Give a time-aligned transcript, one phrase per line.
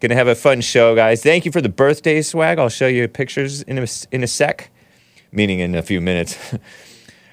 [0.00, 1.22] Gonna have a fun show, guys.
[1.22, 2.58] Thank you for the birthday swag.
[2.58, 4.70] I'll show you pictures in a, in a sec,
[5.30, 6.36] meaning in a few minutes.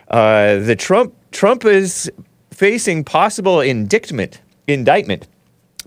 [0.10, 2.10] Uh, the Trump Trump is
[2.50, 5.28] facing possible indictment indictment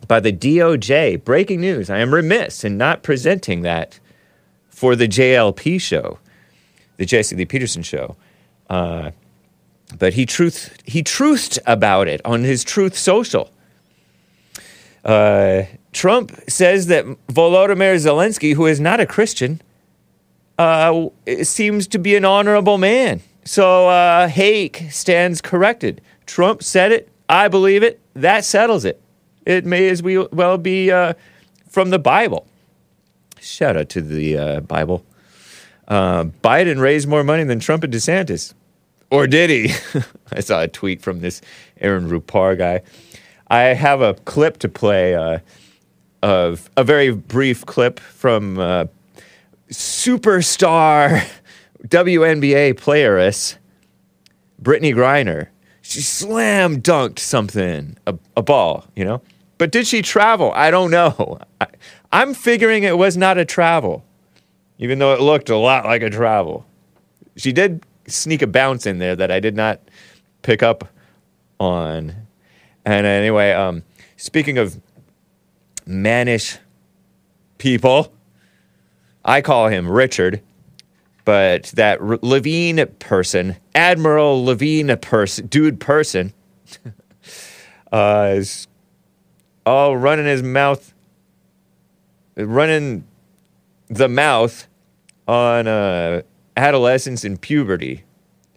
[0.09, 1.25] by the DOJ.
[1.25, 1.89] Breaking news.
[1.89, 3.99] I am remiss in not presenting that
[4.69, 6.19] for the JLP show,
[6.99, 8.15] the Jesse Lee Peterson show.
[8.69, 9.13] Uh,
[9.99, 13.51] but he truth he truthed about it on his Truth Social.
[15.03, 15.63] Uh,
[15.93, 19.61] Trump says that Volodymyr Zelensky, who is not a Christian,
[20.59, 21.09] uh,
[21.43, 23.23] seems to be an honorable man.
[23.45, 26.01] So uh, Hake stands corrected.
[26.27, 27.09] Trump said it.
[27.29, 28.01] I believe it.
[28.15, 29.01] That settles it.
[29.47, 31.15] It may as well be uh,
[31.69, 32.47] from the Bible.
[33.41, 35.05] Shout out to the uh, Bible.
[35.89, 38.55] Uh, Biden raised more money than Trump and DeSantis.
[39.11, 39.75] Or did he?
[40.33, 41.41] I saw a tweet from this
[41.81, 42.83] Aaron Rupar guy.
[43.49, 45.39] I have a clip to play, uh,
[46.23, 48.87] of a very brief clip from uh,
[49.71, 51.27] superstar
[51.87, 53.57] WNBA playeress
[54.63, 55.49] Brittney Griner.
[55.83, 59.23] She slam dunked something, a, a, ball, you know.
[59.59, 60.53] But did she travel?
[60.55, 61.39] I don't know.
[61.61, 61.67] I,
[62.13, 64.05] I'm figuring it was not a travel,
[64.79, 66.67] even though it looked a lot like a travel.
[67.37, 69.81] She did sneak a bounce in there that I did not
[70.43, 70.89] pick up
[71.59, 72.15] on.
[72.85, 73.83] And anyway, um,
[74.17, 74.81] speaking of
[75.87, 76.59] mannish
[77.59, 78.13] people,
[79.25, 80.41] I call him Richard,
[81.25, 86.33] but that R- Levine person, Admiral Levine person, dude person,
[87.93, 88.67] uh, is
[89.67, 90.95] all running his mouth,
[92.37, 93.05] running
[93.89, 94.67] the mouth
[95.29, 96.23] on uh,
[96.57, 98.05] adolescence and puberty.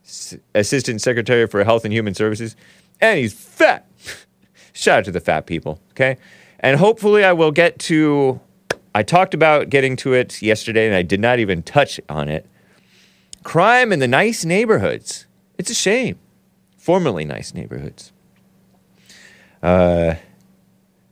[0.06, 2.56] S- Assistant Secretary for Health and Human Services,
[3.02, 3.88] and he's fat.
[4.74, 6.18] Shout out to the fat people, okay?
[6.60, 8.40] And hopefully, I will get to.
[8.96, 12.46] I talked about getting to it yesterday, and I did not even touch on it.
[13.44, 15.26] Crime in the nice neighborhoods.
[15.58, 16.18] It's a shame.
[16.78, 18.12] Formerly nice neighborhoods.
[19.62, 20.16] Uh,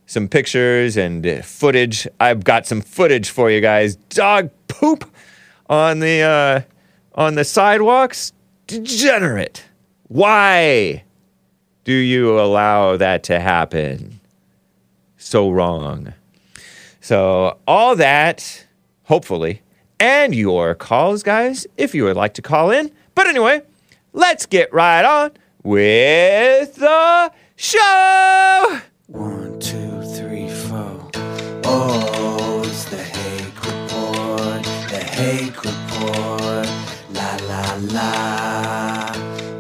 [0.06, 2.08] some pictures and uh, footage.
[2.20, 3.96] I've got some footage for you guys.
[3.96, 5.10] Dog poop
[5.70, 6.62] on the uh,
[7.16, 8.34] on the sidewalks.
[8.68, 9.66] Degenerate.
[10.08, 11.04] Why
[11.84, 14.21] do you allow that to happen?
[15.32, 16.14] So wrong.
[17.00, 18.66] So all that,
[19.04, 19.62] hopefully,
[19.98, 22.92] and your calls, guys, if you would like to call in.
[23.16, 23.62] But anyway,
[24.12, 25.32] let's get right on
[25.64, 28.82] with the show.
[29.08, 31.10] One, two, three, four.
[31.64, 36.68] Oh, it's the Hake Report, the Hake Report.
[37.14, 39.14] La la la.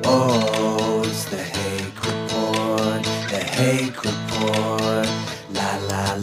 [0.03, 4.81] Oh, it's the Hake Report, the Hake Report.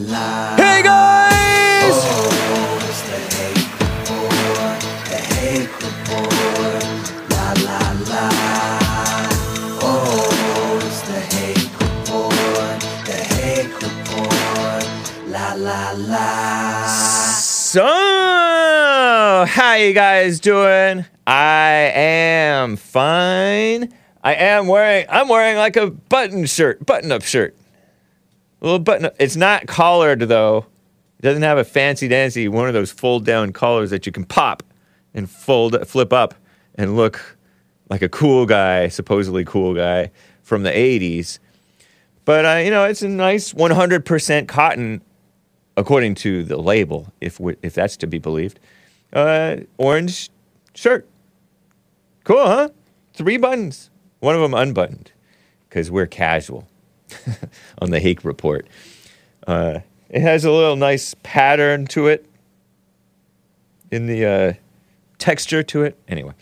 [0.06, 0.54] La.
[0.56, 1.94] Hey guys!
[17.70, 17.84] So,
[19.48, 21.04] how you guys doing?
[21.26, 23.92] I am fine.
[24.22, 27.56] I am wearing I'm wearing like a button shirt, button-up shirt.
[28.60, 29.10] Little button.
[29.18, 30.66] It's not collared though.
[31.18, 34.24] It doesn't have a fancy dancy one of those fold down collars that you can
[34.24, 34.62] pop
[35.14, 36.34] and fold flip up
[36.74, 37.36] and look
[37.88, 40.10] like a cool guy, supposedly cool guy
[40.42, 41.38] from the 80s.
[42.24, 45.02] But uh, you know, it's a nice 100% cotton
[45.76, 48.58] according to the label, if if that's to be believed.
[49.12, 50.30] Uh, orange
[50.74, 51.08] shirt.
[52.24, 52.68] Cool, huh?
[53.14, 53.90] Three buttons.
[54.20, 55.12] One of them unbuttoned
[55.68, 56.68] because we're casual
[57.78, 58.66] on the Hake report.
[59.46, 62.26] Uh, it has a little nice pattern to it
[63.90, 64.52] in the uh,
[65.18, 65.98] texture to it.
[66.08, 66.32] Anyway,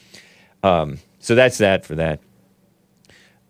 [0.63, 2.21] um, so that's that for that.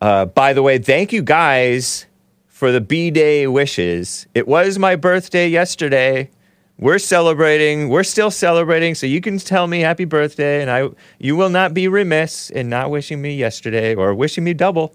[0.01, 2.07] Uh, by the way, thank you guys
[2.47, 4.27] for the B Day wishes.
[4.35, 6.31] It was my birthday yesterday.
[6.79, 7.89] We're celebrating.
[7.89, 8.95] We're still celebrating.
[8.95, 12.69] So you can tell me happy birthday, and I you will not be remiss in
[12.69, 14.95] not wishing me yesterday or wishing me double.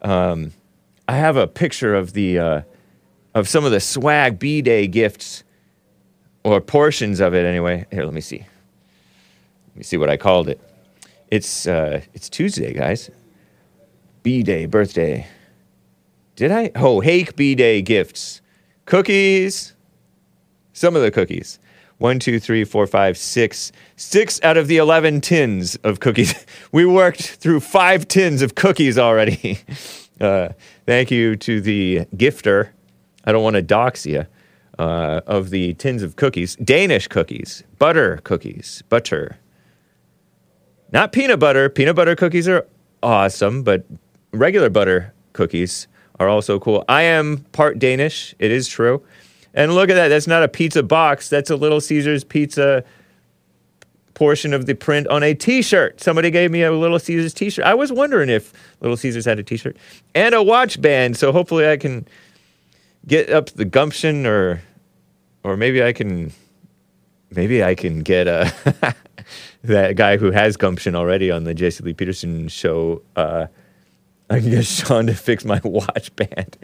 [0.00, 0.52] Um,
[1.08, 2.60] I have a picture of the uh,
[3.34, 5.44] of some of the swag B Day gifts
[6.44, 7.86] or portions of it anyway.
[7.90, 8.38] Here, let me see.
[8.38, 10.60] Let me see what I called it.
[11.30, 13.10] It's uh, it's Tuesday, guys.
[14.22, 15.26] B day, birthday.
[16.34, 16.72] Did I?
[16.74, 18.40] Oh, Hake B day gifts,
[18.84, 19.74] cookies.
[20.72, 21.58] Some of the cookies.
[21.98, 23.72] One, two, three, four, five, six.
[23.96, 26.34] Six out of the 11 tins of cookies.
[26.72, 29.60] We worked through five tins of cookies already.
[30.20, 30.48] Uh,
[30.86, 32.70] thank you to the gifter.
[33.24, 34.26] I don't want to dox you.
[34.78, 39.38] Uh, of the tins of cookies, Danish cookies, butter cookies, butter.
[40.92, 41.70] Not peanut butter.
[41.70, 42.66] Peanut butter cookies are
[43.02, 43.86] awesome, but
[44.32, 45.88] regular butter cookies
[46.20, 46.84] are also cool.
[46.90, 48.34] I am part Danish.
[48.38, 49.02] It is true.
[49.54, 50.08] And look at that.
[50.08, 51.30] That's not a pizza box.
[51.30, 52.84] That's a Little Caesars pizza
[54.16, 56.00] portion of the print on a t-shirt.
[56.00, 57.64] Somebody gave me a Little Caesars t-shirt.
[57.64, 59.76] I was wondering if Little Caesars had a t-shirt
[60.14, 61.16] and a watch band.
[61.16, 62.08] So hopefully I can
[63.06, 64.62] get up the gumption or
[65.44, 66.32] or maybe I can
[67.30, 68.96] maybe I can get a
[69.62, 73.02] that guy who has gumption already on the Jesse Lee Peterson show.
[73.14, 73.46] Uh,
[74.30, 76.56] I can get Sean to fix my watch band.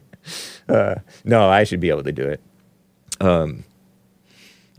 [0.68, 2.40] Uh, no, I should be able to do it.
[3.20, 3.64] Um,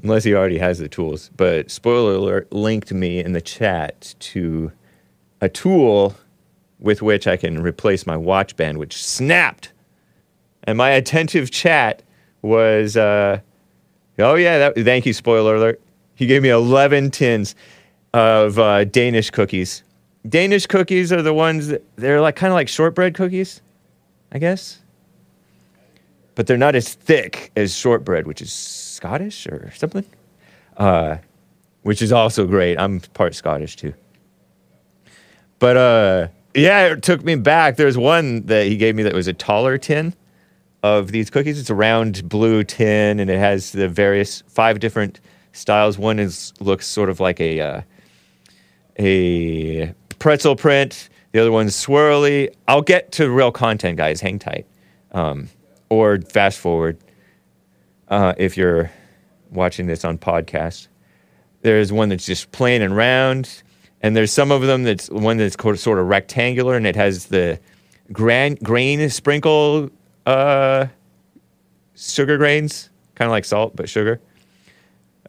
[0.04, 1.32] unless he already has the tools.
[1.36, 4.72] But spoiler alert linked me in the chat to
[5.42, 6.16] a tool
[6.80, 9.72] with which I can replace my watch band, which snapped.
[10.66, 12.04] And my attentive chat
[12.42, 13.40] was, uh,
[14.20, 15.82] oh yeah, that, thank you, spoiler alert.
[16.16, 17.56] He gave me 11 tins
[18.14, 19.84] of uh, Danish cookies.
[20.28, 23.62] Danish cookies are the ones that they're like kind of like shortbread cookies,
[24.32, 24.80] I guess.
[26.36, 28.52] But they're not as thick as shortbread, which is
[29.04, 30.06] Scottish or something.
[30.78, 31.18] Uh,
[31.82, 32.80] which is also great.
[32.80, 33.94] I'm part Scottish too.
[35.60, 37.76] But uh, yeah, it took me back.
[37.76, 40.14] There's one that he gave me that was a taller tin
[40.84, 41.60] of these cookies.
[41.60, 45.20] It's a round blue tin, and it has the various five different
[45.52, 45.98] styles.
[45.98, 47.82] One is looks sort of like a uh,
[48.98, 51.10] a pretzel print.
[51.34, 52.56] The other one's swirly.
[52.70, 54.22] I'll get to real content, guys.
[54.22, 54.66] Hang tight,
[55.12, 55.50] um,
[55.90, 56.98] or fast forward
[58.14, 58.92] uh, if you're
[59.50, 60.88] watching this on podcast.
[61.62, 63.64] There's one that's just plain and round,
[64.02, 67.60] and there's some of them that's one that's sort of rectangular, and it has the
[68.12, 69.90] gran- grain sprinkle
[70.28, 70.88] uh,
[71.96, 74.22] sugar grains, kind of like salt but sugar.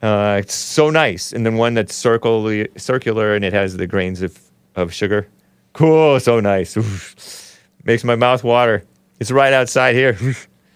[0.01, 1.33] Uh, it's so nice.
[1.33, 4.37] And then one that's circle- circular and it has the grains of,
[4.75, 5.27] of sugar.
[5.73, 7.57] Cool, so nice.
[7.85, 8.83] Makes my mouth water.
[9.19, 10.17] It's right outside here.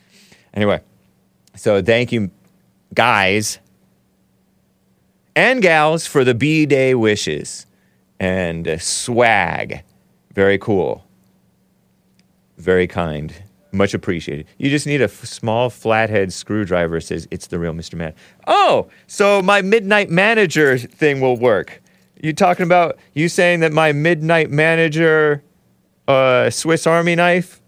[0.54, 0.82] anyway,
[1.60, 2.32] so thank you,
[2.94, 3.60] guys
[5.36, 7.66] and gals, for the B Day wishes
[8.20, 9.84] and swag.
[10.34, 11.06] Very cool.
[12.58, 13.34] Very kind.
[13.72, 14.48] Much appreciated.
[14.58, 17.00] You just need a f- small flathead screwdriver.
[17.00, 17.96] Says it's the real Mr.
[17.96, 18.14] Man.
[18.48, 21.82] Oh, so my midnight manager thing will work.
[22.22, 25.44] You talking about you saying that my midnight manager
[26.08, 27.62] uh, Swiss Army knife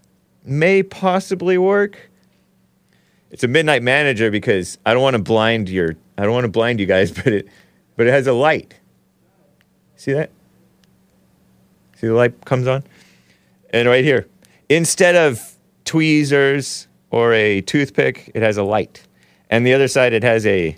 [0.44, 2.11] may possibly work?
[3.31, 6.51] It's a midnight manager because I don't want to blind your I don't want to
[6.51, 7.48] blind you guys, but it
[7.95, 8.75] but it has a light.
[9.95, 10.31] See that?
[11.95, 12.83] See the light comes on?
[13.72, 14.28] And right here,
[14.69, 15.56] instead of
[15.86, 19.07] tweezers or a toothpick, it has a light.
[19.50, 20.78] And the other side, it has a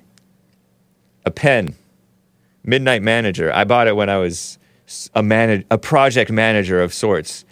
[1.26, 1.76] a pen.
[2.66, 3.52] Midnight Manager.
[3.54, 4.58] I bought it when I was
[5.14, 7.46] a manag a project manager of sorts.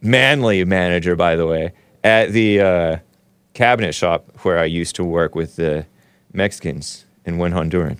[0.00, 2.96] Manly manager, by the way, at the uh,
[3.54, 5.86] cabinet shop where I used to work with the
[6.32, 7.98] Mexicans in one Honduran.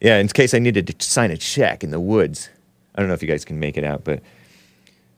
[0.00, 2.50] Yeah, in case I needed to sign a check in the woods.
[2.94, 4.20] I don't know if you guys can make it out, but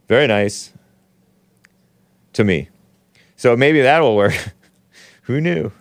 [0.09, 0.73] very nice
[2.35, 2.69] to me.
[3.37, 4.35] So maybe that'll work.
[5.23, 5.73] Who knew?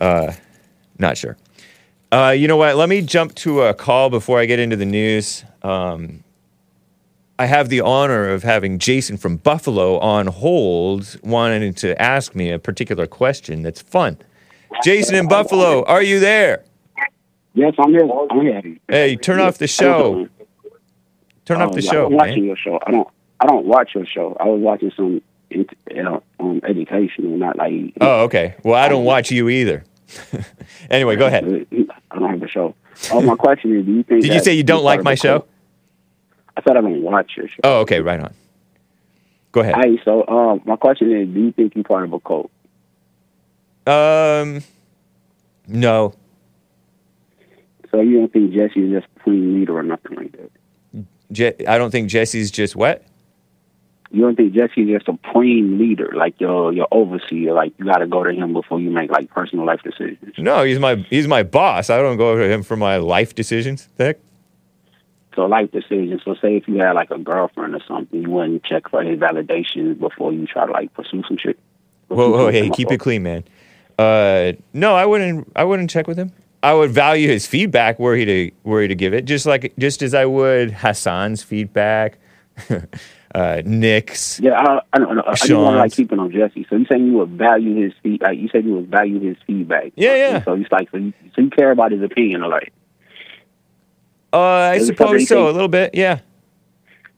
[0.00, 0.32] Uh,
[0.98, 1.36] not sure.
[2.12, 2.76] Uh, you know what?
[2.76, 5.44] Let me jump to a call before I get into the news.
[5.62, 6.22] Um,
[7.40, 12.50] I have the honor of having Jason from Buffalo on hold, wanting to ask me
[12.50, 14.18] a particular question that's fun.
[14.84, 16.64] Jason in Buffalo, are you there?
[17.54, 18.06] Yes, I'm here.
[18.30, 18.76] I'm here.
[18.88, 20.28] Hey, turn off the show.
[21.46, 22.08] Turn off the show.
[22.08, 22.44] I'm watching man.
[22.44, 22.78] your show.
[22.86, 23.08] I don't.
[23.40, 24.36] I don't watch your show.
[24.38, 27.94] I was watching some, you know, um, educational, not like.
[28.02, 28.56] Oh, okay.
[28.62, 29.82] Well, I don't watch you either.
[30.90, 31.66] anyway, go ahead.
[32.10, 32.74] I don't have a show.
[33.10, 34.24] Oh, my question is, do you think?
[34.24, 35.46] Did you say you don't like my show?
[36.56, 37.60] I said I don't watch your show.
[37.64, 38.00] Oh, okay.
[38.00, 38.34] Right on.
[39.52, 39.74] Go ahead.
[39.76, 42.50] Hey, so um, my question is, do you think you're part of a cult?
[43.86, 44.62] Um,
[45.66, 46.14] no.
[47.90, 51.04] So you don't think Jesse is just a clean leader or nothing like that?
[51.32, 53.04] Je- I don't think Jesse's just what?
[54.12, 57.98] You don't think Jesse's just a supreme leader, like your your overseer, like you got
[57.98, 60.34] to go to him before you make like personal life decisions.
[60.36, 61.90] No, he's my he's my boss.
[61.90, 63.88] I don't go to him for my life decisions.
[63.96, 64.18] The heck?
[65.34, 66.22] So life decisions.
[66.24, 69.18] So say if you had like a girlfriend or something, you wouldn't check for his
[69.18, 71.58] validations before you try to like pursue some shit.
[72.08, 73.44] Whoa, whoa, hey, keep it clean, man.
[73.96, 75.52] Uh, no, I wouldn't.
[75.54, 76.32] I wouldn't check with him.
[76.62, 79.72] I would value his feedback were he to were he to give it, just like
[79.78, 82.18] just as I would Hassan's feedback,
[83.34, 84.40] uh, Nick's.
[84.40, 85.22] Yeah, I, I don't know.
[85.26, 86.66] I just want to like keep it on Jesse.
[86.68, 88.22] So you saying you would value his feed?
[88.22, 89.92] Like you said you would value his feedback.
[89.96, 90.44] Yeah, yeah.
[90.44, 92.72] So it's like so you, so you care about his opinion, or like
[94.32, 95.94] Uh, I it suppose so, a little bit.
[95.94, 96.20] Yeah,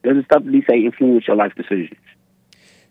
[0.02, 1.98] does the stuff that he say influence your life decisions?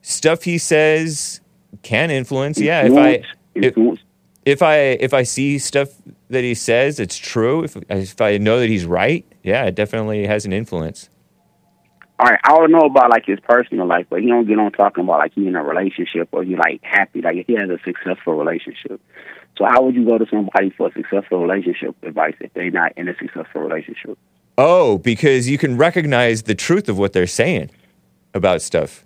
[0.01, 1.41] stuff he says
[1.83, 2.59] can influence.
[2.59, 3.23] Yeah, if I
[3.55, 3.99] Influence-
[4.45, 5.89] if, if I if I see stuff
[6.29, 10.25] that he says it's true, if if I know that he's right, yeah, it definitely
[10.25, 11.09] has an influence.
[12.19, 14.71] All right, I don't know about like his personal life, but he don't get on
[14.71, 17.69] talking about like he in a relationship or he like happy, like if he has
[17.69, 19.01] a successful relationship.
[19.57, 22.93] So how would you go to somebody for a successful relationship advice if they're not
[22.97, 24.17] in a successful relationship?
[24.57, 27.69] Oh, because you can recognize the truth of what they're saying
[28.33, 29.05] about stuff.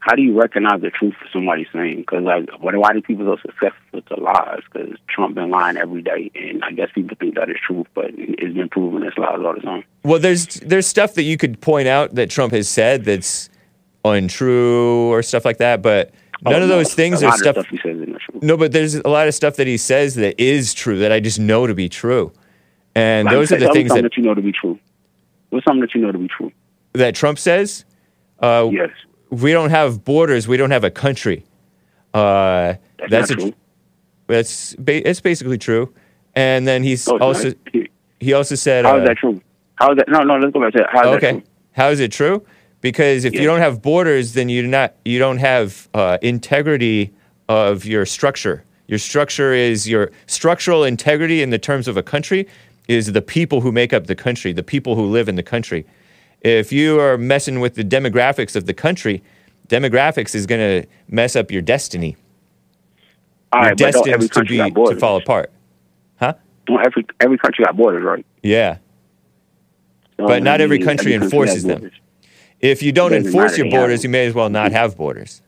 [0.00, 1.98] How do you recognize the truth of somebody saying?
[1.98, 4.60] Because like, what, why do people so successful with the lies?
[4.72, 8.06] Because Trump been lying every day, and I guess people think that is truth, but
[8.16, 9.84] it's been proven it's lies all the time.
[10.02, 13.50] Well, there's there's stuff that you could point out that Trump has said that's
[14.04, 16.12] untrue or stuff like that, but
[16.46, 17.56] oh, none Oh, of no, those things are stuff.
[17.56, 17.66] stuff
[18.40, 18.48] he says isn't true.
[18.48, 21.20] No, but there's a lot of stuff that he says that is true that I
[21.20, 22.32] just know to be true,
[22.94, 24.78] and Like, those are the things something that that you know to be true.
[25.50, 26.52] What's something that you know to be true?
[26.92, 27.84] that Trump says.
[28.40, 28.90] Uh, Yes,
[29.30, 30.48] We don't have borders.
[30.48, 31.44] We don't have a country.
[32.12, 33.52] Uh, that's, that's a, true.
[34.26, 35.92] that's ba- it's basically true.
[36.34, 37.52] And then he's it's also
[38.18, 39.40] he also said How uh, is that true?
[39.76, 40.08] How is that?
[40.08, 40.36] No, no.
[40.36, 40.88] Let's go back to that.
[40.90, 41.30] How is that okay.
[41.32, 41.42] true?
[41.72, 42.44] How is it true?
[42.80, 47.12] Because if you don't have borders, then you not you don't have uh, integrity
[47.50, 48.62] of your structure.
[48.86, 52.46] Your structure is your structural integrity in the terms of a country
[52.86, 55.84] is the people who make up the country, the people who live in the country.
[56.42, 59.20] If you are messing with the demographics of the country,
[59.68, 62.16] demographics is going to mess up your destiny.
[63.52, 65.50] All You're right, but don't every destined to be to fall apart.
[66.20, 66.34] Huh?
[66.66, 68.24] Don't every every country got borders, right?
[68.44, 68.78] Yeah.
[70.16, 71.80] But not every country has enforces them.
[71.80, 72.00] borders.
[72.60, 75.42] If you don't enforce your have borders, you may as well not have borders.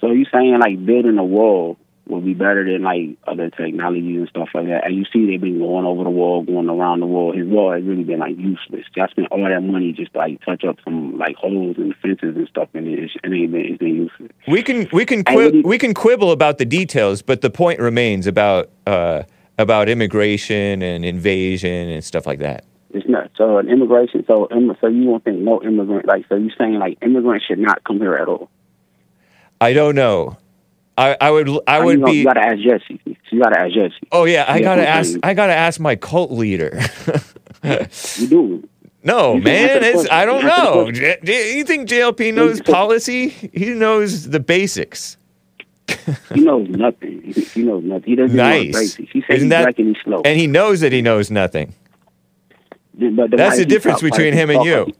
[0.00, 1.76] So you saying like building a wall
[2.06, 4.86] will be better than like other technologies and stuff like that?
[4.86, 7.32] And you see they've been going over the wall, going around the wall.
[7.32, 8.86] His wall has really been like useless.
[8.96, 12.34] I spent all that money just to, like touch up some like holes and fences
[12.36, 12.92] and stuff and it.
[12.94, 14.30] It's- It ain't been it's been useless.
[14.46, 18.26] We can we can quib- we can quibble about the details, but the point remains
[18.26, 19.24] about uh,
[19.58, 22.64] about immigration and invasion and stuff like that.
[22.94, 23.30] It's not.
[23.36, 24.24] So an immigration.
[24.26, 24.48] So
[24.80, 27.98] so you don't think no immigrant like so you saying like immigrants should not come
[27.98, 28.48] here at all?
[29.60, 30.36] I don't know.
[30.96, 32.12] I, I would I oh, would you, be.
[32.12, 33.00] You gotta ask Jesse.
[33.30, 34.08] You gotta ask Jesse.
[34.10, 35.16] Oh yeah, I gotta ask.
[35.22, 36.80] I gotta ask my cult leader.
[37.62, 38.68] You do.
[39.04, 40.10] no You man, it's.
[40.10, 40.90] I don't know.
[40.90, 43.28] J- J- you think JLP knows policy?
[43.28, 45.16] He knows the basics.
[46.34, 47.22] He knows nothing.
[47.22, 48.04] He, he knows nothing.
[48.04, 48.66] He doesn't know Nice.
[48.66, 49.12] the basics.
[49.12, 50.20] He Isn't he's that- black and he's slow.
[50.24, 51.74] And he knows that he knows nothing.
[52.94, 54.92] But That's the way he difference between him and you.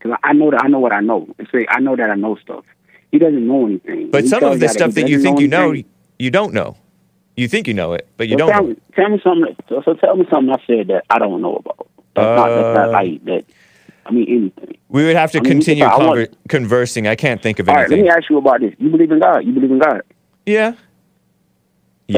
[0.00, 1.28] Cause I know that I know what I know.
[1.38, 2.64] It's like, I know that I know stuff.
[3.12, 4.10] He doesn't know anything.
[4.10, 5.90] But He some of the he stuff that you think you know, anything.
[6.18, 6.76] you don't know.
[7.36, 8.68] You think you know it, but you don't tell, know.
[8.70, 9.56] me, tell me something.
[9.68, 11.88] So, so tell me something I said that I don't know about.
[12.14, 13.44] That's not that's Uh, not like that.
[14.04, 14.76] I mean anything.
[14.88, 17.06] We would have to I mean, continue I want- conversing.
[17.06, 18.74] I can't think of All right, let me ask you about this.
[18.78, 19.44] You believe in God?
[19.44, 20.02] You believe in God?
[20.46, 20.72] yeah.
[20.72, 20.78] So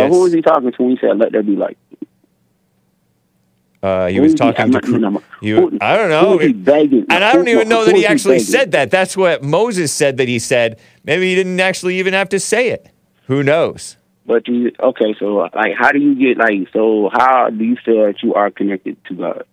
[0.00, 0.12] Yes.
[0.12, 1.76] who was he talking to when he said, "Let there be light"?
[3.84, 4.80] Uh, he was talking to.
[4.80, 6.38] Cru- you- I don't know.
[6.38, 6.54] he?
[7.10, 8.90] And I don't even know that he actually said that.
[8.90, 10.80] That's what Moses said that he said.
[11.04, 12.88] Maybe he didn't actually even have to say it.
[13.26, 13.98] Who knows?
[14.24, 15.14] But you okay?
[15.18, 16.68] So like, how do you get like?
[16.72, 19.44] So how do you feel that you are connected to God?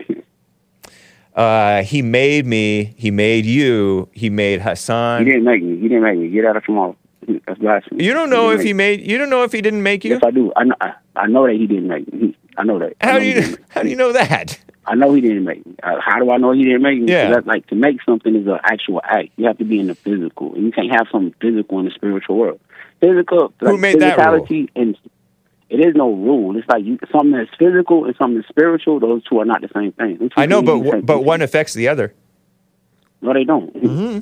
[1.35, 2.93] Uh, he made me.
[2.97, 4.07] He made you.
[4.13, 5.25] He made Hassan.
[5.25, 5.75] He didn't make me.
[5.77, 6.29] He didn't make me.
[6.29, 6.95] Get out of mouth.
[7.45, 8.03] That's blasphemy.
[8.03, 9.01] You don't know didn't if he made.
[9.01, 10.11] You don't know if he didn't make you.
[10.13, 10.51] Yes, I do.
[10.55, 10.75] I know.
[10.81, 12.35] I, I know that he didn't make me.
[12.61, 12.93] I know that.
[13.01, 13.33] How know do you?
[13.33, 13.65] didn't make me.
[13.69, 14.59] How do you know that?
[14.85, 15.75] I know he didn't make me.
[15.81, 17.11] Uh, how do I know he didn't make me?
[17.11, 17.39] Yeah.
[17.43, 19.29] Like to make something is an actual act.
[19.35, 21.91] You have to be in the physical, and you can't have something physical in the
[21.91, 22.59] spiritual world.
[22.99, 23.51] Physical.
[23.61, 24.45] Who like, made that rule?
[24.45, 24.97] physicality And
[25.69, 26.55] it is no rule.
[26.55, 28.99] It's like you, something that's physical and something that's spiritual.
[28.99, 30.29] Those two are not the same thing.
[30.35, 32.13] I know, but w- but one affects the other.
[33.21, 33.75] No, they don't.
[33.75, 34.19] hmm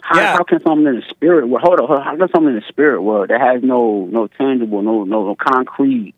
[0.00, 0.32] How, Yeah.
[0.34, 1.62] how can something in the spirit world?
[1.64, 1.86] Hold on.
[1.86, 5.04] hold on, How can something in the spirit world that has no no tangible, no
[5.04, 6.14] no, no concrete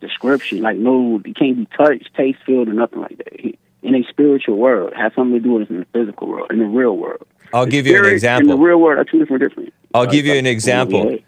[0.00, 3.54] description, like no, it can't be touched, taste, feel, or nothing like that.
[3.82, 4.92] In a spiritual world.
[4.92, 7.26] It has something to do with it in the physical world, in the real world.
[7.52, 8.50] I'll The give you an example.
[8.50, 9.72] And the real world are two different different.
[9.94, 11.18] I'll uh, give you an example.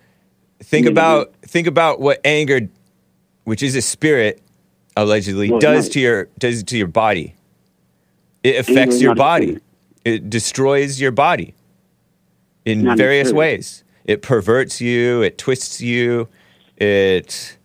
[0.60, 2.68] think Yeah, about think about what anger,
[3.44, 4.42] which is a spirit,
[4.96, 7.34] allegedly Well, does to your does to your body.
[8.42, 9.58] It affects your body.
[10.04, 11.54] It destroys your body
[12.64, 13.84] in various ways.
[14.04, 15.22] It perverts you.
[15.22, 16.28] It twists you.
[16.76, 17.57] It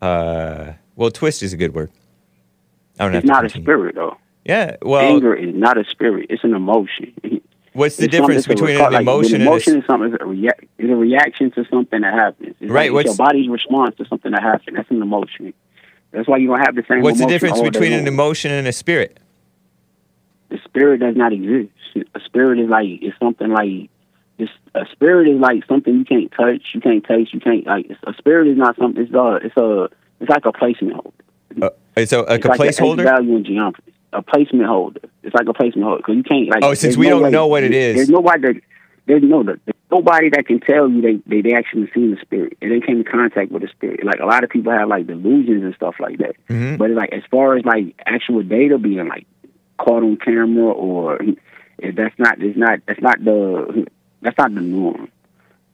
[0.00, 1.90] uh, well, twist is a good word.
[2.98, 4.16] I don't It's not a spirit though.
[4.44, 4.76] Yeah.
[4.82, 6.26] Well, Anger is not a spirit.
[6.30, 7.12] It's an emotion.
[7.72, 9.84] what's the It's difference something- it's a between an emotion an and a emotion is
[9.86, 10.12] something.
[10.14, 12.56] It's a, rea- a reaction to something that happens.
[12.60, 14.76] It's Right, Like, your body's response to something that happened.
[14.76, 15.52] That's an emotion.
[16.10, 17.02] That's why you don't have the same.
[17.02, 19.18] What's the difference between an emotion and a spirit?
[20.48, 21.70] the spirit does not exist.
[22.14, 23.90] A spirit is like it's something like
[24.38, 27.90] it's a spirit is like something you can't touch, you can't taste, you can't like.
[28.04, 29.02] A spirit is not something.
[29.02, 29.88] It's a it's a
[30.20, 31.10] it's like a placement holder.
[31.62, 33.02] Uh, it's a, It's a like placeholder.
[33.04, 33.84] value in geometry.
[34.12, 35.00] A placement holder.
[35.22, 36.62] It's like a placement holder because you can't like.
[36.62, 37.96] Oh, since we no don't way- know what it is.
[37.96, 38.62] There's nobody that
[39.06, 39.58] there's no there's
[39.90, 42.98] nobody that can tell you they they, they actually seen the spirit and they came
[42.98, 44.04] in contact with the spirit.
[44.04, 46.36] Like a lot of people have like delusions and stuff like that.
[46.48, 46.78] Mhm.
[46.78, 49.26] But like as far as like actual data being like
[49.78, 51.18] caught on camera or
[51.78, 53.86] if that's not it's not that's not the
[54.20, 55.10] that's not the norm.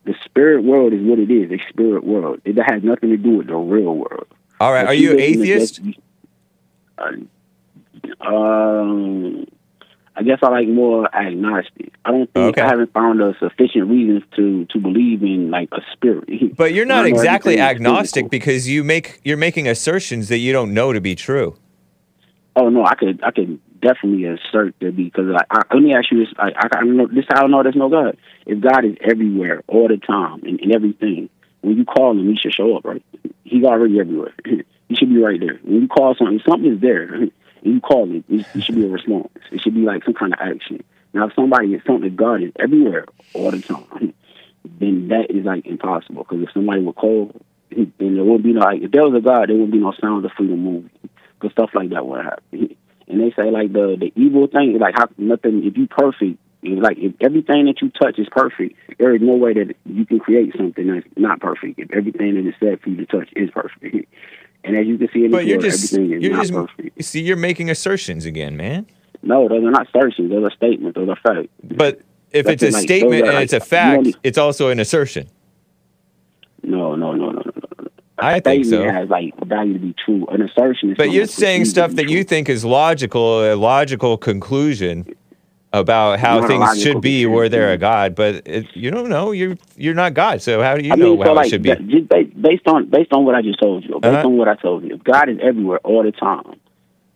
[0.05, 2.41] The spirit world is what it is, a spirit world.
[2.45, 4.27] It has nothing to do with the real world.
[4.61, 4.87] All right.
[4.87, 5.81] Are you the- atheist?
[6.99, 7.13] Uh,
[8.25, 9.47] um,
[10.17, 11.93] I guess I like more agnostic.
[12.05, 12.61] I don't think Okay.
[12.61, 16.29] I haven't found a sufficient reasons to to believe in like a spirit.
[16.57, 20.93] But you're not exactly agnostic because you make you're making assertions that you don't know
[20.93, 21.57] to be true.
[22.55, 26.25] Oh no, I could I could definitely assert that because I, let me ask you
[26.25, 28.17] this: I, I, I know this is how I know there's no God.
[28.47, 31.31] If God is everywhere all the time and, everything,
[31.63, 33.03] when you call him, he should show up, right?
[33.45, 34.35] He's already everywhere.
[34.45, 35.59] he should be right there.
[35.63, 37.15] When you call something, something is there.
[37.15, 37.33] and
[37.63, 39.29] you call it, it should be a response.
[39.51, 40.85] It should be like some kind of action.
[41.13, 44.13] Now, if somebody is something, God is everywhere all the time,
[44.81, 46.25] then that is like impossible.
[46.25, 47.33] Because if somebody would call,
[47.71, 49.93] then there wouldn't be no like if there was a God, there wouldn't be no
[50.01, 50.91] Sounds of Freedom movie
[51.35, 52.77] because stuff like that would happen.
[53.07, 55.65] And they say like the the evil thing, like how nothing.
[55.65, 59.35] If you perfect, it's like if everything that you touch is perfect, there is no
[59.35, 61.79] way that you can create something that's not perfect.
[61.79, 63.85] If everything that is said for you to touch is perfect,
[64.65, 66.41] and as you can see in the But you're world, just everything is you're not
[66.43, 67.05] just perfect.
[67.05, 68.87] see you're making assertions again, man.
[69.23, 70.31] No, those are not assertions.
[70.31, 70.97] Those are statements.
[70.97, 71.49] Those are facts.
[71.63, 72.01] But
[72.31, 75.29] if That's it's a like- statement and like- it's a fact, it's also an assertion.
[76.63, 77.51] No, no, no, no, no.
[78.17, 78.83] I think so.
[78.89, 80.25] has like value to be true.
[80.29, 80.97] An assertion is.
[80.97, 85.05] But you're saying stuff that you think is logical, a logical conclusion
[85.81, 87.77] about how things should be were there a.
[87.79, 89.33] God, but it, you don't know.
[89.33, 91.63] You're you're not God, so how do you I know mean, how like it should
[91.63, 91.75] be?
[91.75, 92.09] just
[92.41, 94.27] based, on based on what I just told you, based Uh-huh.
[94.29, 96.55] on what I told you, God is everywhere all the time.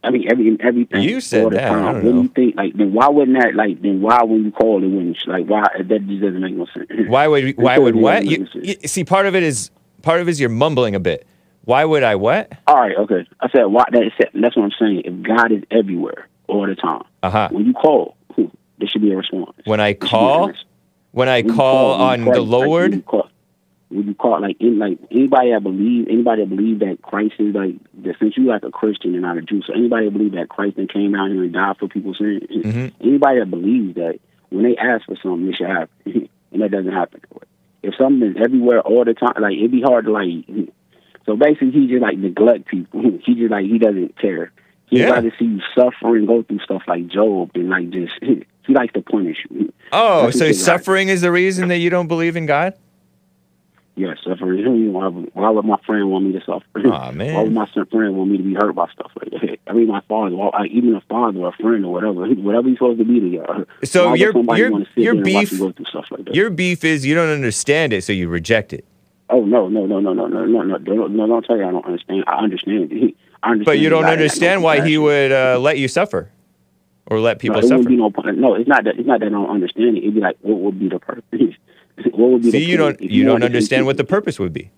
[0.03, 1.03] I mean, every everything.
[1.03, 2.03] You said all the that, Time.
[2.03, 2.23] do know.
[2.23, 2.57] you think?
[2.57, 3.55] Like, then why wouldn't that?
[3.55, 5.18] Like, then why when you call it wouldn't?
[5.27, 6.87] Like, why that just doesn't make no sense.
[7.09, 8.25] Why would why would what?
[8.27, 9.71] You, you, see, part of it is
[10.03, 11.27] part of it is you're mumbling a bit.
[11.64, 12.53] Why would I what?
[12.66, 13.27] All right, okay.
[13.40, 14.11] I said why that.
[14.35, 15.03] That's what I'm saying.
[15.05, 17.49] If God is everywhere all the time, Uh huh.
[17.51, 18.16] when you call,
[18.79, 19.57] there should be a response.
[19.64, 20.53] When I There should be an call,
[21.12, 23.29] when I you call on the like, when Lord, you call,
[23.88, 27.55] when you call like in, like anybody that believe anybody that believe that Christ is
[27.55, 30.33] like that since you like a Christian and not a Jew, so anybody that believe
[30.33, 32.93] that Christ then came down here and died for people's sins, Mhm.
[33.01, 34.19] anybody that believes that
[34.51, 35.88] when they ask for something, it should happen,
[36.53, 37.21] and that doesn't happen.
[37.83, 40.45] If something is everywhere all the time, like it'd be hard to like.
[41.27, 43.03] So basically, he just like neglect people.
[43.25, 44.51] He just like he doesn't care.
[44.87, 45.11] He'd Yeah.
[45.11, 48.14] rather see you suffer and go through stuff like Job and like just
[48.69, 49.73] he likes to punish you.
[49.93, 52.75] oh, That's so suffering is the reason that you don't believe in God?
[53.97, 54.93] Yes, suffering.
[54.93, 56.65] Why would, why would my friend want me to suffer?
[56.87, 57.35] Aw, man.
[57.35, 59.59] Why would my friend want me to be hurt by stuff like that?
[59.67, 60.37] I mean, my father,
[60.71, 63.65] even a father or a friend or whatever, whatever he's supposed to be to y'all.
[63.83, 66.35] So your- your- your there and watch beef- you go through stuff like that?
[66.37, 68.85] Your beef is you don't understand it, so you reject it.
[69.31, 71.27] oh no, no, no, no, no, no, no, no, don't, no!
[71.27, 72.23] Don't tell you I don't understand.
[72.29, 73.15] I understand.
[73.43, 73.65] I understand.
[73.65, 76.31] But you don't guy that had no understand why he would uh, let you suffer
[77.11, 77.88] or let people no, suffer.
[77.88, 78.09] no.
[78.33, 78.99] No, it's not that.
[78.99, 80.03] It's not that I don't understand it.
[80.03, 81.25] It'd be like, what would be the purpose?
[82.12, 84.53] what would be See, the you don't If you don't understand what the purpose would
[84.53, 84.71] be.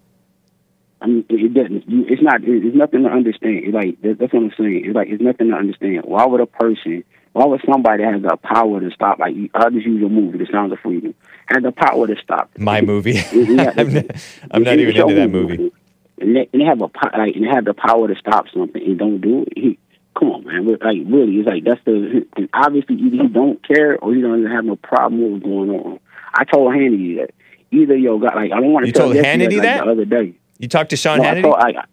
[1.02, 1.84] I mean, it doesn't.
[1.88, 2.42] It's not.
[2.44, 3.64] It's nothing to understand.
[3.64, 4.84] It's like that's what I'm saying.
[4.86, 6.02] It's like it's nothing to understand.
[6.04, 7.04] Why would a person?
[7.32, 9.18] Why would somebody that has the power to stop?
[9.18, 11.14] Like I'll just use a movie, The Sounds of Freedom,
[11.46, 12.50] has the power to stop.
[12.58, 13.12] My movie.
[13.32, 14.04] Yeah, I'm not,
[14.50, 15.72] I'm not even into that movie.
[16.20, 18.82] And they, and they have a like, and they have the power to stop something
[18.82, 19.78] and don't do it.
[20.20, 20.66] Come on, man.
[20.66, 22.26] Like really, it's like that's the.
[22.52, 25.98] Obviously, either he don't care or he doesn't have no problem with what's going on.
[26.34, 27.30] I told Hannity that
[27.70, 29.84] either yo got like I don't want to You tell told Hannity like, that?
[29.86, 30.34] the other day.
[30.58, 31.42] You talked to Sean No, I Hannity?
[31.42, 31.84] told, I,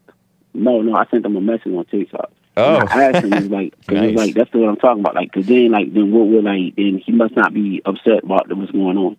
[0.53, 2.31] no, no, I sent him a message on TikTok.
[2.57, 2.79] Oh.
[2.79, 3.11] And I oh.
[3.13, 4.17] asked him, he's like, cause Nice.
[4.17, 5.15] like, that's what I'm talking about.
[5.15, 8.53] Like, cause then, like, then what would like, then he must not be upset about
[8.53, 9.15] what's going on.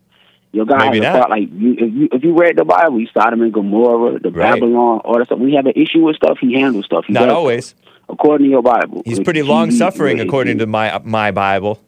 [0.52, 1.22] Your guy Maybe has a not.
[1.22, 4.30] thought, like, you, if you if you read the Bible, you Sodom and Gomorrah, the
[4.30, 4.54] Right.
[4.54, 5.38] Babylon, all that stuff.
[5.40, 7.04] You have an issue with stuff, he handles stuff.
[7.06, 7.74] He Not does always.
[8.08, 9.02] According to your Bible.
[9.04, 11.80] He's pretty long suffering, according to my my Bible.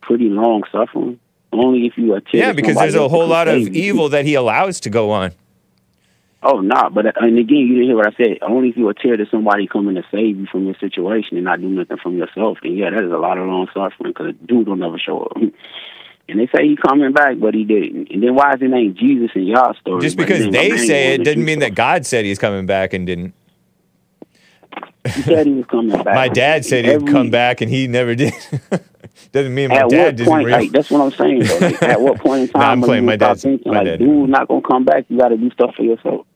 [0.00, 1.18] pretty long suffering.
[1.52, 4.80] Only if you are Yeah, because there's a whole lot of evil that he allows
[4.80, 5.32] to go on.
[6.42, 8.38] Oh no, but uh, and again, you didn't hear what I said.
[8.42, 11.44] Only if you are tear to somebody coming to save you from your situation and
[11.44, 14.28] not do nothing from yourself, then yeah, that is a lot of long suffering because
[14.28, 15.36] a dude will never show up.
[16.28, 18.10] And they say he coming back, but he didn't.
[18.10, 20.02] And then why is his name Jesus in y'all story?
[20.02, 23.32] Just because they say it didn't mean that God said he's coming back and didn't.
[25.14, 26.14] He said he was coming back.
[26.14, 28.32] My dad said he'd Every- come back and he never did.
[29.32, 30.48] Doesn't mean my dad what doesn't point?
[30.48, 31.40] Like that's what I'm saying.
[31.44, 31.58] Though.
[31.58, 32.60] Like, at what point in time?
[32.62, 33.04] Nah, I'm playing.
[33.06, 33.98] My dad's- thinking, my like, dad.
[33.98, 35.04] dude, not gonna come back.
[35.08, 36.26] You got to do stuff for yourself.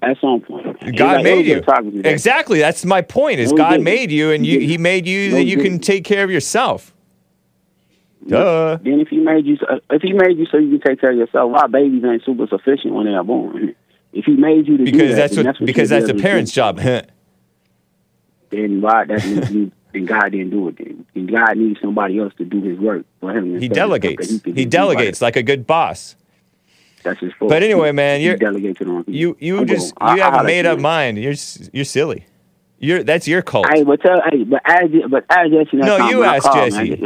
[0.00, 0.64] At some point,
[0.96, 1.56] God like, made you.
[1.56, 2.12] was talking to that.
[2.12, 2.60] Exactly.
[2.60, 3.40] That's my point.
[3.40, 4.70] Is No, God made you, and He you didn't.
[4.70, 6.94] He made you No, that you can take care of yourself.
[8.26, 8.76] Duh.
[8.82, 11.10] Then if he made you, so- if he made you so you can take care
[11.10, 13.74] of yourself, why babies ain't super sufficient when they're born?
[14.12, 16.52] If he made you to do that, that's then what because be that's a parent's
[16.52, 16.56] do.
[16.56, 16.80] job.
[18.50, 20.78] Then why that means you, then God didn't do it.
[20.78, 23.46] Then, then God needs somebody else to do His work for him.
[23.58, 24.28] he instead of stuff that delegates.
[24.44, 26.16] He by delegates like a good boss.
[27.02, 27.50] That's his fault.
[27.50, 29.14] But anyway, man, you're- delegates it on people.
[29.14, 30.16] You you I'm just going.
[30.16, 31.18] You I have a made up mind.
[31.18, 31.34] You're
[31.72, 32.26] you're silly.
[32.80, 33.66] You're that's your cult.
[33.72, 35.76] Hey, but tell, hey, but ask, but ask Jesse.
[35.76, 37.00] No, you when I ask call, Jesse.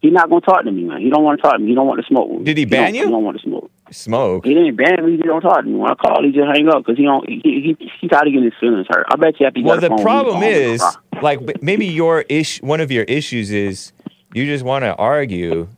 [0.00, 1.00] He's not gonna talk to me, man.
[1.00, 1.68] He don't want to talk to me.
[1.68, 2.28] He don't want to smoke.
[2.28, 2.44] with me.
[2.44, 3.04] Did he ban don't- you?
[3.06, 3.70] He don't want to smoke.
[3.90, 4.44] Smoke.
[4.44, 5.16] He didn't ban me.
[5.16, 5.74] He don't talk to me.
[5.74, 7.28] When I call, he just hang up because he don't.
[7.28, 9.06] He he he tired of getting his feelings hurt.
[9.10, 10.82] I bet you after he Well, the problem is,
[11.22, 13.92] like, maybe your ish, one of your issues is
[14.34, 15.68] you just want to argue.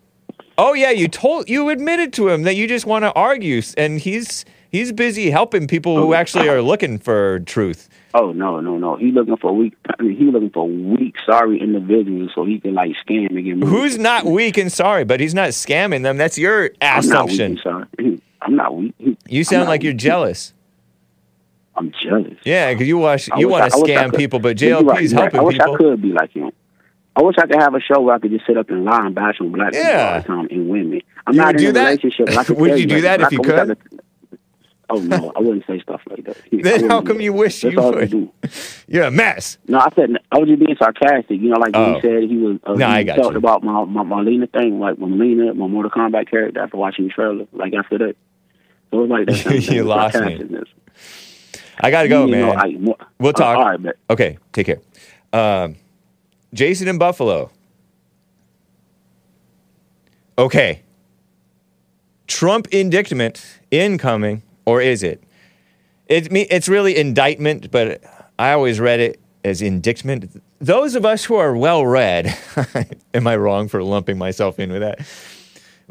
[0.59, 3.99] Oh yeah, you told, you admitted to him that you just want to argue, and
[3.99, 6.15] he's he's busy helping people who oh.
[6.15, 7.89] actually are looking for truth.
[8.15, 8.97] Oh no, no, no.
[8.97, 9.75] He looking for weak.
[9.99, 13.69] I mean, he looking for weak, sorry individuals so he can like scam and get.
[13.69, 16.17] Who's not weak and sorry, but he's not scamming them.
[16.17, 17.35] That's your I'm not weak.
[17.41, 17.53] assumption.
[17.53, 18.95] and Sorry, I'm not weak.
[19.29, 20.01] You sound like you're weak.
[20.01, 20.53] jealous.
[21.77, 22.35] I'm jealous.
[22.45, 25.23] Yeah, because you watch, you want to I wish I scam people, but JLP's right.
[25.33, 25.75] helping I wish people.
[25.75, 26.51] I could be like him.
[27.17, 29.07] I wish I could have a show where I could just sit up and lie
[29.07, 30.13] and bash on black people Yeah.
[30.15, 31.01] all the time and women.
[31.27, 31.85] I'm You not in a that?
[31.87, 32.27] relationship.
[32.27, 34.00] but I could Would you do that if you I I could?
[34.93, 36.37] Oh no, I wouldn't say stuff like that.
[36.65, 38.11] Then how come you wish That's you all I would?
[38.11, 38.31] do.
[38.89, 39.57] You're a mess.
[39.69, 41.41] No, I said I was just being sarcastic.
[41.41, 41.95] You know, like when Oh.
[41.95, 42.59] he said he was.
[42.65, 43.39] Uh, No, he I talked you.
[43.39, 46.61] about my my Marlena thing, like my Marlena, my Mortal Kombat character.
[46.61, 48.17] After watching the trailer, like after that,
[48.91, 49.53] so it was like that.
[49.55, 50.63] You thing, lost me.
[51.83, 52.41] I gotta go, You man.
[52.47, 53.57] know, like, more- We'll uh, talk.
[53.59, 54.81] all right, but Okay, take care.
[55.33, 55.77] Um,
[56.53, 57.51] Jason in Buffalo.
[60.37, 60.83] Okay.
[62.27, 65.23] Trump indictment incoming, or is it?
[66.07, 66.29] It.
[66.33, 68.03] It's really indictment, but
[68.39, 70.43] I always read it as indictment.
[70.59, 72.37] Those of us who are well read,
[73.15, 75.01] am I wrong for lumping myself in with that?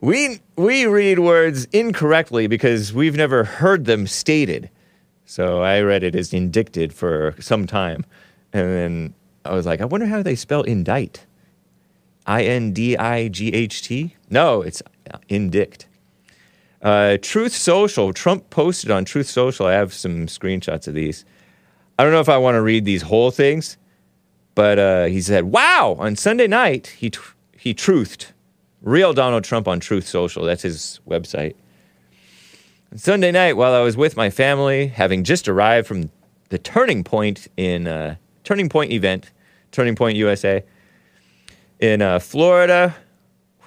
[0.01, 4.69] We we read words incorrectly because we've never heard them stated.
[5.25, 8.05] So I read it as indicted for some time.
[8.53, 9.13] And then
[9.45, 11.25] I was like, I wonder how they spell indict.
[12.25, 14.15] I N D I G H T?
[14.29, 14.81] No, it's
[15.27, 15.85] indict.
[16.81, 19.65] Uh, Truth Social, Trump posted on Truth Social.
[19.65, 21.25] I have some screenshots of these.
[21.97, 23.77] I don't know if I want to read these whole things,
[24.55, 27.11] but uh, he said, Wow, on Sunday night, he,
[27.57, 28.27] he truthed.
[28.81, 30.45] Real Donald Trump on Truth Social.
[30.45, 31.55] That's his website.
[32.95, 36.09] Sunday night, while I was with my family, having just arrived from
[36.47, 39.31] the Turning Point in uh, Turning Point event,
[39.71, 40.63] Turning Point USA,
[41.79, 42.95] in uh, Florida,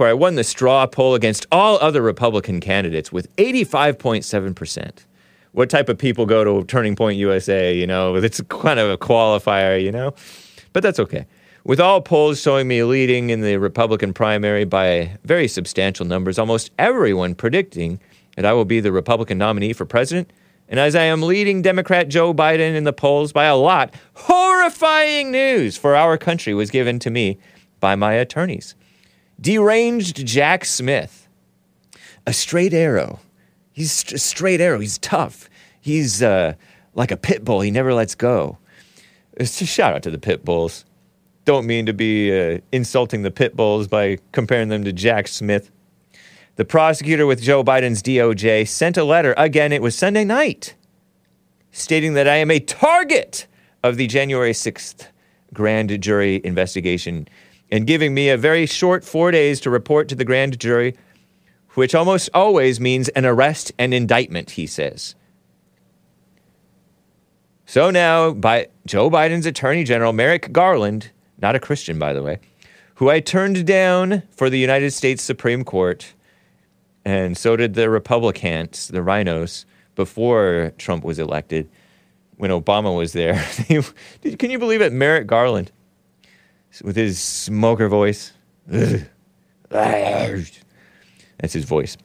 [0.03, 4.91] where I won the straw poll against all other Republican candidates with 85.7%.
[5.53, 7.73] What type of people go to Turning Point USA?
[7.73, 10.13] You know, it's kind of a qualifier, you know,
[10.73, 11.25] but that's okay.
[11.63, 16.73] With all polls showing me leading in the Republican primary by very substantial numbers, almost
[16.81, 18.01] everyone predicting
[18.35, 20.33] that I will be the Republican nominee for president.
[20.69, 25.31] And as I am leading Democrat Joe Biden in the polls by a lot, horrifying
[25.31, 27.39] news for our country was given to me
[27.79, 28.75] by my attorneys.
[29.43, 31.27] Deranged Jack Smith,
[32.27, 33.19] a straight arrow.
[33.73, 34.79] He's a straight arrow.
[34.79, 35.51] He's tough.
[35.81, 36.55] He's uh,
[36.95, 37.61] like a pit bull.
[37.61, 38.59] He never lets go.
[39.33, 40.85] It's a shout out to the pit bulls.
[41.45, 45.73] Don't mean to be uh, insulting the pit bulls by comparing them to Jack Smith.
[46.55, 50.75] The prosecutor with Joe Biden's DOJ sent a letter, again, it was Sunday night,
[51.73, 53.49] stating that I am a target
[53.83, 55.09] of the January 6th
[55.53, 57.27] grand jury investigation
[57.73, 60.95] and giving me a very short four days to report to the grand jury,
[61.71, 65.15] which almost always means an arrest and indictment, he says.
[67.65, 72.41] So now, by Joe Biden's Attorney General Merrick Garland, not a Christian, by the way,
[72.97, 76.13] who I turned down for the United States Supreme Court,
[77.07, 79.65] and so did the Republicans, the RINOs,
[79.97, 81.71] before Trump was elected,
[82.37, 83.43] when Obama was there.
[84.39, 84.93] Can you believe it?
[84.93, 85.73] Merrick Garland,
[86.81, 88.33] with his smoker voice.
[88.67, 89.05] That's
[91.41, 91.97] his voice.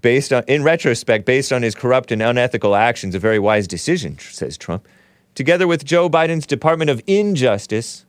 [0.00, 4.18] Based on, in retrospect, based on his corrupt and unethical actions, a very wise decision,
[4.18, 4.88] says Trump.
[5.34, 8.06] Together with Joe Biden's Department of Injustice,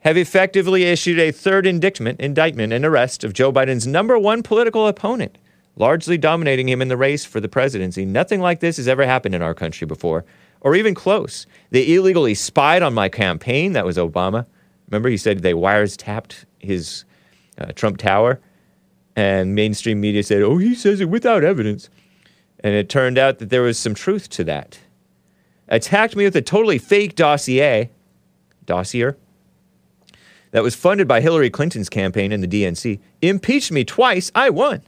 [0.00, 4.86] have effectively issued a third indictment, indictment and arrest of Joe Biden's number one political
[4.86, 5.36] opponent,
[5.74, 8.04] largely dominating him in the race for the presidency.
[8.04, 10.24] Nothing like this has ever happened in our country before,
[10.66, 11.46] or even close.
[11.70, 13.72] They illegally spied on my campaign.
[13.74, 14.46] That was Obama.
[14.90, 17.04] Remember, he said they wires tapped his
[17.56, 18.40] uh, Trump Tower,
[19.14, 21.88] and mainstream media said, "Oh, he says it without evidence,"
[22.64, 24.80] and it turned out that there was some truth to that.
[25.68, 27.90] Attacked me with a totally fake dossier,
[28.64, 29.12] dossier
[30.50, 32.98] that was funded by Hillary Clinton's campaign and the DNC.
[33.22, 34.32] Impeached me twice.
[34.34, 34.82] I won.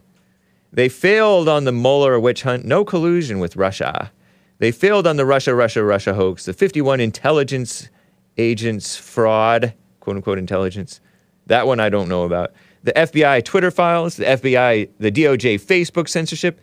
[0.73, 2.65] They failed on the Mueller witch hunt.
[2.65, 4.11] No collusion with Russia.
[4.59, 6.45] They failed on the Russia, Russia, Russia hoax.
[6.45, 7.89] The 51 intelligence
[8.37, 11.01] agents fraud, quote unquote intelligence.
[11.47, 12.53] That one I don't know about.
[12.83, 16.61] The FBI Twitter files, the FBI, the DOJ Facebook censorship,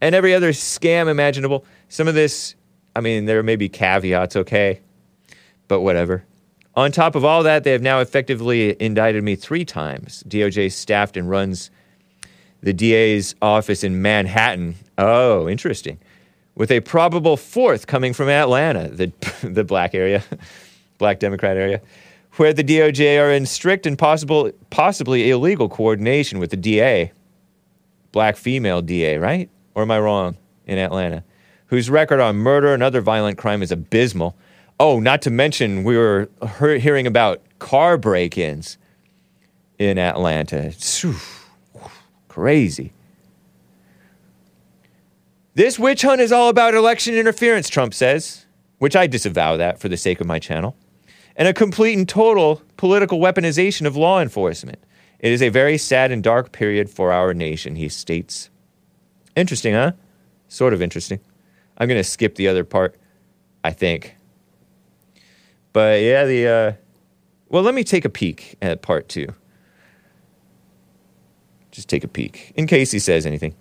[0.00, 1.64] and every other scam imaginable.
[1.88, 2.54] Some of this,
[2.94, 4.80] I mean, there may be caveats, okay,
[5.66, 6.24] but whatever.
[6.74, 10.22] On top of all that, they have now effectively indicted me three times.
[10.28, 11.70] DOJ staffed and runs
[12.62, 14.76] the DA's office in Manhattan.
[14.96, 15.98] Oh, interesting.
[16.58, 19.12] With a probable fourth coming from Atlanta, the,
[19.48, 20.24] the black area,
[20.98, 21.80] black Democrat area,
[22.32, 27.12] where the DOJ are in strict and possible, possibly illegal coordination with the DA,
[28.10, 29.48] black female DA, right?
[29.74, 30.36] Or am I wrong?
[30.66, 31.24] In Atlanta,
[31.66, 34.36] whose record on murder and other violent crime is abysmal.
[34.78, 36.28] Oh, not to mention, we were
[36.60, 38.78] he- hearing about car break ins
[39.78, 40.58] in Atlanta.
[40.58, 41.14] It's, whew,
[42.28, 42.92] crazy.
[45.58, 48.46] This witch hunt is all about election interference, Trump says,
[48.78, 50.76] which I disavow that for the sake of my channel,
[51.34, 54.78] and a complete and total political weaponization of law enforcement.
[55.18, 58.50] It is a very sad and dark period for our nation, he states.
[59.34, 59.94] Interesting, huh?
[60.46, 61.18] Sort of interesting.
[61.76, 62.96] I'm going to skip the other part,
[63.64, 64.14] I think.
[65.72, 66.72] But yeah, the uh,
[67.48, 69.26] well, let me take a peek at part two.
[71.72, 73.56] Just take a peek in case he says anything.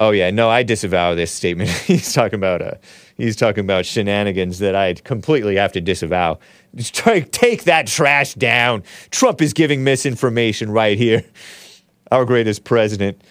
[0.00, 1.70] Oh yeah, no, I disavow this statement.
[1.86, 2.74] he's talking about uh,
[3.16, 6.38] he's talking about shenanigans that I completely have to disavow.
[6.74, 8.82] Just take that trash down.
[9.10, 11.24] Trump is giving misinformation right here.
[12.10, 13.22] Our greatest president,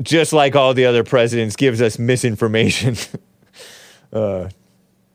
[0.00, 2.96] just like all the other presidents, gives us misinformation.
[4.12, 4.48] uh,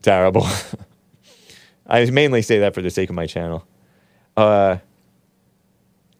[0.02, 0.46] terrible.
[1.88, 3.66] I mainly say that for the sake of my channel.
[4.38, 4.78] Uh,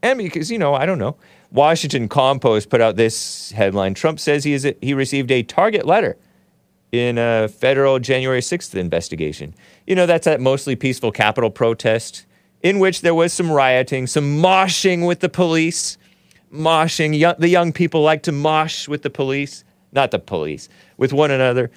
[0.02, 1.16] and because, you know, I don't know.
[1.52, 5.86] Washington Compost put out this headline Trump says he, is a, he received a target
[5.86, 6.16] letter
[6.92, 9.54] in a federal January 6th investigation.
[9.86, 12.26] You know, that's that mostly peaceful Capitol protest
[12.62, 15.98] in which there was some rioting, some moshing with the police.
[16.52, 17.38] Moshing.
[17.38, 21.70] The young people like to mosh with the police, not the police, with one another.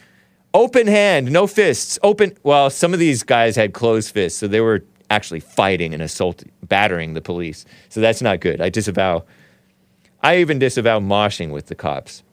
[0.54, 1.98] Open hand, no fists.
[2.04, 2.38] Open.
[2.44, 6.52] Well, some of these guys had closed fists, so they were actually fighting and assaulting,
[6.64, 7.66] battering the police.
[7.88, 8.60] So that's not good.
[8.60, 9.24] I disavow.
[10.26, 12.24] I even disavow moshing with the cops.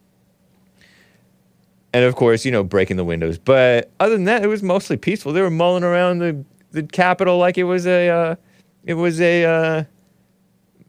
[1.92, 3.36] And of course, you know, breaking the windows.
[3.36, 5.34] But other than that, it was mostly peaceful.
[5.34, 8.36] They were mulling around the, the Capitol like it was a uh,
[8.84, 9.84] it was a uh,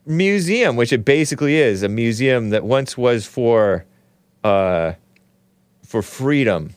[0.05, 3.83] museum, which it basically is a museum that once was for
[4.45, 4.93] uh,
[5.85, 6.73] for freedom,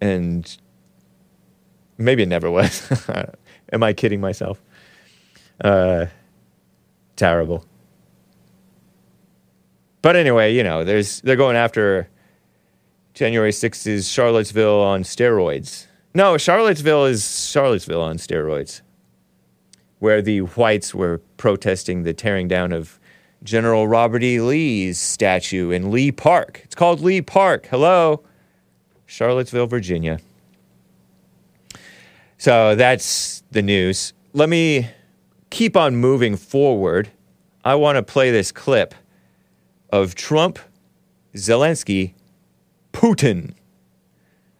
[0.00, 0.56] and
[1.98, 2.92] maybe it never was.
[3.72, 4.62] Am I kidding myself?
[5.60, 6.06] Uh,
[7.16, 7.66] terrible.
[10.04, 12.10] But anyway, you know, there's they're going after
[13.14, 15.86] January 6th is Charlottesville on steroids.
[16.12, 18.82] No, Charlottesville is Charlottesville on steroids,
[20.00, 23.00] where the whites were protesting the tearing down of
[23.42, 24.42] General Robert E.
[24.42, 26.60] Lee's statue in Lee Park.
[26.64, 27.68] It's called Lee Park.
[27.70, 28.22] Hello,
[29.06, 30.18] Charlottesville, Virginia.
[32.36, 34.12] So that's the news.
[34.34, 34.90] Let me
[35.48, 37.08] keep on moving forward.
[37.64, 38.94] I want to play this clip
[39.94, 40.58] of Trump,
[41.36, 42.14] Zelensky,
[42.92, 43.54] Putin.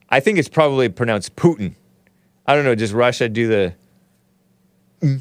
[0.09, 1.75] I think it's probably pronounced Putin.
[2.47, 2.77] I don't know.
[2.77, 3.75] Does Russia do the
[5.01, 5.20] mm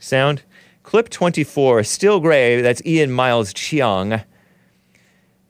[0.00, 0.42] sound?
[0.84, 4.24] Clip 24, Still Gray, that's Ian Miles Cheong.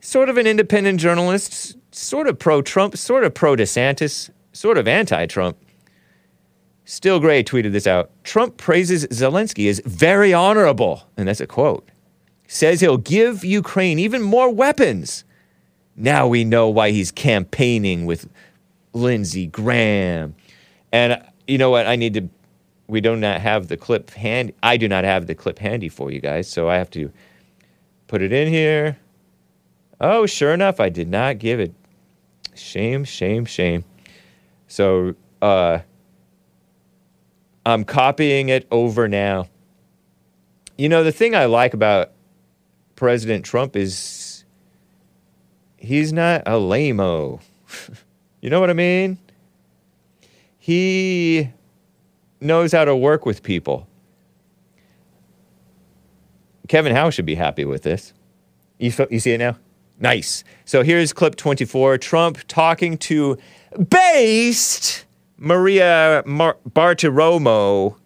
[0.01, 4.89] Sort of an independent journalist, sort of pro Trump, sort of pro DeSantis, sort of
[4.89, 5.57] anti Trump.
[6.85, 8.11] Still Gray tweeted this out.
[8.25, 11.92] Trump praises Zelensky as very honorable, and that's a quote.
[12.53, 15.25] Says he'll give Ukraine even more weapons.
[15.97, 18.29] Now we know why he's campaigning with
[18.93, 20.35] Lindsey Graham.
[20.93, 21.87] And you know what?
[21.87, 22.29] I need to.
[22.89, 24.55] We do not have the clip handy.
[24.63, 27.11] I do not have the clip handy for you guys, so I have to
[28.07, 28.99] put it in here.
[29.99, 31.73] Oh, sure enough, I did not give it.
[32.55, 33.83] Shame, shame, shame.
[34.69, 35.79] So, uh,
[37.65, 39.49] I'm copying it over now.
[40.77, 42.12] You know, the thing I like about
[42.97, 44.45] President Trump is
[45.77, 47.41] he's not a lame-o.
[48.41, 49.19] you know what I mean?
[50.59, 51.51] He
[52.41, 53.89] knows how to work with people.
[56.69, 58.13] Kevin Howe should be happy with this.
[58.79, 59.59] You, f- you see it now?
[59.99, 60.45] Nice.
[60.65, 63.37] So here's clip 24 Trump talking to
[63.91, 65.05] based
[65.37, 67.97] Maria Mar- Bartiromo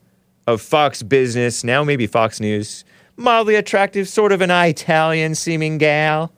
[0.46, 2.84] of Fox Business, now maybe Fox News.
[3.16, 6.32] Mildly attractive, sort of an Italian seeming gal.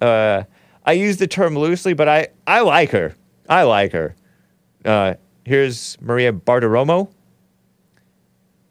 [0.00, 0.44] Uh,
[0.84, 3.14] I use the term loosely, but I, I like her.
[3.48, 4.14] I like her.
[4.84, 5.14] Uh,
[5.44, 7.10] here's Maria Bartiromo.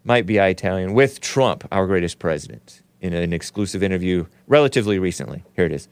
[0.03, 5.43] Might be Italian, with Trump, our greatest president, in an exclusive interview relatively recently.
[5.55, 5.87] Here it is.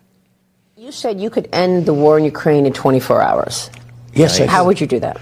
[0.78, 3.70] You said you could end the war in Ukraine in 24 hours.
[4.14, 5.20] Yes, I How would you do that?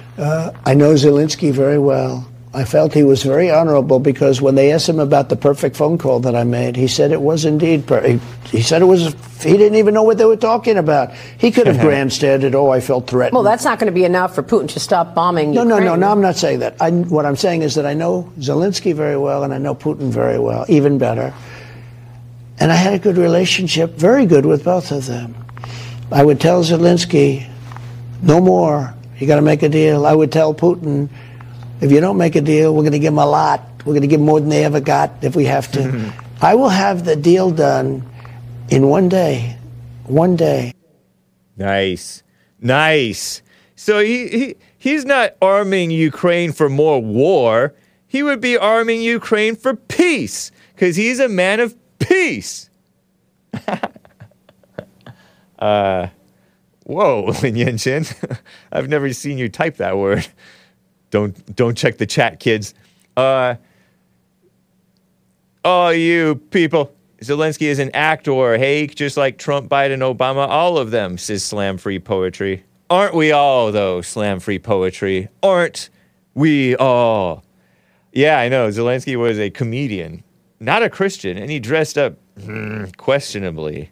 [0.66, 2.28] I know Zelensky very well.
[2.56, 5.98] I felt he was very honorable because when they asked him about the perfect phone
[5.98, 7.88] call that I made, he said it was indeed.
[7.88, 8.24] perfect.
[8.46, 9.16] he, he said it was.
[9.42, 11.12] He didn't even know what they were talking about.
[11.40, 12.54] He could have grandstanded.
[12.54, 13.34] Oh, I felt threatened.
[13.34, 15.86] Well, that's not going to be enough for Putin to stop bombing no, no, Ukraine.
[15.86, 16.12] no, no.
[16.12, 16.76] I'm not saying that.
[16.80, 20.12] I, what I'm saying is that I know Zelensky very well, and I know Putin
[20.12, 21.34] very well, even better.
[22.60, 25.36] And I had a good relationship, very good with both of them.
[26.12, 27.50] I would tell Zelensky,
[28.22, 28.94] no more.
[29.18, 30.06] You got to make a deal.
[30.06, 31.10] I would tell Putin,
[31.84, 33.62] if you don't make a deal, we're going to give them a lot.
[33.80, 36.14] We're going to give them more than they ever got if we have to.
[36.42, 38.10] I will have the deal done
[38.70, 39.58] in one day.
[40.06, 40.74] One day.
[41.58, 42.24] Nice.
[42.62, 43.42] Nice.
[43.76, 47.74] So he, he he's not arming Ukraine for more war.
[48.08, 52.70] He would be arming Ukraine for peace cuz he's a man of peace.
[55.60, 56.08] uh
[56.86, 58.40] whoa, Lin Yenshin.
[58.72, 60.28] I've never seen you type that word.
[61.14, 62.74] Don't don't check the chat, kids.
[63.16, 63.56] Uh
[65.64, 66.92] Oh, you people.
[67.22, 71.78] Zelensky is an actor, hey, just like Trump, Biden, Obama, all of them, says slam
[71.78, 72.64] free poetry.
[72.90, 75.30] Aren't we all, though, slam free poetry?
[75.44, 75.90] Aren't
[76.34, 77.46] we all?
[78.12, 78.68] Yeah, I know.
[78.70, 80.24] Zelensky was a comedian,
[80.60, 83.92] not a Christian, and he dressed up hmm, questionably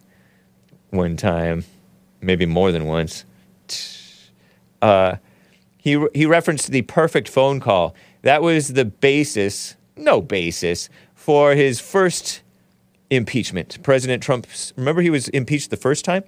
[0.90, 1.64] one time,
[2.20, 3.26] maybe more than once.
[4.82, 5.18] Uh,
[5.82, 7.96] he, he referenced the perfect phone call.
[8.22, 12.44] That was the basis, no basis, for his first
[13.10, 13.82] impeachment.
[13.84, 16.24] President Trump, remember he was impeached the first time?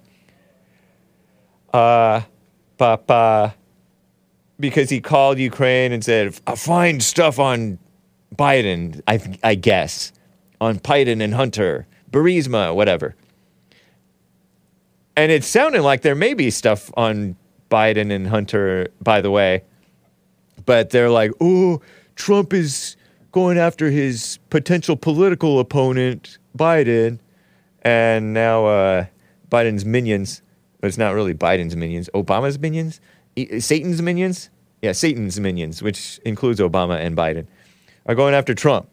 [1.72, 2.22] Uh,
[4.58, 7.78] because he called Ukraine and said, "I find stuff on
[8.36, 10.12] Biden, I, I guess,
[10.60, 13.14] on Biden and Hunter, Burisma, whatever.
[15.16, 17.36] And it sounded like there may be stuff on
[17.70, 19.62] Biden and Hunter, by the way,
[20.66, 21.80] but they're like, oh,
[22.16, 22.96] Trump is
[23.32, 27.18] going after his potential political opponent, Biden,
[27.82, 29.06] and now uh,
[29.50, 30.40] Biden's minions.
[30.80, 33.00] But it's not really Biden's minions, Obama's minions,
[33.36, 34.50] E- Satan's minions.
[34.82, 37.46] Yeah, Satan's minions, which includes Obama and Biden,
[38.06, 38.88] are going after Trump.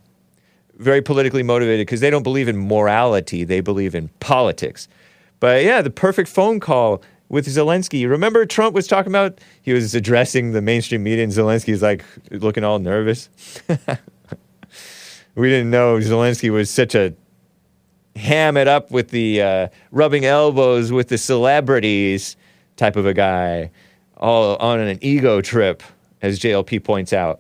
[0.78, 4.88] Very politically motivated because they don't believe in morality; they believe in politics.
[5.40, 8.08] But yeah, the perfect phone call with Zelensky.
[8.08, 12.66] Remember, Trump was talking about he was addressing the mainstream media, and Zelensky's like looking
[12.66, 13.30] all nervous.
[15.36, 17.14] we didn't know Zelensky was such a
[18.18, 22.36] ham it up with the uh, rubbing elbows with the celebrities
[22.76, 23.72] type of a guy,
[24.18, 25.82] all on an ego trip,
[26.22, 27.40] as JLP points out.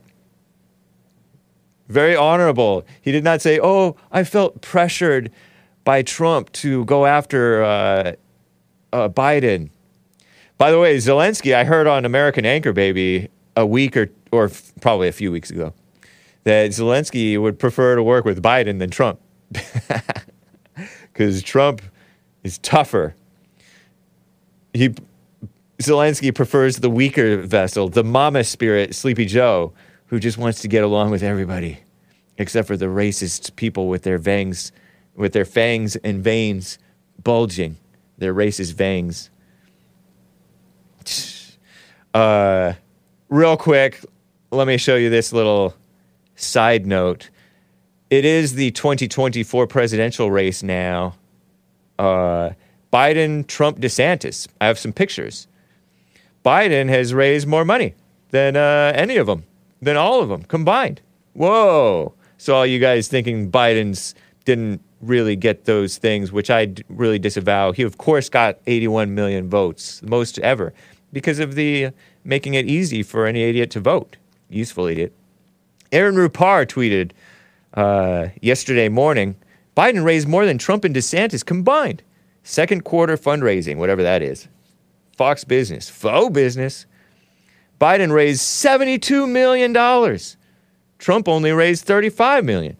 [1.89, 2.86] Very honorable.
[3.01, 5.32] He did not say, "Oh, I felt pressured
[5.84, 8.13] by Trump to go after uh,
[8.94, 9.69] uh, Biden."
[10.62, 14.72] By the way, Zelensky, I heard on American Anchor Baby a week or or f-
[14.80, 15.74] probably a few weeks ago
[16.44, 19.20] that Zelensky would prefer to work with Biden than Trump
[21.12, 21.82] because Trump
[22.44, 23.16] is tougher.
[24.72, 24.94] He
[25.80, 29.74] Zelensky prefers the weaker vessel, the mama spirit, Sleepy Joe,
[30.06, 31.80] who just wants to get along with everybody,
[32.38, 34.72] except for the racist people with their fangs,
[35.16, 36.78] with their fangs and veins
[37.24, 37.78] bulging,
[38.20, 39.31] their racist fangs.
[42.13, 42.73] Uh,
[43.29, 44.04] real quick,
[44.52, 45.73] let me show you this little
[46.35, 47.29] side note.
[48.10, 51.15] It is the 2024 presidential race now.
[51.97, 52.52] Uh,
[52.91, 54.47] Biden, Trump, DeSantis.
[54.60, 55.47] I have some pictures.
[56.43, 57.93] Biden has raised more money
[58.31, 59.45] than uh, any of them,
[59.81, 61.02] than all of them combined.
[61.33, 62.13] Whoa.
[62.37, 67.71] So, all you guys thinking Biden's didn't really get those things, which I really disavow.
[67.71, 70.73] He, of course, got 81 million votes, most ever,
[71.14, 71.90] because of the
[72.24, 74.18] making it easy for any idiot to vote.
[74.50, 75.14] Useful idiot.
[75.92, 77.12] Aaron Rupar tweeted
[77.74, 79.36] uh, yesterday morning
[79.76, 82.04] Biden raised more than Trump and DeSantis combined.
[82.44, 84.48] Second quarter fundraising, whatever that is.
[85.16, 86.86] Fox Business, faux business.
[87.80, 89.74] Biden raised $72 million.
[91.00, 92.78] Trump only raised $35 million.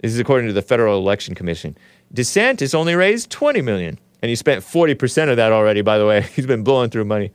[0.00, 1.76] This is according to the Federal Election Commission.
[2.14, 3.98] DeSantis only raised 20 million.
[4.22, 6.22] and he spent 40% of that already, by the way.
[6.34, 7.32] He's been blowing through money.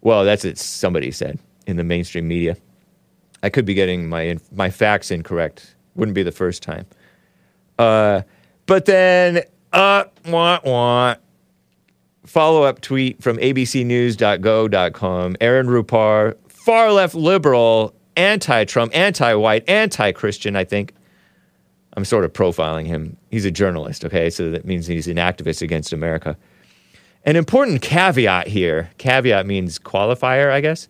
[0.00, 2.56] Well, that's what somebody said in the mainstream media.
[3.42, 5.74] I could be getting my my facts incorrect.
[5.94, 6.86] Wouldn't be the first time.
[7.78, 8.22] Uh,
[8.66, 9.42] but then,
[9.72, 11.14] uh, wah, wah.
[12.24, 15.36] Follow up tweet from abcnews.go.com.
[15.40, 20.94] Aaron Rupar, far left liberal, anti Trump, anti white, anti Christian, I think.
[21.96, 23.16] I'm sort of profiling him.
[23.30, 24.30] He's a journalist, okay?
[24.30, 26.36] So that means he's an activist against America.
[27.28, 30.88] An important caveat here caveat means qualifier, I guess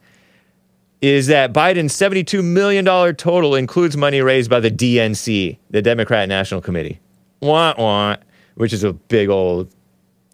[1.01, 2.85] is that Biden's $72 million
[3.17, 7.01] total includes money raised by the DNC, the Democrat National Committee.
[7.41, 8.17] Wah, wah,
[8.55, 9.75] which is a big old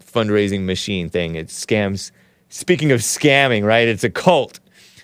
[0.02, 1.36] fundraising machine thing.
[1.36, 2.10] It scams.
[2.50, 3.88] Speaking of scamming, right?
[3.88, 4.60] It's a cult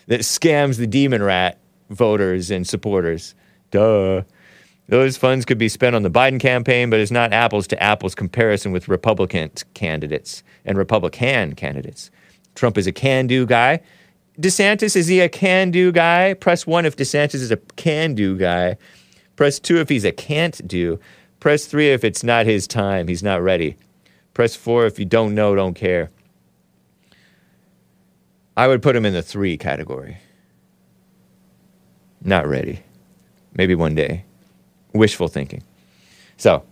[0.07, 3.35] that scams the demon rat voters and supporters.
[3.71, 4.23] Duh.
[4.91, 8.13] Those funds could be spent on the Biden campaign, but it's not apples to apples
[8.17, 12.11] comparison with Republican candidates and Republican candidates.
[12.57, 13.83] Trump is a can do guy.
[14.41, 16.35] DeSantis, is he a can do guy?
[16.35, 18.77] Press one if DeSantis is a can do guy.
[19.37, 20.99] Press two if he's a can't do.
[21.39, 23.77] Press three if it's not his time, he's not ready.
[24.35, 26.11] Press four if you don't know, don't care.
[28.57, 30.17] I would put him in the three category.
[32.25, 32.81] Not ready.
[33.55, 34.25] Maybe one day.
[34.93, 35.63] Wishful thinking.
[36.37, 36.65] So,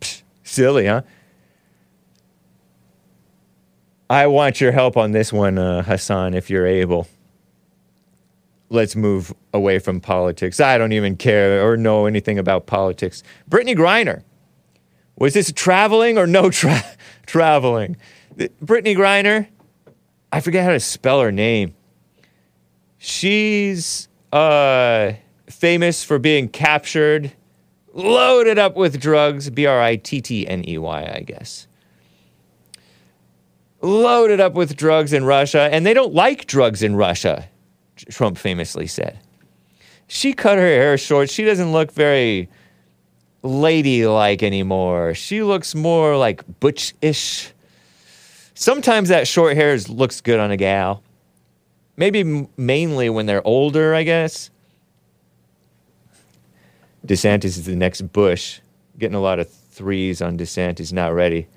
[0.00, 1.02] psh, silly, huh?
[4.08, 7.08] I want your help on this one, uh, Hassan, if you're able.
[8.68, 10.60] Let's move away from politics.
[10.60, 13.22] I don't even care or know anything about politics.
[13.50, 14.22] Brittney Griner.
[15.18, 16.84] Was this traveling or no tra-
[17.26, 17.96] traveling?
[18.38, 19.48] Th- Brittney Griner,
[20.32, 21.74] I forget how to spell her name.
[22.98, 25.12] She's uh,
[25.48, 27.32] famous for being captured,
[27.92, 31.66] loaded up with drugs, B R I T T N E Y, I guess
[33.86, 37.48] loaded up with drugs in Russia, and they don't like drugs in Russia,
[38.10, 39.18] Trump famously said.
[40.08, 41.30] She cut her hair short.
[41.30, 42.48] She doesn't look very
[43.42, 45.14] ladylike anymore.
[45.14, 47.52] She looks more like butch ish.
[48.54, 51.02] Sometimes that short hair looks good on a gal.
[51.96, 54.50] Maybe mainly when they're older, I guess.
[57.06, 58.60] DeSantis is the next Bush.
[58.98, 61.48] Getting a lot of threes on DeSantis, not ready.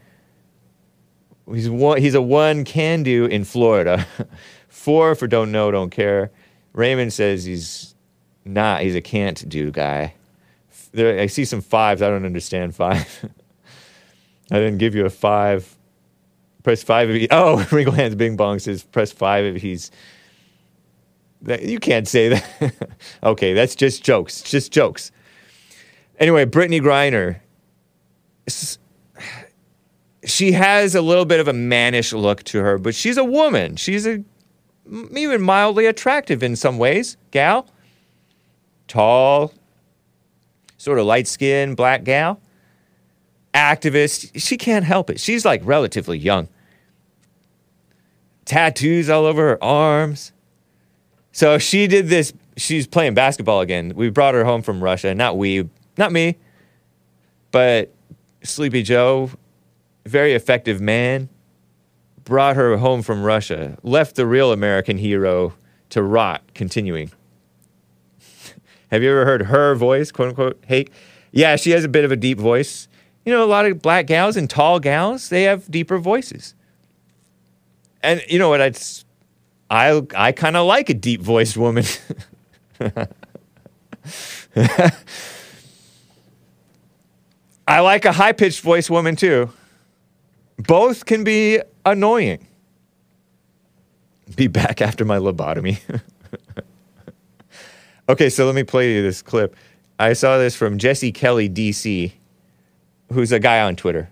[1.52, 4.06] He's one, he's a one can do in Florida.
[4.68, 6.32] Four for don't know, don't care.
[6.74, 7.96] Raymond says he's
[8.46, 8.82] not.
[8.82, 10.14] He's a can't do guy.
[10.92, 12.02] There, I see some fives.
[12.02, 13.26] I don't understand five.
[14.52, 15.76] I didn't give you a five.
[16.64, 17.28] Press five if he.
[17.32, 19.92] Oh, Wrinkle Hands Bing Bong says press five if he's.
[21.42, 22.74] That, you can't say that.
[23.24, 24.42] okay, that's just jokes.
[24.42, 25.12] Just jokes.
[26.20, 27.40] Anyway, Brittney Griner.
[30.26, 33.78] She has a little bit of a mannish look to her, but she's a woman.
[33.78, 34.24] She's a
[35.12, 37.68] even mildly attractive in some ways, gal.
[38.88, 39.54] Tall,
[40.78, 42.42] sort of light skinned black gal.
[43.54, 44.32] Activist.
[44.36, 45.20] She can't help it.
[45.20, 46.48] She's like relatively young.
[48.46, 50.32] Tattoos all over her arms.
[51.32, 52.34] So she did this.
[52.58, 53.94] She's playing basketball again.
[53.96, 55.14] We brought her home from Russia.
[55.14, 56.38] Not we, not me,
[57.52, 57.94] but
[58.42, 59.32] Sleepy Joe,
[60.06, 61.30] very effective man,
[62.24, 65.54] brought her home from Russia, left the real American hero
[65.90, 67.12] to rot, continuing.
[68.92, 70.64] Have you ever heard her voice, quote unquote?
[70.66, 70.86] Hey,
[71.32, 72.88] yeah, she has a bit of a deep voice.
[73.26, 76.56] You know, a lot of black gals and tall gals, they have deeper voices.
[78.02, 78.62] And you know what?
[78.62, 78.80] I'd,
[79.70, 81.84] I I kind of like a deep voiced woman.
[87.70, 89.52] I like a high pitched voice woman too.
[90.58, 92.48] Both can be annoying.
[94.36, 95.80] Be back after my lobotomy.
[98.10, 99.56] okay, so let me play you this clip.
[100.00, 102.12] I saw this from Jesse Kelly, DC,
[103.14, 104.10] who's a guy on Twitter.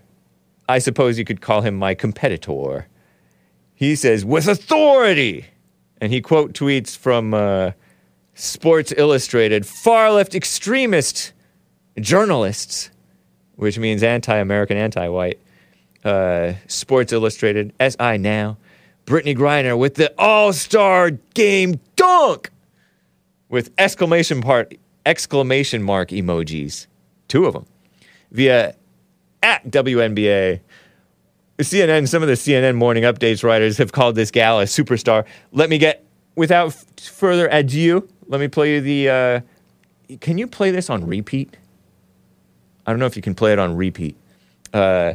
[0.68, 2.86] I suppose you could call him my competitor.
[3.74, 5.46] He says, with authority.
[6.00, 7.72] And he quote tweets from uh,
[8.34, 11.32] Sports Illustrated far left extremist
[11.98, 12.90] journalists,
[13.58, 15.38] which means anti American, anti white.
[16.04, 18.56] Uh, Sports Illustrated, SI Now,
[19.04, 22.50] Brittney Griner with the All Star Game dunk
[23.48, 26.86] with exclamation part exclamation mark emojis,
[27.26, 27.66] two of them,
[28.30, 28.76] via
[29.42, 30.60] at WNBA.
[31.58, 35.26] CNN, some of the CNN morning updates writers have called this gal a superstar.
[35.50, 36.04] Let me get,
[36.36, 39.08] without f- further ado, let me play you the.
[39.08, 41.56] Uh, can you play this on repeat?
[42.88, 44.16] I don't know if you can play it on repeat.
[44.72, 45.12] Uh,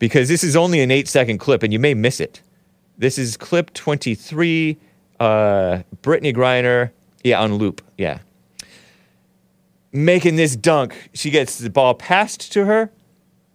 [0.00, 2.42] because this is only an eight second clip and you may miss it.
[2.98, 4.76] This is clip 23,
[5.20, 5.24] uh,
[6.02, 6.90] Brittney Griner,
[7.22, 8.18] yeah, on loop, yeah.
[9.92, 12.90] Making this dunk, she gets the ball passed to her,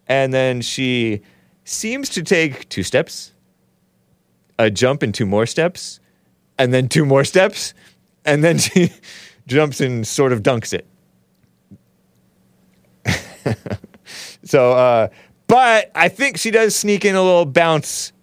[0.07, 1.19] and then she
[1.65, 3.33] seems to take two steps,
[4.57, 5.99] a jump and two more steps,
[6.57, 7.73] and then two more steps,
[8.23, 8.89] and then she
[9.47, 10.87] jumps and sort of dunks it.
[14.43, 15.07] so, uh,
[15.47, 18.13] but I think she does sneak in a little bounce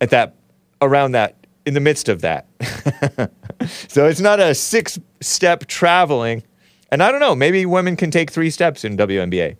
[0.00, 0.34] at that,
[0.80, 2.46] around that, in the midst of that.
[3.88, 6.42] so it's not a six step traveling.
[6.90, 9.56] And I don't know, maybe women can take three steps in WNBA.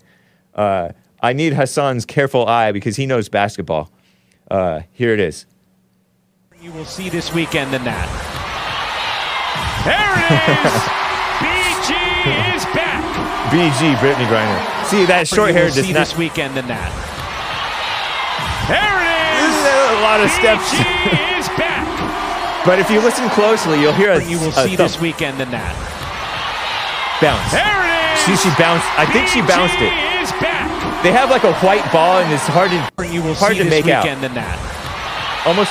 [0.55, 0.91] Uh,
[1.23, 3.91] I need Hassan's careful eye because he knows basketball.
[4.51, 5.47] Uh, here it is.
[6.61, 8.09] You will see this weekend in that.
[9.85, 10.73] There it is!
[11.43, 13.05] BG is back.
[13.51, 14.76] BG, Brittney Griner.
[14.91, 16.07] See, that short hair will does see not.
[16.07, 16.91] this weekend in that.
[18.71, 19.67] There it This is!
[19.67, 20.67] is a lot of steps.
[21.37, 21.87] Is back.
[22.65, 25.43] but if you listen closely, you'll hear a, You will a see thump this weekend
[25.43, 25.75] in that.
[27.19, 27.51] bounce.
[27.51, 28.27] There it is!
[28.31, 28.87] See, she bounced.
[28.95, 29.91] I think she bounced it.
[30.43, 30.67] Back.
[31.07, 33.65] They have like a white ball, and it's hard to You will hard see to
[33.65, 34.03] this make out.
[34.03, 34.59] weekend in that.
[35.47, 35.71] Almost.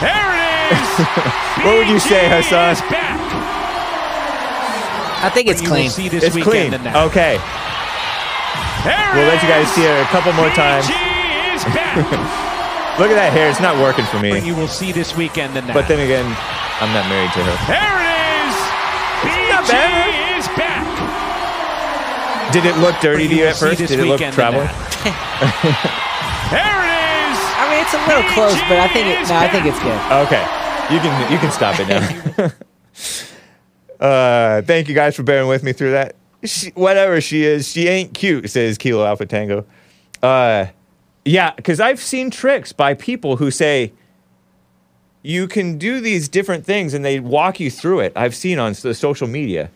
[0.00, 0.88] There it is!
[1.64, 2.76] What would you say, BG Hassan?
[2.88, 3.20] back.
[5.22, 5.90] I think it's clean.
[5.90, 6.72] see this It's clean.
[6.74, 6.96] in that.
[7.12, 7.71] Okay, There
[8.84, 9.74] we'll let you guys is!
[9.74, 10.86] see it a couple more times.
[10.86, 11.96] Is back.
[13.00, 14.36] Look at that hair; it's not working for me.
[14.44, 15.74] you will see this weekend in that.
[15.74, 16.28] But then again,
[16.82, 17.56] I'm not married to her.
[17.64, 18.12] there it
[18.44, 18.56] is.
[19.48, 20.36] not BG bad.
[20.36, 20.84] is back.
[22.52, 23.78] Did it look dirty to you at first?
[23.78, 24.68] Did it look weekend traveling?
[26.52, 27.00] there it
[27.32, 27.38] is.
[27.56, 29.96] I mean, it's a little close, but I think it, no, I think it's good.
[30.28, 30.44] Okay,
[30.92, 32.02] you can you can stop it now.
[34.04, 36.16] uh, thank you guys for bearing with me through that.
[36.44, 38.50] She, whatever she is, she ain't cute.
[38.50, 39.64] Says Kilo Alpha Tango.
[40.22, 40.66] Uh,
[41.24, 43.92] yeah, because I've seen tricks by people who say
[45.22, 48.12] you can do these different things, and they walk you through it.
[48.16, 49.70] I've seen on the social media,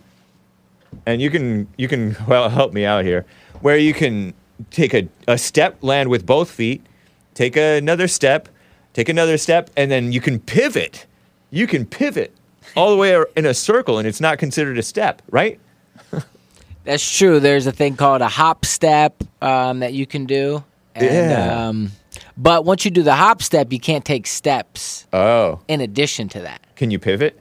[1.06, 3.24] and you can you can well help me out here,
[3.60, 4.34] where you can
[4.70, 6.84] take a, a step, land with both feet,
[7.34, 8.48] take another step,
[8.92, 11.06] take another step, and then you can pivot.
[11.50, 12.34] You can pivot
[12.74, 15.60] all the way in a circle, and it's not considered a step, right?
[16.86, 17.40] That's true.
[17.40, 20.62] There's a thing called a hop step um, that you can do.
[20.94, 21.66] And, Yeah.
[21.68, 21.90] Um,
[22.38, 26.40] but once you do the hop step, you can't take steps Oh, in addition to
[26.42, 26.60] that.
[26.76, 27.38] can you pivot?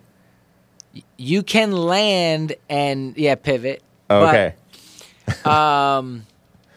[1.17, 3.83] You can land and yeah, pivot.
[4.09, 4.55] Okay.
[5.43, 6.25] But, um,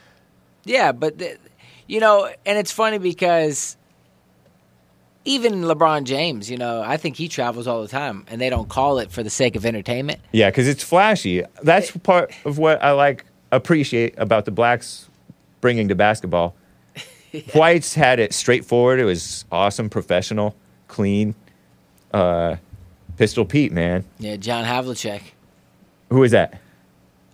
[0.64, 1.38] yeah, but th-
[1.86, 3.77] you know, and it's funny because
[5.28, 8.68] even LeBron James, you know, I think he travels all the time, and they don't
[8.68, 10.20] call it for the sake of entertainment.
[10.32, 11.42] Yeah, because it's flashy.
[11.62, 15.08] That's part of what I like appreciate about the blacks
[15.60, 16.54] bringing to basketball.
[17.54, 19.00] Whites had it straightforward.
[19.00, 20.54] It was awesome, professional,
[20.88, 21.34] clean.
[22.12, 22.56] Uh,
[23.18, 24.04] Pistol Pete, man.
[24.18, 25.20] Yeah, John Havlicek,
[26.10, 26.60] Who is that?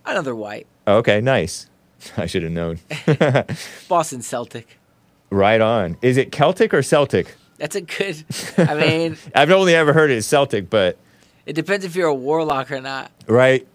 [0.06, 1.68] another white, Oh, okay, nice.
[2.16, 2.78] I should have known.
[3.88, 4.78] Boston Celtic.
[5.30, 5.96] right on.
[6.02, 7.34] Is it Celtic or Celtic?
[7.64, 8.24] That's a good.
[8.58, 10.98] I mean, I've only ever heard it Celtic, but
[11.46, 13.10] it depends if you're a warlock or not.
[13.26, 13.66] right.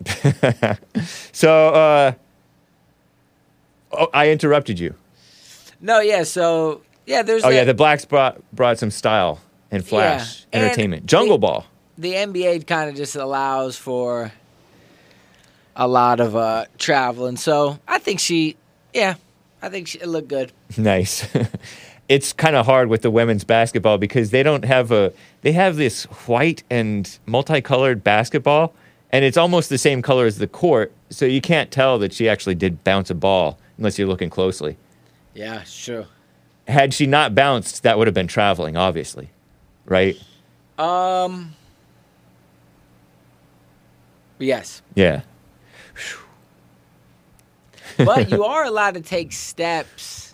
[1.32, 2.12] so, uh,
[3.92, 4.94] oh, I interrupted you.
[5.82, 6.22] No, yeah.
[6.22, 7.44] So yeah, there's.
[7.44, 9.40] Oh a- yeah, the blacks brought brought some style
[9.72, 11.06] and flash Yeah, and entertainment.
[11.08, 11.66] Jungle the- Ball.
[11.98, 14.32] the NBA kind of just allows for
[15.76, 18.56] a lot of uh, travel, and so I think she,
[18.94, 19.16] yeah,
[19.64, 20.52] I think she, it looked good.
[20.78, 21.28] Nice.
[22.10, 25.78] It's kind of hard with the women's basketball because they don't have a they have
[25.78, 28.74] this white and multicolored basketball
[29.12, 32.30] and it's almost the same color as the court, so you can't tell that she
[32.30, 34.78] actually did bounce a ball unless you're looking closely.
[35.34, 36.06] Yeah, true.
[36.68, 39.30] Had she not bounced, that would have been traveling, obviously.
[39.86, 40.16] Right?
[40.78, 41.56] Um.
[44.38, 45.22] Yes, Yeah.
[47.98, 50.29] but you are allowed to take steps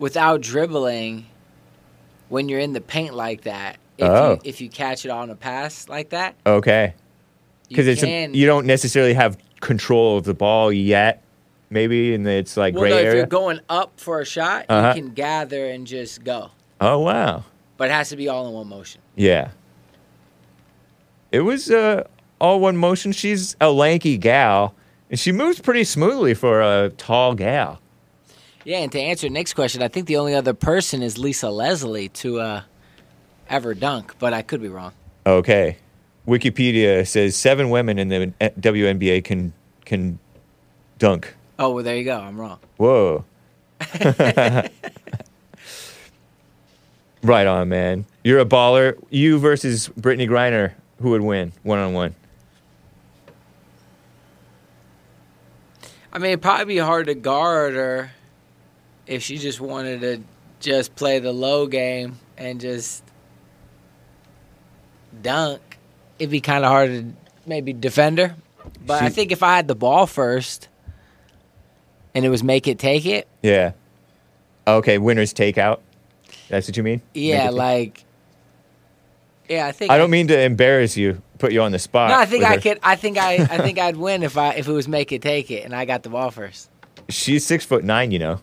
[0.00, 1.26] without dribbling
[2.28, 3.76] when you're in the paint like that.
[3.98, 4.30] If Oh.
[4.32, 6.94] you if you catch it on a pass like that, Okay.
[7.68, 11.22] Because it's a, you don't necessarily have control of the ball yet,
[11.68, 14.88] maybe, and it's like well, gray no, if you're going up for a shot, Uh-huh.
[14.96, 17.44] you can gather and just go, oh wow.
[17.76, 19.00] but it has to be all in one motion.
[19.14, 19.50] Yeah.
[21.30, 22.04] It was uh,
[22.40, 23.12] all one motion.
[23.12, 24.74] She's a lanky gal,
[25.10, 27.80] and she moves pretty smoothly for a tall gal.
[28.64, 32.10] Yeah, and to answer Nick's question, I think the only other person is Lisa Leslie
[32.10, 32.62] to uh,
[33.48, 34.92] ever dunk, but I could be wrong.
[35.26, 35.78] Okay.
[36.26, 39.52] Wikipedia says seven women in the WNBA can
[39.86, 40.18] can
[40.98, 41.34] dunk.
[41.58, 42.18] Oh, well, there you go.
[42.18, 42.58] I'm wrong.
[42.76, 43.24] Whoa.
[47.22, 48.04] right on, man.
[48.22, 49.02] You're a baller.
[49.08, 50.72] You versus Brittney Griner.
[51.00, 52.14] Who would win one on one?
[56.12, 58.12] I mean, it'd probably be hard to guard her
[59.10, 60.22] if she just wanted to
[60.60, 63.02] just play the low game and just
[65.20, 65.60] dunk.
[66.18, 67.12] It'd be kind of hard to
[67.44, 68.36] maybe defend her.
[68.86, 70.68] But I think if I had the ball first
[72.14, 73.72] and it was make it, take it, Yeah.
[74.66, 75.82] Okay, winners take out.
[76.48, 77.02] That's what you mean?
[77.14, 78.04] yeah, like,
[79.48, 82.10] yeah, I think I don't mean to embarrass you, put you on the spot.
[82.10, 82.60] No, I think I her.
[82.60, 82.78] could.
[82.82, 83.34] I think I.
[83.36, 85.86] I think I'd win if I if it was make it, take it, and I
[85.86, 86.70] got the ball first.
[87.08, 88.40] She's six foot nine, you know.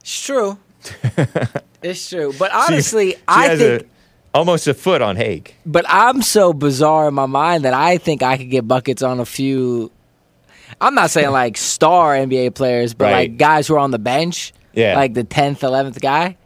[0.00, 0.58] It's true.
[1.82, 2.32] it's true.
[2.38, 3.82] But honestly, she I has think.
[3.82, 3.86] a,
[4.38, 5.56] almost a foot on Hake.
[5.66, 9.20] but I'm so bizarre in my mind that I think I could get buckets on
[9.20, 9.90] a few.
[10.80, 13.12] I'm not saying like star NBA players, but Right.
[13.30, 14.96] like guys who are on the bench, Yeah.
[14.96, 16.36] like the tenth, eleventh guy.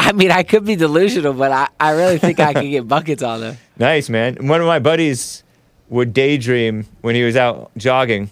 [0.00, 3.22] I mean, I could be delusional, but I, I really think I could get buckets
[3.22, 3.56] on them.
[3.78, 4.46] Nice, man.
[4.46, 5.42] One of my buddies
[5.88, 8.30] would daydream when he was out jogging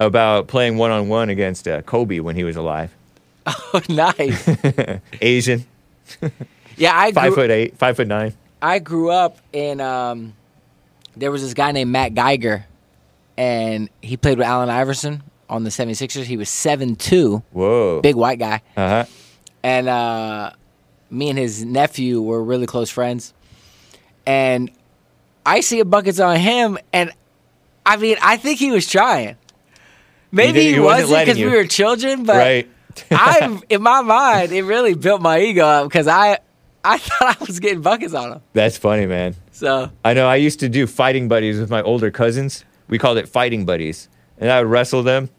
[0.00, 2.94] about playing one on one against uh, Kobe when he was alive.
[3.48, 4.48] Oh, nice.
[5.20, 5.64] Asian,
[6.76, 8.34] Yeah, I five grew, foot eight, five foot nine.
[8.60, 10.34] I grew up in um
[11.16, 12.66] there was this guy named Matt Geiger
[13.36, 16.24] and he played with Allen Iverson on the 76ers.
[16.24, 18.00] He was 7'2", Whoa.
[18.02, 18.62] big white guy.
[18.76, 19.04] Uh huh.
[19.62, 20.50] And uh
[21.10, 23.32] me and his nephew were really close friends.
[24.26, 24.70] And
[25.46, 27.12] I see a buckets on him and
[27.86, 29.36] I mean, I think he was trying.
[30.30, 32.68] Maybe he, he wasn't wasn't because we were children, but right.
[33.10, 36.38] I in my mind it really built my ego up because I
[36.84, 38.40] I thought I was getting buckets on him.
[38.52, 39.34] That's funny, man.
[39.52, 42.64] So I know I used to do fighting buddies with my older cousins.
[42.88, 44.08] We called it fighting buddies.
[44.38, 45.30] And I would wrestle them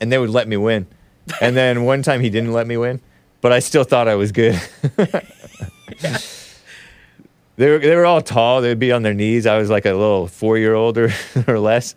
[0.00, 0.86] and they would let me win.
[1.40, 3.00] And then one time he didn't let me win,
[3.40, 4.60] but I still thought I was good.
[7.56, 8.60] they, were, they were all tall.
[8.60, 9.46] They'd be on their knees.
[9.46, 11.10] I was like a little four year old or,
[11.46, 11.96] or less,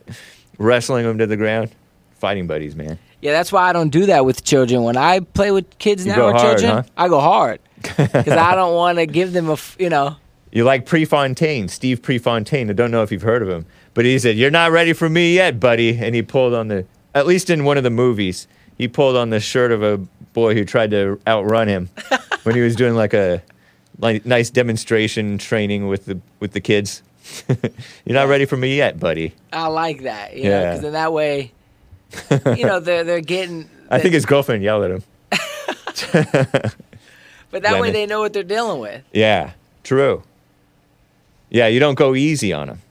[0.57, 1.71] wrestling them to the ground.
[2.15, 2.99] Fighting buddies, man.
[3.21, 4.83] Yeah, that's why I don't do that with children.
[4.83, 6.83] When I play with kids You now go or hard, children, huh?
[6.97, 10.15] I go hard because I don't want to give them a f- you know.
[10.51, 12.69] You like Prefontaine, Steve Prefontaine.
[12.69, 15.07] I don't know if you've heard of him, but he said, "You're not ready for
[15.09, 18.47] me yet, buddy." And he pulled on the, at least in one of the movies,
[18.77, 19.97] he pulled on the shirt of a
[20.33, 21.89] boy who tried to outrun him
[22.43, 23.41] when he was doing like a
[23.99, 27.01] like, nice demonstration training with the with the kids.
[28.05, 29.33] You're not ready for me yet, buddy.
[29.53, 30.71] I like that, you know, Yeah.
[30.71, 31.51] because in that way,
[32.57, 33.69] you know, they're they're getting.
[33.89, 35.03] I think his girlfriend yelled at him.
[37.51, 39.03] but that way they know what they're dealing with.
[39.13, 39.51] Yeah,
[39.83, 40.23] true.
[41.49, 42.81] Yeah, you don't go easy on him.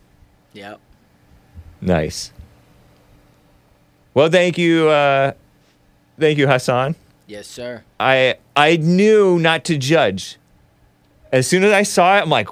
[0.53, 0.81] Yep.
[1.81, 2.33] Nice.
[4.12, 5.33] Well, thank you, uh,
[6.18, 6.95] thank you, Hassan.
[7.27, 7.85] Yes, sir.
[7.99, 10.37] I I knew not to judge.
[11.33, 12.49] As soon as I saw it, I'm like,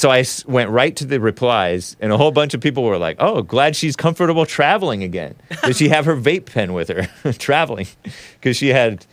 [0.00, 3.16] so I went right to the replies, and a whole bunch of people were like,
[3.18, 5.34] "Oh, glad she's comfortable traveling again.
[5.64, 7.86] Did she have her vape pen with her traveling?
[8.34, 9.04] Because she had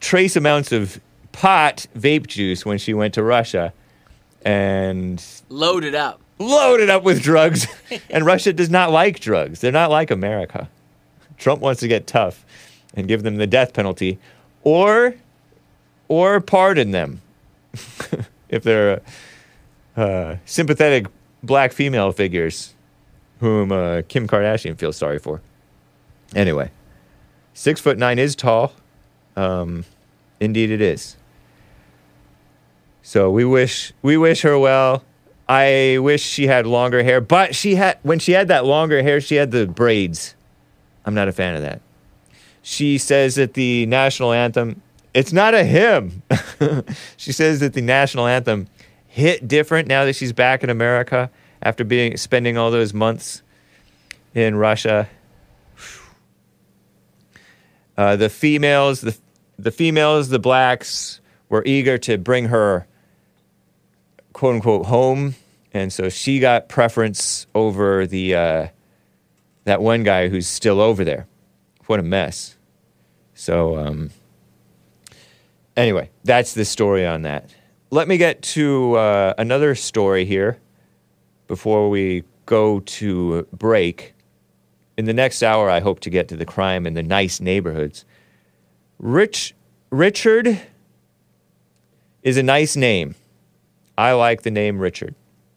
[0.00, 1.00] trace amounts of
[1.30, 3.72] pot vape juice when she went to Russia,
[4.44, 6.20] and Loaded up.
[6.40, 7.68] loaded up with drugs.
[8.10, 9.60] and Russia does not like drugs.
[9.60, 10.68] They're not like America.
[11.36, 12.44] Trump wants to get tough
[12.94, 14.18] and give them the death penalty
[14.64, 15.14] or
[16.08, 17.20] or pardon them
[18.48, 19.00] if they're
[19.98, 21.06] uh, sympathetic
[21.42, 22.74] black female figures
[23.40, 25.40] whom uh, Kim Kardashian feels sorry for.
[26.34, 26.70] Anyway,
[27.54, 28.72] six foot nine is tall.
[29.36, 29.84] Um,
[30.40, 31.16] indeed, it is.
[33.02, 35.02] So we wish we wish her well.
[35.48, 39.20] I wish she had longer hair, but she had when she had that longer hair,
[39.20, 40.34] she had the braids.
[41.06, 41.80] I'm not a fan of that.
[42.60, 44.82] She says that the national anthem
[45.14, 46.22] It's not a hymn.
[47.16, 48.68] she says that the national anthem
[49.18, 53.42] hit different now that she's back in America after being spending all those months
[54.34, 55.08] in Russia.
[57.96, 59.16] Uh, the females, the
[59.58, 62.86] the females, the blacks were eager to bring her
[64.32, 65.34] quote unquote home,
[65.74, 68.68] and so she got preference over the uh,
[69.64, 71.26] that one guy who's still over there.
[71.86, 72.56] What a mess.
[73.34, 74.10] So um,
[75.76, 77.50] anyway, that's the story on that.
[77.90, 80.58] Let me get to uh, another story here
[81.46, 84.12] before we go to break.
[84.98, 88.04] In the next hour, I hope to get to the crime in the nice neighborhoods.
[88.98, 89.54] Rich
[89.88, 90.60] Richard
[92.22, 93.14] is a nice name.
[93.96, 95.14] I like the name Richard.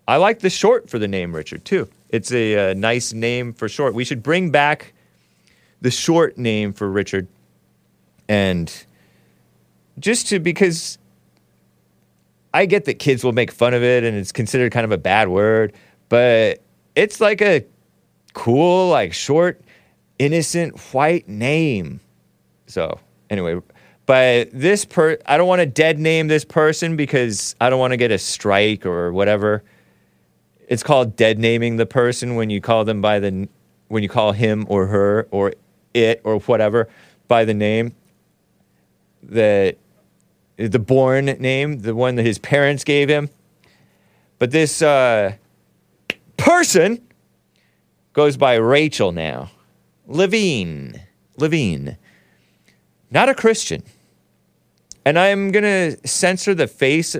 [0.08, 1.90] I like the short for the name Richard too.
[2.08, 3.94] It's a, uh nice name for short.
[3.94, 4.94] We should bring back
[5.82, 7.28] the short name for Richard,
[8.30, 8.86] and
[10.00, 10.98] just to because
[12.54, 14.98] I get that kids will make fun of it and it's considered kind of a
[14.98, 15.74] bad word,
[16.10, 16.62] but
[16.96, 17.66] it's like a
[18.34, 19.62] cool, like short,
[20.20, 22.00] innocent white name.
[22.68, 23.00] So
[23.30, 23.60] anyway,
[24.06, 27.92] but this per I don't want to dead name this person because I don't want
[27.92, 29.64] to get a strike or whatever.
[30.68, 33.48] It's called dead naming the person when you call them by the
[33.88, 35.54] when you call him or her or
[35.94, 36.90] it or whatever
[37.28, 37.94] by the name
[39.24, 39.78] that
[40.58, 43.30] the born name, the one that his parents gave him.
[44.40, 45.34] But this uh,
[46.38, 47.02] person
[48.14, 49.52] goes by Rachel now.
[50.08, 51.02] Levine.
[51.38, 51.98] Levine.
[53.10, 53.84] Not a Christian.
[55.06, 57.16] And I'm going to censor the face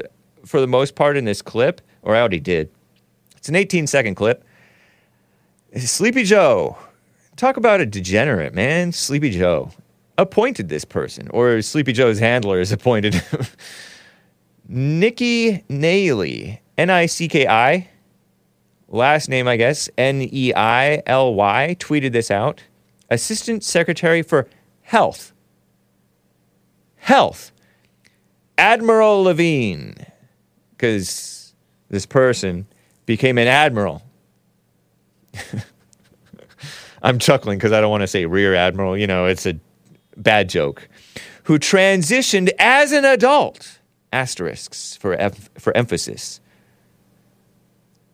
[0.46, 2.70] for the most part in this clip, or I already did.
[3.38, 4.44] It's an 18 second clip.
[5.78, 6.78] Sleepy Joe.
[7.38, 8.92] Talk about a degenerate, man.
[8.92, 9.72] Sleepy Joe
[10.22, 13.22] appointed this person, or Sleepy Joe's handler is appointed.
[14.68, 17.90] Nicki Neily, N I C K I,
[18.88, 22.64] last name, I guess, N E I L Y, tweeted this out.
[23.10, 24.48] Assistant Secretary for
[24.82, 25.34] Health.
[26.98, 27.52] Health.
[28.58, 29.96] Admiral Levine,
[30.72, 31.54] because
[31.90, 32.68] this person
[33.08, 34.04] became an admiral.
[37.02, 38.96] I'm chuckling because I don't want to say rear admiral.
[38.96, 39.60] You know, it's a
[40.18, 40.88] bad joke.
[41.46, 43.80] Who transitioned as an adult,
[44.14, 46.40] asterisks for, em- for emphasis,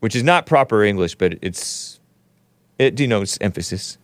[0.00, 2.00] which is not proper English, but it's,
[2.78, 3.98] it denotes emphasis.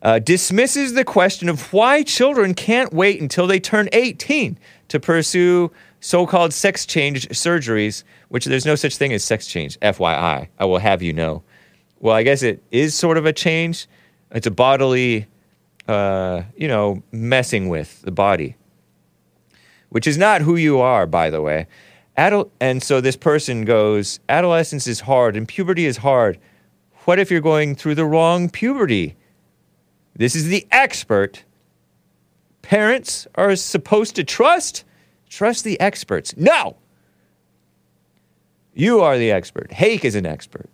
[0.00, 4.56] Uh, dismisses the question of why children can't wait until they turn 18
[4.88, 9.78] to pursue so called sex change surgeries, which there's no such thing as sex change,
[9.80, 10.48] FYI.
[10.58, 11.42] I will have you know.
[12.00, 13.88] Well, I guess it is sort of a change.
[14.30, 15.26] It's a bodily,
[15.88, 18.56] uh, you know, messing with the body,
[19.88, 21.66] which is not who you are, by the way.
[22.16, 26.38] Adult, and so this person goes, adolescence is hard and puberty is hard.
[27.04, 29.16] What if you're going through the wrong puberty?
[30.14, 31.44] This is the expert.
[32.60, 34.84] Parents are supposed to trust.
[35.28, 36.36] Trust the experts.
[36.36, 36.76] No!
[38.74, 39.72] You are the expert.
[39.72, 40.68] Hake is an expert.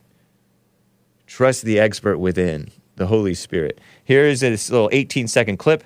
[1.26, 3.80] Trust the expert within, the Holy Spirit.
[4.04, 5.84] Here's this little 18 second clip.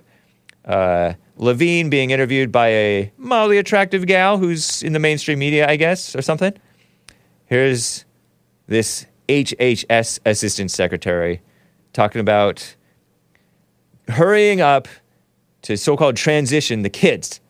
[0.65, 5.77] Uh, Levine being interviewed by a mildly attractive gal who's in the mainstream media, I
[5.77, 6.53] guess, or something.
[7.47, 8.05] Here's
[8.67, 11.41] this HHS assistant secretary
[11.93, 12.75] talking about
[14.09, 14.89] hurrying up
[15.63, 17.41] to so called transition the kids.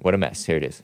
[0.00, 0.44] What a mess.
[0.44, 0.82] Here it is.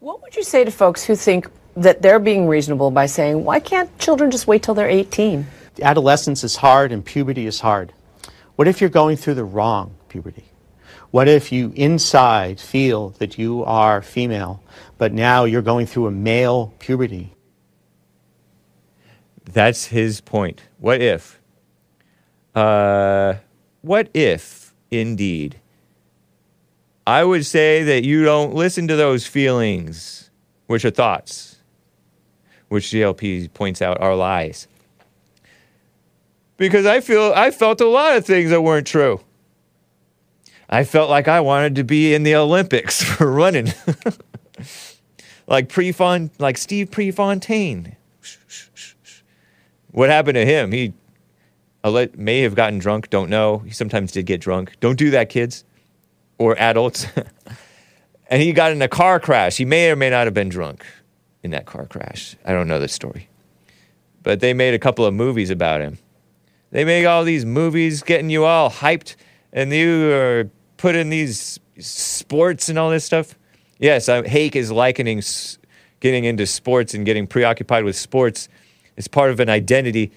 [0.00, 3.60] What would you say to folks who think that they're being reasonable by saying, why
[3.60, 5.46] can't children just wait till they're 18?
[5.82, 7.92] Adolescence is hard and puberty is hard.
[8.56, 10.44] What if you're going through the wrong puberty?
[11.10, 14.62] What if you inside feel that you are female,
[14.98, 17.34] but now you're going through a male puberty?
[19.44, 20.62] That's his point.
[20.78, 21.40] What if?
[22.54, 23.34] Uh,
[23.82, 25.58] what if, indeed?
[27.06, 30.30] I would say that you don't listen to those feelings,
[30.66, 31.56] which are thoughts,
[32.68, 34.68] which JLP points out are lies.
[36.60, 39.22] Because I feel I felt a lot of things that weren't true.
[40.68, 43.68] I felt like I wanted to be in the Olympics for running,
[45.46, 47.96] like Prefont, like Steve Prefontaine.
[49.92, 50.70] What happened to him?
[50.70, 50.92] He
[52.14, 53.08] may have gotten drunk.
[53.08, 53.60] Don't know.
[53.60, 54.78] He sometimes did get drunk.
[54.80, 55.64] Don't do that, kids
[56.36, 57.06] or adults.
[58.26, 59.56] and he got in a car crash.
[59.56, 60.84] He may or may not have been drunk
[61.42, 62.36] in that car crash.
[62.44, 63.30] I don't know the story.
[64.22, 65.96] But they made a couple of movies about him.
[66.70, 69.16] They make all these movies getting you all hyped,
[69.52, 73.34] and you are put in these sports and all this stuff.
[73.78, 75.22] Yes, I, Hake is likening
[76.00, 78.48] getting into sports and getting preoccupied with sports
[78.96, 80.12] as part of an identity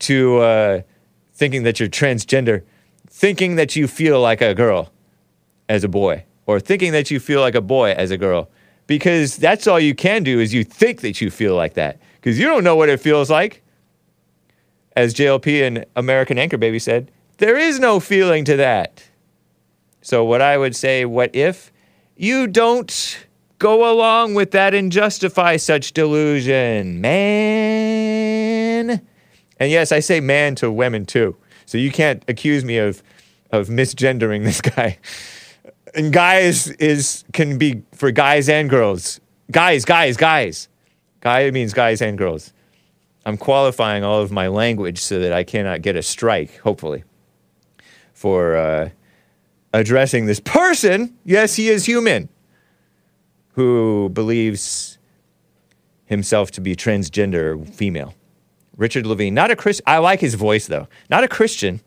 [0.00, 0.80] to uh,
[1.32, 2.62] thinking that you're transgender,
[3.08, 4.90] thinking that you feel like a girl
[5.68, 8.50] as a boy, or thinking that you feel like a boy as a girl,
[8.86, 12.38] because that's all you can do is you think that you feel like that, because
[12.38, 13.62] you don't know what it feels like.
[14.98, 19.04] As JLP and American Anchor Baby said, there is no feeling to that.
[20.02, 21.70] So, what I would say, what if
[22.16, 23.24] you don't
[23.60, 28.90] go along with that and justify such delusion, man?
[29.60, 31.36] And yes, I say man to women too.
[31.64, 33.00] So you can't accuse me of
[33.52, 34.98] of misgendering this guy.
[35.94, 39.20] And guys is can be for guys and girls.
[39.52, 40.68] Guys, guys, guys.
[41.20, 42.52] Guy means guys and girls.
[43.28, 47.04] I'm qualifying all of my language so that I cannot get a strike, hopefully,
[48.14, 48.88] for uh,
[49.74, 51.14] addressing this person.
[51.26, 52.30] Yes, he is human,
[53.52, 54.96] who believes
[56.06, 58.14] himself to be transgender female.
[58.78, 59.84] Richard Levine, not a Christian.
[59.86, 60.88] I like his voice though.
[61.10, 61.82] Not a Christian.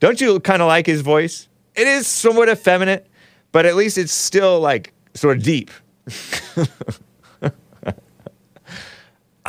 [0.00, 1.48] Don't you kind of like his voice?
[1.76, 3.06] It is somewhat effeminate,
[3.52, 5.70] but at least it's still like sort of deep.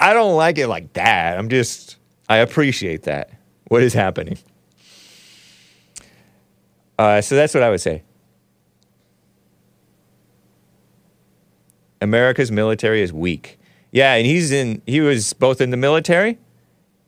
[0.01, 1.37] I don't like it like that.
[1.37, 1.97] I'm just,
[2.29, 3.31] I appreciate that.
[3.67, 4.37] What is happening?
[6.97, 8.03] Uh, so that's what I would say.
[12.01, 13.59] America's military is weak.
[13.91, 14.81] Yeah, and he's in.
[14.85, 16.37] He was both in the military,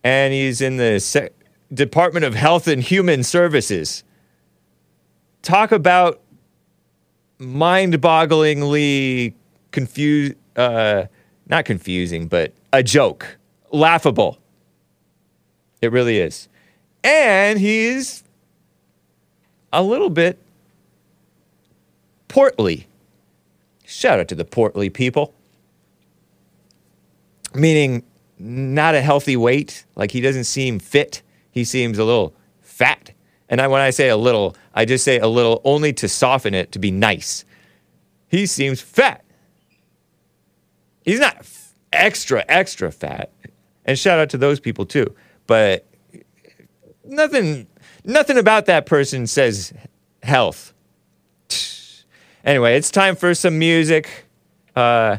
[0.03, 1.29] and he's in the Se-
[1.73, 4.03] Department of Health and Human Services.
[5.43, 6.19] Talk about
[7.37, 9.33] mind-bogglingly
[9.71, 10.35] confused.
[10.57, 11.05] Uh,
[11.51, 13.37] not confusing, but a joke,
[13.71, 14.39] laughable.
[15.81, 16.47] It really is,
[17.03, 18.23] and he's
[19.73, 20.39] a little bit
[22.27, 22.87] portly.
[23.85, 25.33] Shout out to the portly people.
[27.53, 28.03] Meaning,
[28.39, 29.85] not a healthy weight.
[29.95, 31.21] Like he doesn't seem fit.
[31.51, 33.11] He seems a little fat.
[33.49, 36.53] And I, when I say a little, I just say a little only to soften
[36.53, 37.43] it to be nice.
[38.29, 39.25] He seems fat.
[41.03, 43.31] He's not f- extra, extra fat.
[43.85, 45.13] And shout out to those people too.
[45.47, 45.85] But
[47.03, 47.67] nothing,
[48.05, 49.73] nothing about that person says
[50.23, 50.73] health.
[52.43, 54.25] Anyway, it's time for some music.
[54.75, 55.17] Uh,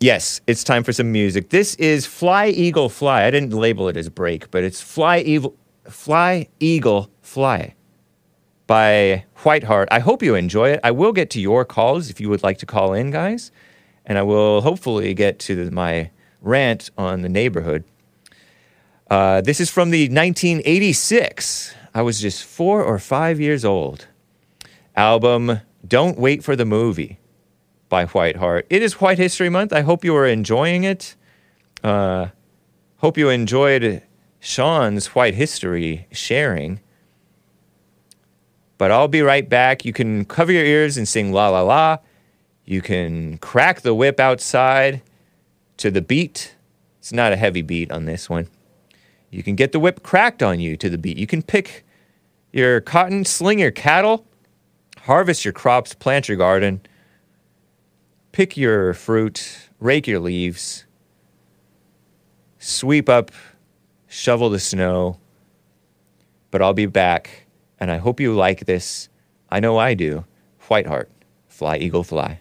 [0.00, 1.50] yes, it's time for some music.
[1.50, 3.24] This is Fly Eagle Fly.
[3.24, 5.54] I didn't label it as break, but it's Fly Eagle,
[5.90, 7.74] Fly Eagle Fly
[8.72, 9.88] by Whiteheart.
[9.90, 10.80] I hope you enjoy it.
[10.82, 13.52] I will get to your calls if you would like to call in, guys,
[14.06, 16.10] and I will hopefully get to my
[16.40, 17.84] rant on the neighborhood.
[19.10, 21.74] Uh, this is from the 1986.
[21.92, 24.06] I was just four or five years old.
[24.96, 27.18] Album Don't Wait for the Movie
[27.90, 28.62] by Whiteheart.
[28.70, 29.74] It is White History Month.
[29.74, 31.14] I hope you are enjoying it.
[31.84, 32.28] Uh,
[33.00, 34.02] hope you enjoyed
[34.40, 36.80] Sean's White History sharing.
[38.82, 39.84] But I'll be right back.
[39.84, 41.98] You can cover your ears and sing La La La.
[42.64, 45.02] You can crack the whip outside
[45.76, 46.56] to the beat.
[46.98, 48.48] It's not a heavy beat on this one.
[49.30, 51.16] You can get the whip cracked on you to the beat.
[51.16, 51.86] You can pick
[52.52, 54.26] your cotton, sling your cattle,
[55.02, 56.80] harvest your crops, plant your garden,
[58.32, 60.86] pick your fruit, rake your leaves,
[62.58, 63.30] sweep up,
[64.08, 65.20] shovel the snow.
[66.50, 67.41] But I'll be back,
[67.82, 69.08] and I hope you like this.
[69.50, 70.24] I know I do.
[70.68, 71.08] Whiteheart,
[71.48, 72.38] Fly Eagle Fly.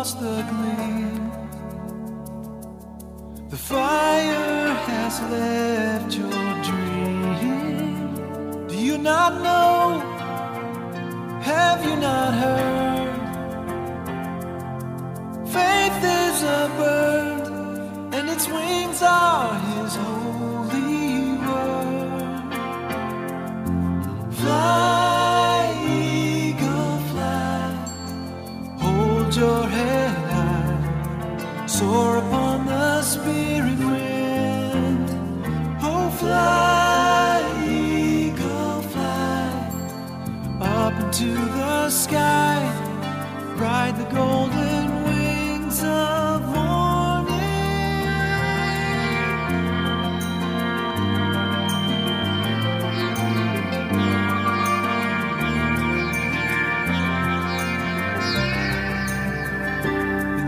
[0.00, 1.30] Lost the gleam.
[3.50, 8.66] The fire has left your dream.
[8.70, 9.78] Do you not know?
[11.52, 13.18] Have you not heard?
[15.56, 17.44] Faith is a bird,
[18.14, 19.52] and its wings are
[31.90, 35.08] Soar upon the spirit wind.
[35.82, 39.50] Oh, fly, eagle, fly
[40.60, 42.58] up into the sky.
[43.56, 46.50] Ride the golden wings of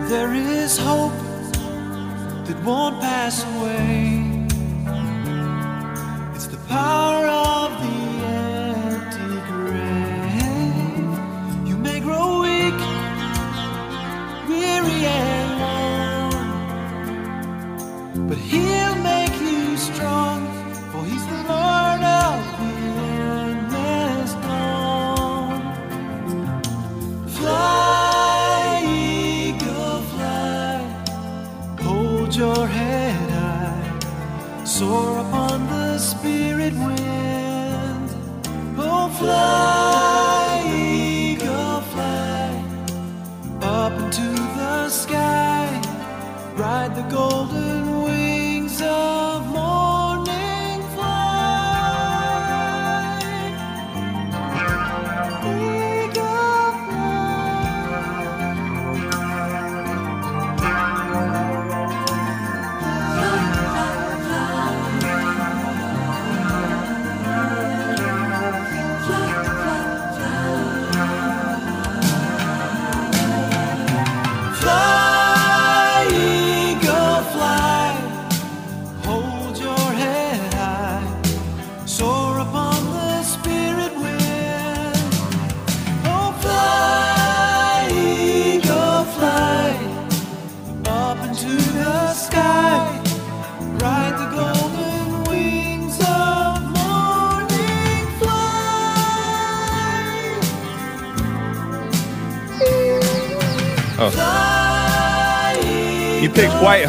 [0.09, 1.22] there is hope
[2.65, 4.23] won't pass away.
[6.35, 7.02] It's the power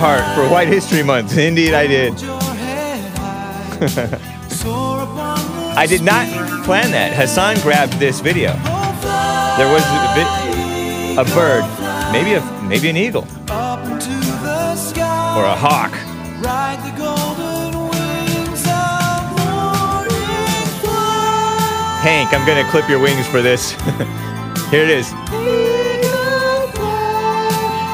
[0.03, 1.37] Whiteheart for White History Month.
[1.37, 2.13] Indeed, I did.
[5.77, 6.27] I did not
[6.65, 7.13] plan that.
[7.15, 8.51] Hassan grabbed this video.
[9.55, 11.63] There was a, a bird,
[12.11, 13.37] maybe a maybe an eagle or
[15.47, 15.93] a hawk.
[22.03, 23.71] Hank, I'm gonna clip your wings for this.
[24.69, 25.07] Here it is.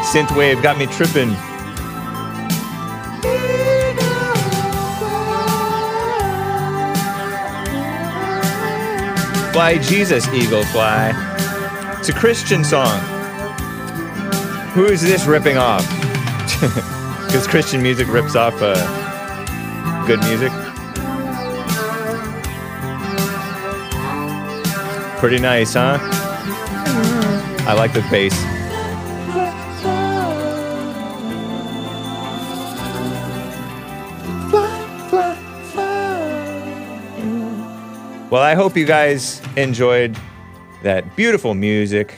[0.09, 1.35] Synthwave got me tripping.
[9.51, 11.11] Fly Jesus, eagle fly.
[11.99, 12.99] It's a Christian song.
[14.73, 15.85] Who is this ripping off?
[17.29, 18.73] Because Christian music rips off uh,
[20.07, 20.51] good music.
[25.19, 25.99] Pretty nice, huh?
[27.67, 28.48] I like the bass.
[38.39, 40.17] Well, I hope you guys enjoyed
[40.81, 42.15] that beautiful music.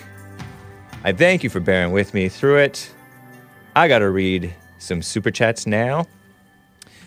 [1.04, 2.94] I thank you for bearing with me through it.
[3.76, 6.06] I got to read some super chats now.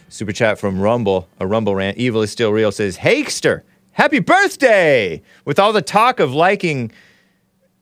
[0.08, 1.96] Super chat from Rumble, a Rumble rant.
[1.96, 3.62] Evil is still real says, Hakester,
[3.92, 5.22] happy birthday!
[5.44, 6.90] With all the talk of liking,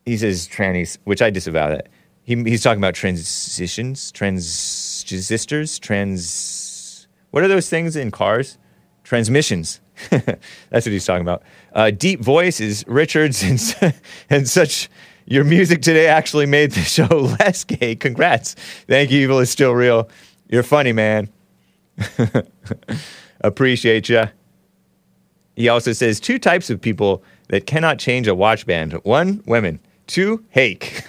[0.05, 1.89] he says trannies, which I disavow that.
[2.21, 7.07] He, he's talking about transitions, transistors, trans.
[7.31, 8.59] What are those things in cars?
[9.03, 9.79] Transmissions.
[10.09, 10.39] That's
[10.71, 11.43] what he's talking about.
[11.73, 13.95] Uh, deep voices, Richards, and,
[14.29, 14.89] and such.
[15.25, 17.05] Your music today actually made the show
[17.39, 17.95] less gay.
[17.95, 18.55] Congrats.
[18.87, 20.09] Thank you, Evil is still real.
[20.49, 21.29] You're funny, man.
[23.39, 24.27] Appreciate ya.
[25.55, 28.93] He also says two types of people that cannot change a watch band.
[29.03, 29.79] One, women.
[30.07, 31.05] Two, hake.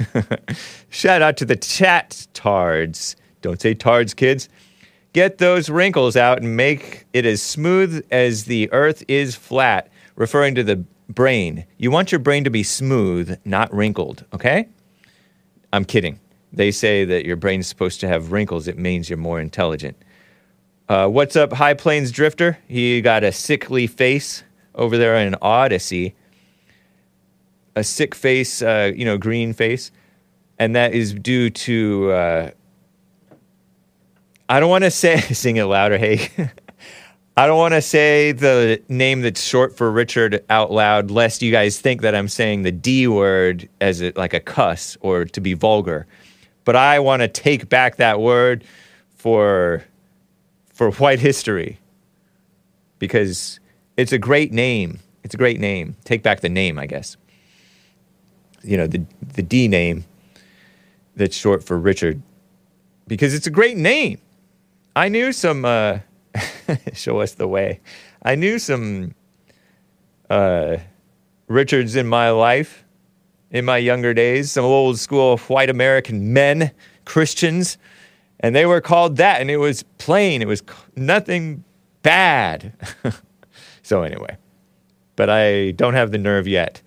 [0.91, 3.17] Shout out to the chat tards.
[3.43, 4.49] Don't say tards, kids.
[5.15, 10.57] Get those wrinkles out and make it as smooth as the earth is flat, referring
[10.57, 11.67] to the brain.
[11.79, 14.69] You want your brain to be smooth, not wrinkled, okay?
[15.73, 16.19] I'm kidding.
[16.53, 19.97] They say that your brain's supposed to have wrinkles, it means you're more intelligent.
[20.89, 22.59] Uh, what's up, High Plains Drifter?
[22.67, 24.43] He got a sickly face
[24.75, 26.15] over there in Odysee.
[27.77, 29.93] A sick face, uh, you know, green face.
[30.59, 32.51] And that is due to, uh,
[34.49, 36.29] I don't want to say, sing it louder, hey.
[37.37, 41.53] I don't want to say the name that's short for Richard out loud, lest you
[41.53, 45.41] guys think that I'm saying the D word as a, like a cuss or to
[45.41, 46.07] be vulgar.
[46.65, 48.65] But I want to take back that word
[49.17, 49.85] for
[50.75, 51.79] for white history
[53.01, 53.61] because
[53.97, 55.01] it's a great name.
[55.25, 55.97] It's a great name.
[56.05, 57.17] Take back the name, I guess.
[58.63, 60.05] you know, the the D name
[61.17, 62.23] that's short for Richard
[63.07, 64.21] because it's a great name.
[64.97, 65.99] I knew some uh
[66.93, 67.81] show us the way.
[68.23, 69.15] I knew some
[70.31, 70.79] uh
[71.49, 72.85] Richards in my life
[73.51, 76.73] in my younger days, some old school white American men,
[77.05, 77.79] Christians,
[78.41, 80.63] and they were called that and it was plain, it was
[80.97, 81.65] nothing
[82.03, 82.73] bad.
[83.83, 84.37] so anyway,
[85.17, 86.83] but I don't have the nerve yet.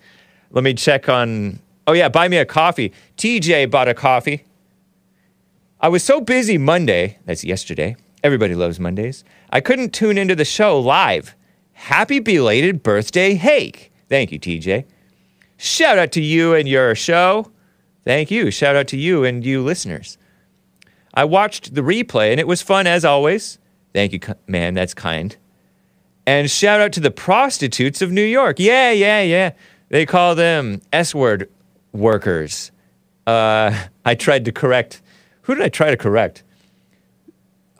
[0.50, 2.92] Let me check on Oh yeah, buy me a coffee.
[3.16, 4.44] TJ bought a coffee.
[5.80, 7.94] I was so busy Monday, that's yesterday.
[8.24, 9.22] Everybody loves Mondays.
[9.50, 11.36] I couldn't tune into the show live.
[11.72, 13.92] Happy belated birthday, Hake.
[14.08, 14.86] Thank you, TJ.
[15.56, 17.52] Shout out to you and your show.
[18.04, 18.50] Thank you.
[18.50, 20.18] Shout out to you and you listeners.
[21.14, 23.58] I watched the replay and it was fun as always.
[23.92, 24.74] Thank you, man.
[24.74, 25.36] That's kind.
[26.26, 28.58] And shout out to the prostitutes of New York.
[28.58, 29.52] Yeah, yeah, yeah.
[29.90, 31.48] They call them S word
[31.92, 32.72] workers.
[33.28, 35.02] Uh, I tried to correct.
[35.48, 36.42] Who did I try to correct?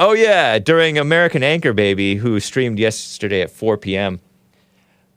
[0.00, 4.20] Oh, yeah, during American Anchor Baby, who streamed yesterday at 4 p.m.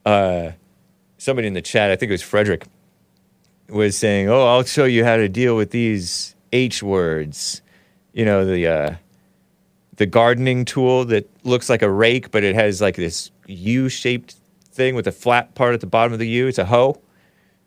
[0.06, 0.52] Uh,
[1.18, 2.66] somebody in the chat, I think it was Frederick,
[3.70, 7.62] was saying, Oh, I'll show you how to deal with these H words.
[8.14, 8.68] You know, the.
[8.68, 8.96] Uh,
[9.98, 14.36] the gardening tool that looks like a rake, but it has like this U-shaped
[14.72, 16.48] thing with a flat part at the bottom of the U.
[16.48, 17.00] It's a hoe,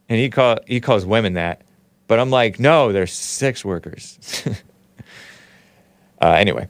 [0.08, 1.62] and he call he calls women that,
[2.08, 4.18] but I'm like, no, they're sex workers.
[6.24, 6.66] uh, anyway,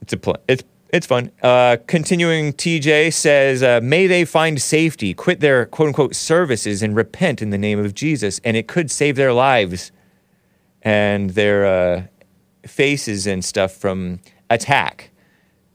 [0.00, 1.32] it's a pl- it's it's fun.
[1.42, 6.94] Uh, continuing, TJ says, uh, "May they find safety, quit their quote unquote services, and
[6.94, 9.90] repent in the name of Jesus, and it could save their lives
[10.82, 12.02] and their uh,
[12.64, 15.10] faces and stuff from attack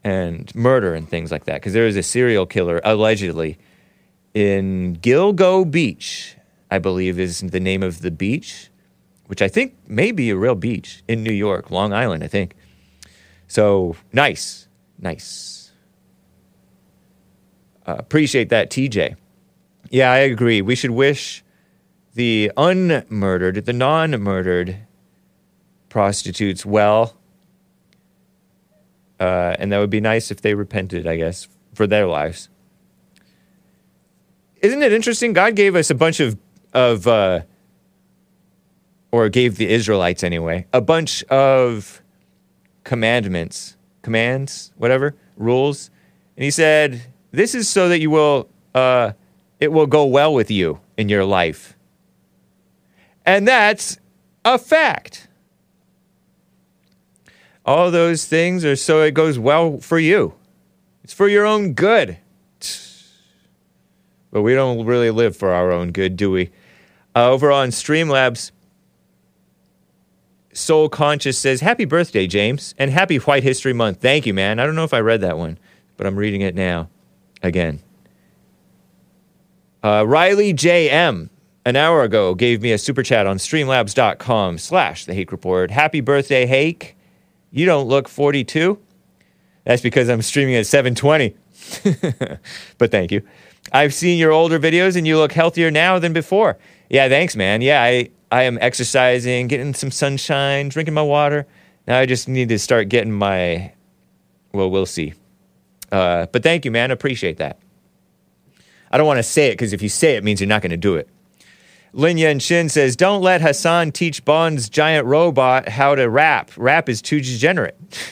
[0.02, 1.56] and murder and things like that.
[1.56, 3.58] Because there is a serial killer allegedly
[4.34, 6.38] in Gilgo Beach,
[6.72, 8.70] I believe is the name of the beach,
[9.26, 12.56] which I think may be a real beach in New York, Long Island, I think.
[13.50, 14.68] So nice,
[15.00, 15.72] nice.
[17.86, 19.16] Uh, appreciate that, TJ.
[19.90, 20.62] Yeah, I agree.
[20.62, 21.44] We should wish
[22.14, 24.78] the unmurdered, the non murdered
[25.90, 27.18] prostitutes well.
[29.20, 32.50] Uh, and that would be nice if they repented, I guess, for their lives.
[34.62, 35.34] Isn't it interesting?
[35.34, 36.38] God gave us a bunch of,
[36.72, 37.42] of uh,
[39.12, 42.04] or gave the Israelites anyway, a bunch of
[42.84, 45.90] commandments, commands, whatever, rules.
[46.36, 47.02] And he said,
[47.32, 49.14] This is so that you will, uh,
[49.60, 51.76] it will go well with you in your life.
[53.26, 54.00] And that's
[54.44, 55.28] a fact.
[57.66, 60.34] All those things are so it goes well for you.
[61.04, 62.18] It's for your own good.
[64.32, 66.52] But we don't really live for our own good, do we?
[67.16, 68.52] Uh, over on Streamlabs,
[70.60, 74.02] Soul Conscious says, Happy birthday, James, and happy White History Month.
[74.02, 74.60] Thank you, man.
[74.60, 75.58] I don't know if I read that one,
[75.98, 76.90] but I'm reading it now
[77.42, 77.82] again.
[79.82, 81.30] Uh, Riley J.M.
[81.66, 85.72] an hour ago gave me a super chat on streamlabs.com slash the Hake Report.
[85.72, 86.98] Happy birthday, Hake.
[87.52, 88.78] You don't look 42.
[89.64, 91.36] That's because I'm streaming at 720.
[92.78, 93.22] but thank you.
[93.72, 96.58] I've seen your older videos and you look healthier now than before.
[96.90, 97.62] Yeah, thanks, man.
[97.62, 101.48] Yeah, I, I am exercising, getting some sunshine, drinking my water.
[101.88, 103.74] Now I just need to start getting my,
[104.54, 105.14] well, we'll see.
[105.92, 106.92] Uh, but thank you, man.
[106.92, 107.60] Appreciate that.
[108.92, 110.62] I don't want to say it because if you say it, it means you're not
[110.62, 111.10] going to do it.
[111.94, 116.52] Lin Yen Shin says, Don't let Hassan teach Bond's giant robot how to rap.
[116.56, 117.80] Rap is too degenerate.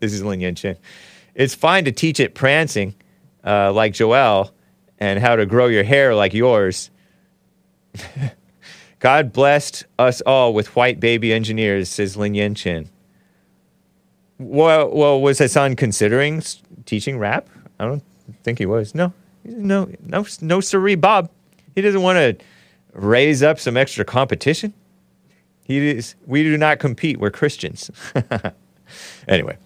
[0.00, 0.76] this is Lin Yen Shin.
[1.34, 2.94] It's fine to teach it prancing,
[3.44, 4.52] uh, like Joel,
[4.98, 6.90] and how to grow your hair like yours.
[9.00, 12.88] God blessed us all with white baby engineers, says Lin Yen Chin.
[14.38, 16.42] Well, well, was Hassan considering
[16.84, 17.48] teaching rap?
[17.78, 18.02] I don't
[18.42, 18.94] think he was.
[18.94, 19.12] No,
[19.44, 21.30] no, no, no, siree, Bob.
[21.74, 22.44] He doesn't want to
[22.92, 24.74] raise up some extra competition.
[25.64, 26.14] He is.
[26.26, 27.18] We do not compete.
[27.18, 27.90] We're Christians.
[29.28, 29.56] anyway.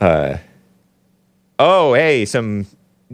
[0.00, 0.38] Uh,
[1.60, 2.66] oh, hey, some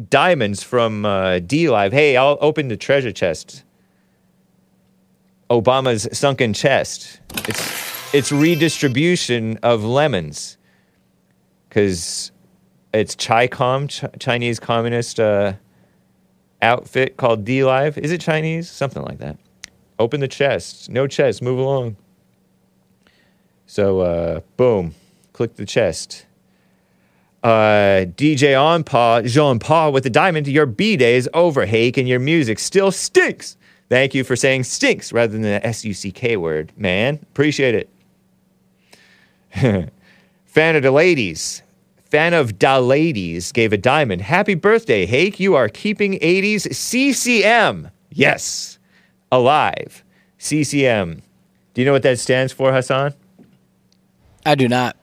[0.08, 1.92] diamonds from uh, DLive.
[1.92, 3.64] Hey, I'll open the treasure chest.
[5.50, 7.20] Obama's sunken chest.
[7.48, 10.56] It's it's redistribution of lemons
[11.68, 12.32] because
[12.92, 15.54] it's Chicom, Ch- Chinese communist uh,
[16.62, 17.98] outfit called DLive.
[17.98, 18.70] Is it Chinese?
[18.70, 19.36] Something like that.
[19.98, 20.88] Open the chest.
[20.88, 21.42] No chest.
[21.42, 21.96] Move along.
[23.66, 24.94] So, uh, boom.
[25.34, 26.24] Click the chest.
[27.42, 30.48] Uh, DJ on paw, Jean Paul with the diamond.
[30.48, 33.56] Your B day is over, Hake, and your music still stinks.
[33.88, 37.18] Thank you for saying stinks rather than the S U C K word, man.
[37.22, 37.88] Appreciate it.
[40.46, 41.62] Fan of the ladies.
[42.04, 44.22] Fan of da ladies gave a diamond.
[44.22, 45.38] Happy birthday, Hake.
[45.38, 47.90] You are keeping 80s CCM.
[48.10, 48.78] Yes.
[49.30, 50.04] Alive.
[50.38, 51.22] CCM.
[51.74, 53.14] Do you know what that stands for, Hassan?
[54.46, 54.96] I do not.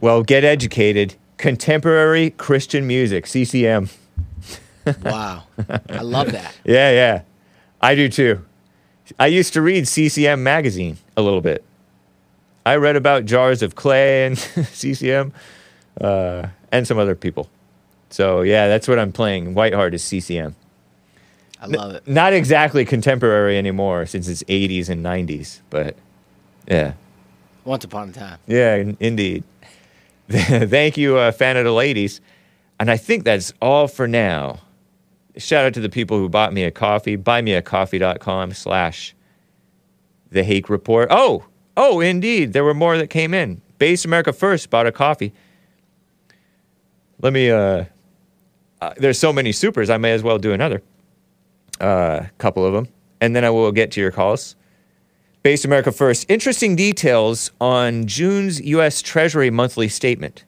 [0.00, 1.14] Well, get educated.
[1.38, 3.88] Contemporary Christian music, CCM.
[5.02, 5.42] Wow.
[5.88, 6.54] I love that.
[6.64, 7.22] Yeah, yeah.
[7.86, 8.44] I do too.
[9.16, 11.62] I used to read CCM magazine a little bit.
[12.64, 14.36] I read about jars of clay and
[14.72, 15.32] CCM
[16.00, 17.48] uh, and some other people.
[18.10, 19.54] So, yeah, that's what I'm playing.
[19.54, 20.56] Whiteheart is CCM.
[21.60, 22.08] I love it.
[22.08, 25.94] Not exactly contemporary anymore since it's 80s and 90s, but
[26.66, 26.94] yeah.
[27.64, 28.40] Once upon a time.
[28.48, 29.44] Yeah, in- indeed.
[30.28, 32.20] Thank you, uh, fan of the ladies.
[32.80, 34.58] And I think that's all for now.
[35.38, 37.16] Shout out to the people who bought me a coffee.
[37.16, 39.14] Buymeacoffee.com slash
[40.30, 41.08] the Hake Report.
[41.10, 41.44] Oh,
[41.76, 42.52] oh, indeed.
[42.52, 43.60] There were more that came in.
[43.78, 45.32] Base America First bought a coffee.
[47.20, 47.84] Let me, uh,
[48.80, 50.82] uh, there's so many supers, I may as well do another.
[51.80, 52.88] Uh, couple of them.
[53.20, 54.56] And then I will get to your calls.
[55.42, 56.28] Base America First.
[56.30, 59.00] Interesting details on June's U.S.
[59.00, 60.44] Treasury monthly statement.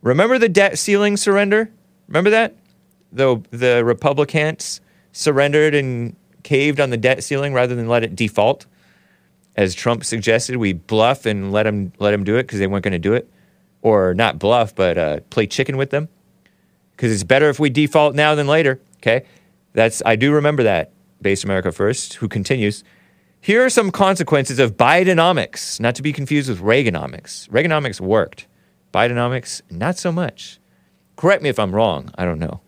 [0.00, 1.70] Remember the debt ceiling surrender?
[2.08, 2.54] Remember that?
[3.16, 4.80] The, the Republicans
[5.12, 8.66] surrendered and caved on the debt ceiling rather than let it default.
[9.56, 12.84] As Trump suggested, we bluff and let them let him do it because they weren't
[12.84, 13.28] going to do it.
[13.80, 16.08] Or not bluff, but uh, play chicken with them.
[16.90, 18.80] Because it's better if we default now than later.
[18.98, 19.24] Okay?
[19.72, 20.92] That's, I do remember that.
[21.22, 22.84] Base America First, who continues.
[23.40, 27.48] Here are some consequences of Bidenomics, not to be confused with Reaganomics.
[27.48, 28.46] Reaganomics worked.
[28.92, 30.58] Bidenomics, not so much.
[31.16, 32.10] Correct me if I'm wrong.
[32.16, 32.60] I don't know.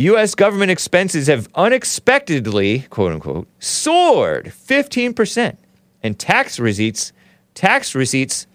[0.00, 0.34] U.S.
[0.34, 5.56] government expenses have unexpectedly, quote unquote, soared 15%.
[6.02, 7.12] And tax receipts,
[7.54, 8.46] tax receipts,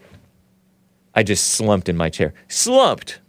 [1.14, 2.34] I just slumped in my chair.
[2.48, 3.20] Slumped.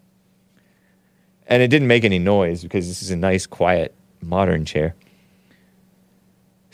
[1.47, 4.95] And it didn't make any noise because this is a nice, quiet, modern chair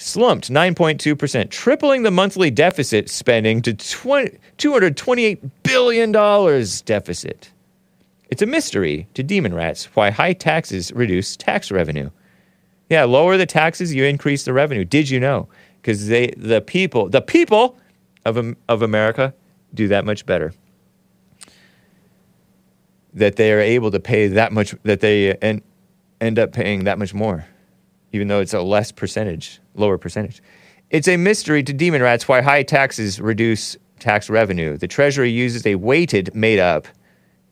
[0.02, 6.12] slumped 9.2%, tripling the monthly deficit spending to $228 billion
[6.84, 7.50] deficit.
[8.32, 12.08] It's a mystery to demon rats why high taxes reduce tax revenue.
[12.88, 14.86] Yeah, lower the taxes, you increase the revenue.
[14.86, 15.50] Did you know?
[15.82, 17.76] Because they, the people, the people
[18.24, 19.34] of, of America
[19.74, 20.54] do that much better.
[23.12, 25.60] That they are able to pay that much, that they en-
[26.18, 27.44] end up paying that much more,
[28.12, 30.42] even though it's a less percentage lower percentage.
[30.88, 34.78] It's a mystery to demon rats why high taxes reduce tax revenue.
[34.78, 36.88] The Treasury uses a weighted, made up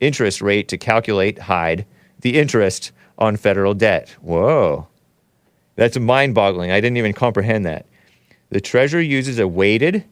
[0.00, 1.86] interest rate to calculate, hide
[2.20, 4.10] the interest on federal debt.
[4.20, 4.88] Whoa.
[5.76, 6.70] That's mind boggling.
[6.70, 7.86] I didn't even comprehend that.
[8.50, 10.04] The Treasury uses a weighted,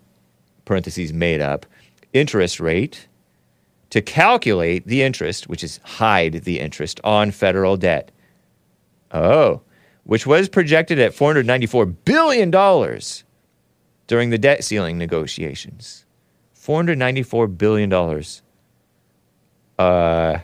[0.64, 1.66] parentheses, made up,
[2.12, 3.08] interest rate
[3.90, 8.10] to calculate the interest, which is hide the interest on federal debt.
[9.10, 9.62] Oh
[10.08, 12.50] which was projected at $494 billion
[14.06, 16.06] during the debt ceiling negotiations.
[16.58, 17.90] $494 billion.
[19.78, 20.38] Uh,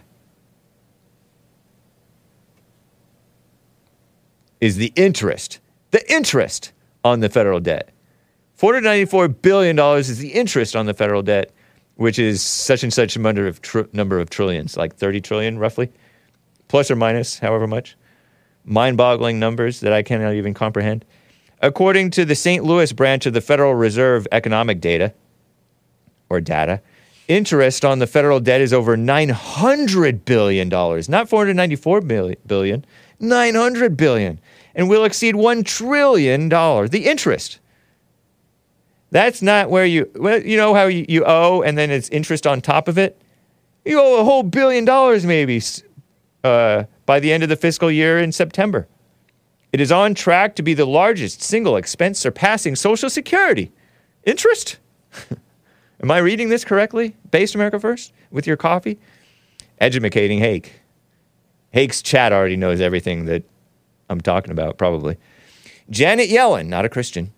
[4.61, 5.59] is the interest,
[5.91, 7.91] the interest on the federal debt.
[8.59, 11.51] $494 billion is the interest on the federal debt,
[11.97, 15.93] which is such and such number of, tr- number of trillions, like 30 trillion roughly,
[16.69, 17.97] plus or minus however much
[18.65, 21.05] mind boggling numbers that I cannot even comprehend.
[21.61, 22.65] According to the St.
[22.65, 25.13] Louis branch of the Federal Reserve economic data,
[26.29, 26.81] or data,
[27.29, 32.85] interest on the federal debt is over $900 billion, not $494 billion,
[33.21, 34.41] $900 billion,
[34.75, 36.49] and will exceed $1 trillion.
[36.49, 37.61] The interest.
[39.11, 42.47] That's not where you, well, you know how you, you owe and then it's interest
[42.47, 43.21] on top of it?
[43.85, 45.63] You owe a whole billion dollars maybe
[46.43, 48.89] uh, by the end of the fiscal year in September.
[49.73, 53.73] It is on track to be the largest single expense surpassing Social Security.
[54.25, 54.79] Interest?
[56.03, 57.17] Am I reading this correctly?
[57.31, 58.99] Based America First with your coffee?
[59.81, 60.81] Educating Hake.
[61.73, 63.43] Hake's chat already knows everything that
[64.09, 65.17] I'm talking about, probably.
[65.91, 67.33] Janet Yellen, not a Christian,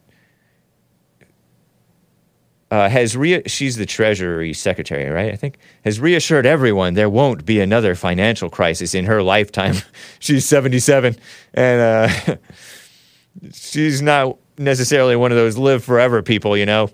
[2.71, 5.33] uh, has re- she's the Treasury Secretary, right?
[5.33, 9.77] I think has reassured everyone there won't be another financial crisis in her lifetime.
[10.19, 11.17] she's 77,
[11.55, 12.37] and uh,
[13.53, 16.91] she's not necessarily one of those live forever people, you know.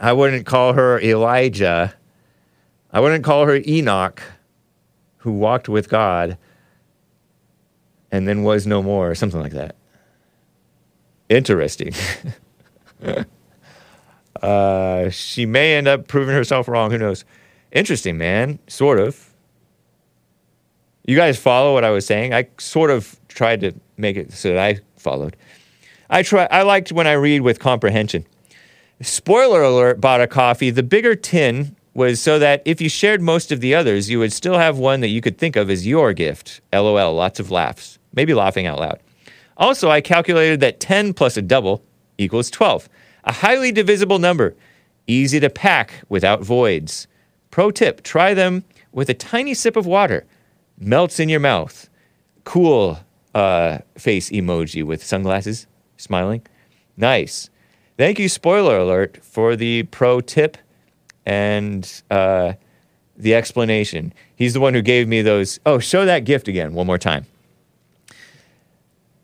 [0.00, 1.94] I wouldn't call her Elijah.
[2.92, 4.22] I wouldn't call her Enoch,
[5.18, 6.38] who walked with God
[8.12, 9.76] and then was no more, or something like that.
[11.28, 11.92] Interesting.
[14.42, 16.90] uh, she may end up proving herself wrong.
[16.90, 17.24] Who knows?
[17.72, 18.58] Interesting, man.
[18.68, 19.34] Sort of.
[21.06, 22.32] You guys follow what I was saying?
[22.32, 25.36] I sort of tried to make it so that I followed.
[26.08, 26.48] I try.
[26.50, 28.24] I liked when I read with comprehension.
[29.00, 30.70] Spoiler alert: bought a coffee.
[30.70, 34.32] The bigger tin was so that if you shared most of the others, you would
[34.32, 36.60] still have one that you could think of as your gift.
[36.72, 37.14] LOL.
[37.14, 37.98] Lots of laughs.
[38.14, 39.00] Maybe laughing out loud.
[39.56, 41.82] Also, I calculated that 10 plus a double
[42.18, 42.88] equals 12,
[43.24, 44.54] a highly divisible number,
[45.06, 47.06] easy to pack without voids.
[47.50, 50.26] Pro tip try them with a tiny sip of water,
[50.78, 51.88] melts in your mouth.
[52.44, 52.98] Cool
[53.34, 55.66] uh, face emoji with sunglasses,
[55.96, 56.42] smiling.
[56.96, 57.50] Nice.
[57.96, 60.58] Thank you, spoiler alert, for the pro tip
[61.24, 62.54] and uh,
[63.16, 64.12] the explanation.
[64.34, 65.58] He's the one who gave me those.
[65.64, 67.26] Oh, show that gift again one more time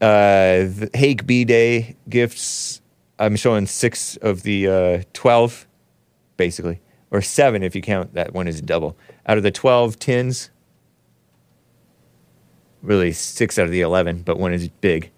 [0.03, 2.81] uh, the Hake B Day gifts.
[3.21, 5.69] I'm showing six of the uh, 12,
[6.37, 6.81] basically,
[7.13, 8.97] or seven if you count that one as a double.
[9.27, 10.51] Out of the 12 tins,
[12.83, 15.13] really six out of the 11, but one is big.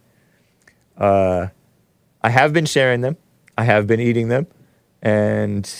[0.99, 1.47] Uh,
[2.23, 3.17] I have been sharing them,
[3.57, 4.47] I have been eating them,
[5.03, 5.71] and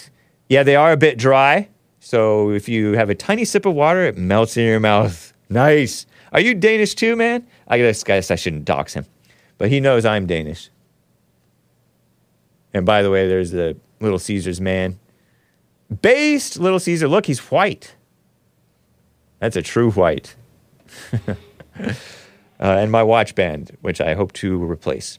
[0.49, 1.69] yeah, they are a bit dry.
[2.01, 5.33] So if you have a tiny sip of water, it melts in your mouth.
[5.51, 6.07] Nice.
[6.33, 7.47] Are you Danish too, man?
[7.69, 9.05] I guess, guess I shouldn't dox him,
[9.59, 10.71] but he knows I'm Danish.
[12.73, 14.99] And by the way, there's the Little Caesars man.
[16.03, 17.09] Based Little Caesar.
[17.09, 17.95] Look, he's white.
[19.39, 20.35] That's a true white.
[21.29, 21.35] uh,
[22.59, 25.19] and my watch band, which I hope to replace.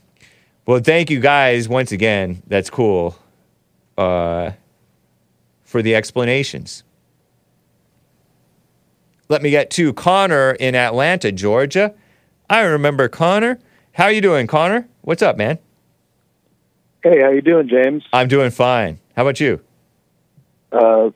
[0.65, 2.41] Well, thank you guys once again.
[2.47, 3.17] That's cool.
[3.97, 4.51] Uh,
[5.63, 6.83] for the explanations.
[9.29, 11.93] Let me get to Connor in Atlanta, Georgia.
[12.49, 13.59] I remember Connor.
[13.93, 14.87] How you doing, Connor?
[15.01, 15.59] What's up, man?
[17.03, 18.03] Hey, how you doing, James?
[18.11, 18.99] I'm doing fine.
[19.15, 19.61] How about you?
[20.71, 21.11] Uh,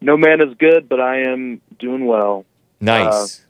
[0.00, 2.44] no man is good, but I am doing well.
[2.80, 3.44] Nice.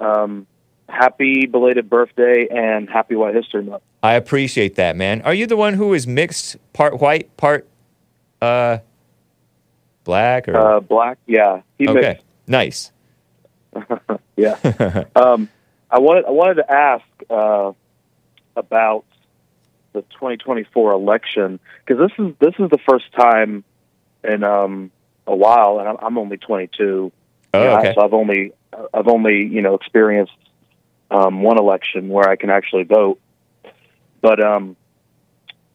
[0.00, 0.46] Um,
[0.88, 3.82] happy belated birthday and happy White History Month.
[4.06, 5.20] I appreciate that, man.
[5.22, 7.66] Are you the one who is mixed, part white, part
[8.40, 8.78] uh,
[10.04, 10.46] black?
[10.46, 11.62] Or Uh, black, yeah.
[11.76, 12.92] He okay, mixed- nice.
[14.36, 15.04] yeah.
[15.16, 15.48] um,
[15.90, 17.72] I wanted I wanted to ask uh,
[18.56, 19.04] about
[19.92, 23.64] the 2024 election because this is this is the first time
[24.22, 24.92] in um,
[25.26, 27.10] a while, and I'm, I'm only 22.
[27.54, 27.92] Oh, Yeah, okay.
[27.96, 28.52] So I've only
[28.94, 30.32] I've only you know experienced
[31.10, 33.18] um, one election where I can actually vote,
[34.20, 34.76] but um,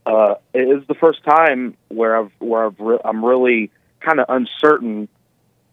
[0.05, 4.25] uh, it is the first time where I've where I've re- I'm really kind of
[4.29, 5.07] uncertain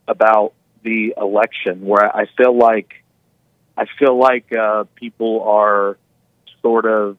[0.07, 3.03] about the election, where I feel like
[3.77, 5.97] I feel like uh, people are
[6.63, 7.17] sort of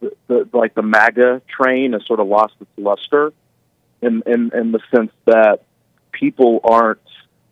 [0.00, 3.32] the, the, like the MAGA train has sort of lost its luster,
[4.00, 5.62] in in in the sense that
[6.12, 7.00] people aren't.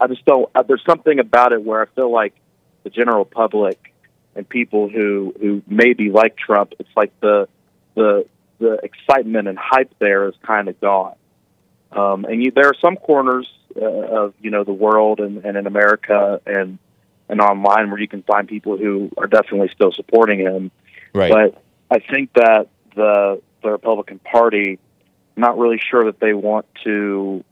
[0.00, 0.48] I just don't.
[0.54, 2.34] uh, There's something about it where I feel like
[2.84, 3.92] the general public
[4.36, 7.48] and people who who maybe like Trump, it's like the
[7.94, 8.26] the
[8.58, 11.16] the excitement and hype there is kind of gone.
[11.92, 15.56] Um, and you, there are some corners uh, of you know the world and, and
[15.56, 16.78] in America and
[17.28, 20.70] and online where you can find people who are definitely still supporting him.
[21.12, 21.30] Right.
[21.30, 24.78] But I think that the the Republican Party,
[25.36, 27.44] I'm not really sure that they want to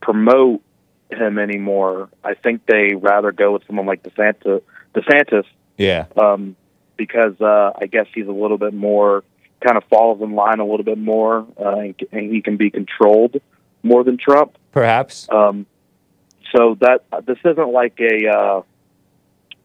[0.00, 0.62] promote
[1.10, 2.08] him anymore.
[2.22, 4.62] I think they rather go with someone like DeSantis,
[4.94, 5.44] DeSantis
[5.76, 6.06] Yeah.
[6.16, 6.56] um,
[6.96, 9.24] because uh, I guess he's a little bit more
[9.64, 12.70] kind of falls in line a little bit more, uh, and, and he can be
[12.70, 13.40] controlled
[13.82, 14.56] more than Trump.
[14.72, 15.28] Perhaps.
[15.30, 15.66] Um,
[16.54, 18.62] so that this isn't like a uh,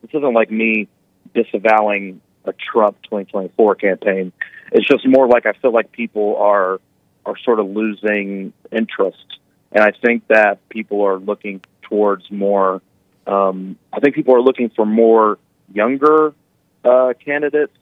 [0.01, 0.87] this isn't like me
[1.33, 4.31] disavowing a Trump 2024 campaign.
[4.71, 6.79] It's just more like I feel like people are
[7.25, 9.39] are sort of losing interest,
[9.71, 12.81] and I think that people are looking towards more.
[13.27, 15.37] Um, I think people are looking for more
[15.73, 16.33] younger
[16.83, 17.73] uh, candidates,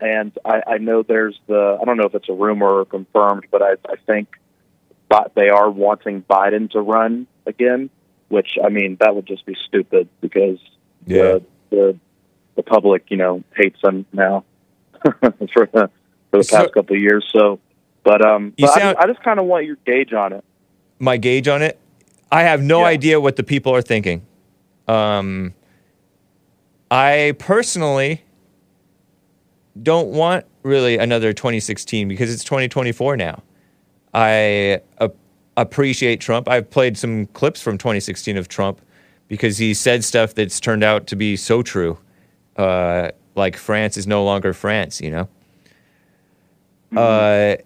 [0.00, 3.46] and I, I know there's the I don't know if it's a rumor or confirmed,
[3.50, 4.28] but I, I think
[5.08, 7.90] but they are wanting Biden to run again,
[8.28, 10.58] which I mean that would just be stupid because
[11.06, 11.22] Yeah.
[11.22, 11.98] the, the
[12.56, 14.44] the public you know hates him now
[15.02, 15.16] for
[15.72, 15.90] the
[16.30, 17.28] for the So- past couple of years.
[17.32, 17.60] So,
[18.02, 20.44] but um, but sound- I, I just kind of want your gauge on it.
[20.98, 21.78] my gauge on it.
[22.32, 22.86] I have no Yeah.
[22.86, 24.22] idea what the people are thinking.
[24.88, 25.54] Um,
[26.94, 28.22] I personally
[29.82, 33.42] don't want really another 2016 because it's 2024 now.
[34.14, 35.08] I uh,
[35.56, 36.48] appreciate Trump.
[36.48, 38.80] I've played some clips from 2016 of Trump
[39.26, 41.98] because he said stuff that's turned out to be so true.
[42.56, 45.28] Uh, like France is no longer France, you know?
[46.96, 47.56] Uh,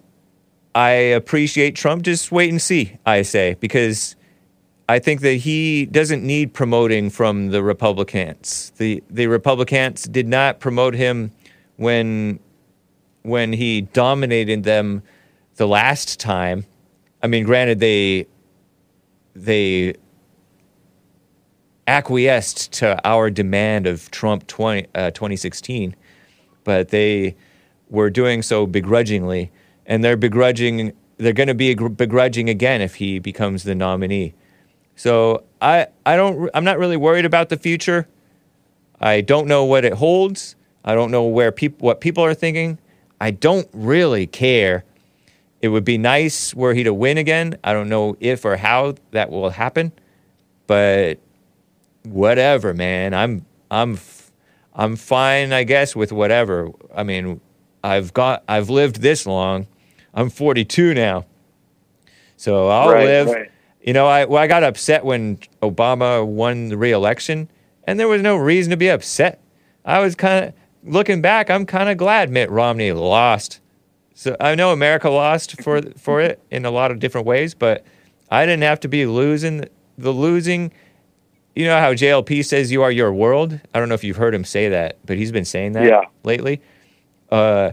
[0.73, 2.01] I appreciate Trump.
[2.01, 4.15] Just wait and see, I say, because
[4.89, 8.71] I think that he doesn't need promoting from the Republicans.
[8.77, 11.31] The the Republicans did not promote him
[11.75, 12.39] when
[13.21, 15.03] when he dominated them
[15.57, 16.65] the last time.
[17.21, 18.25] I mean, granted they
[19.35, 19.93] they
[21.85, 25.95] acquiesced to our demand of Trump 20, uh, 2016,
[26.63, 27.35] but they
[27.91, 29.51] were doing so begrudgingly,
[29.85, 30.93] and they're begrudging.
[31.17, 34.33] They're going to be begrudging again if he becomes the nominee.
[34.99, 38.05] So I I don't I'm not really worried about the future.
[38.99, 40.57] I don't know what it holds.
[40.83, 42.79] I don't know where people what people are thinking.
[43.21, 44.83] I don't really care.
[45.61, 47.57] It would be nice were he to win again.
[47.63, 49.93] I don't know if or how that will happen,
[50.67, 51.19] but
[52.03, 53.13] whatever, man.
[53.13, 53.97] I'm I'm
[54.73, 56.71] I'm fine, I guess, with whatever.
[56.93, 57.39] I mean,
[57.85, 59.65] I've got I've lived this long.
[60.13, 61.25] I'm 42 now,
[62.35, 63.27] so I'll Right, live.
[63.27, 63.51] right.
[63.81, 67.49] You know, I well, I got upset when Obama won the re-election,
[67.85, 69.41] and there was no reason to be upset.
[69.85, 70.53] I was kind of
[70.83, 71.49] looking back.
[71.49, 73.61] I'm kind of glad Mitt Romney lost.
[74.13, 77.85] So I know America lost for for it in a lot of different ways, but
[78.29, 79.65] I didn't have to be losing.
[79.97, 80.71] The losing,
[81.55, 83.59] you know how JLP says you are your world.
[83.73, 86.01] I don't know if you've heard him say that, but he's been saying that Yeah.
[86.23, 86.61] lately.
[87.31, 87.71] Uh,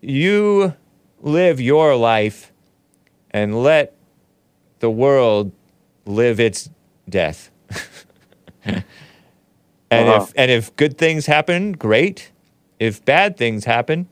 [0.00, 0.74] you
[1.20, 2.52] live your life
[3.30, 3.93] and let
[4.84, 5.52] the world
[6.06, 6.70] live its
[7.08, 7.50] death.
[8.64, 8.84] and
[9.90, 10.16] Uh-huh.
[10.18, 12.32] if and if good things happen, great.
[12.78, 14.08] If bad things happen,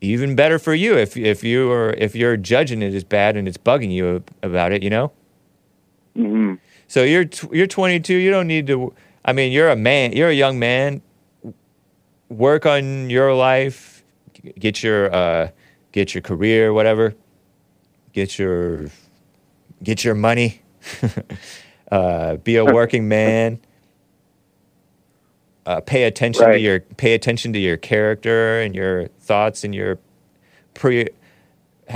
[0.00, 0.96] even better for you.
[0.96, 4.72] If if you are if you're judging it as bad and it's bugging you about
[4.72, 5.12] it, you know.
[6.16, 6.54] hmm
[6.88, 8.14] So you're you're 22.
[8.14, 8.94] You don't need to.
[9.24, 10.12] I mean, you're a man.
[10.12, 11.02] You're a young man.
[12.30, 14.04] Work on your life.
[14.58, 15.50] Get your uh,
[15.92, 17.14] get your career, whatever.
[18.12, 18.88] Get your
[19.82, 20.62] get your money.
[21.92, 23.60] uh, be a working man.
[25.66, 29.98] Uh, pay attention to your pay attention to your character and your thoughts and your
[30.72, 31.06] pre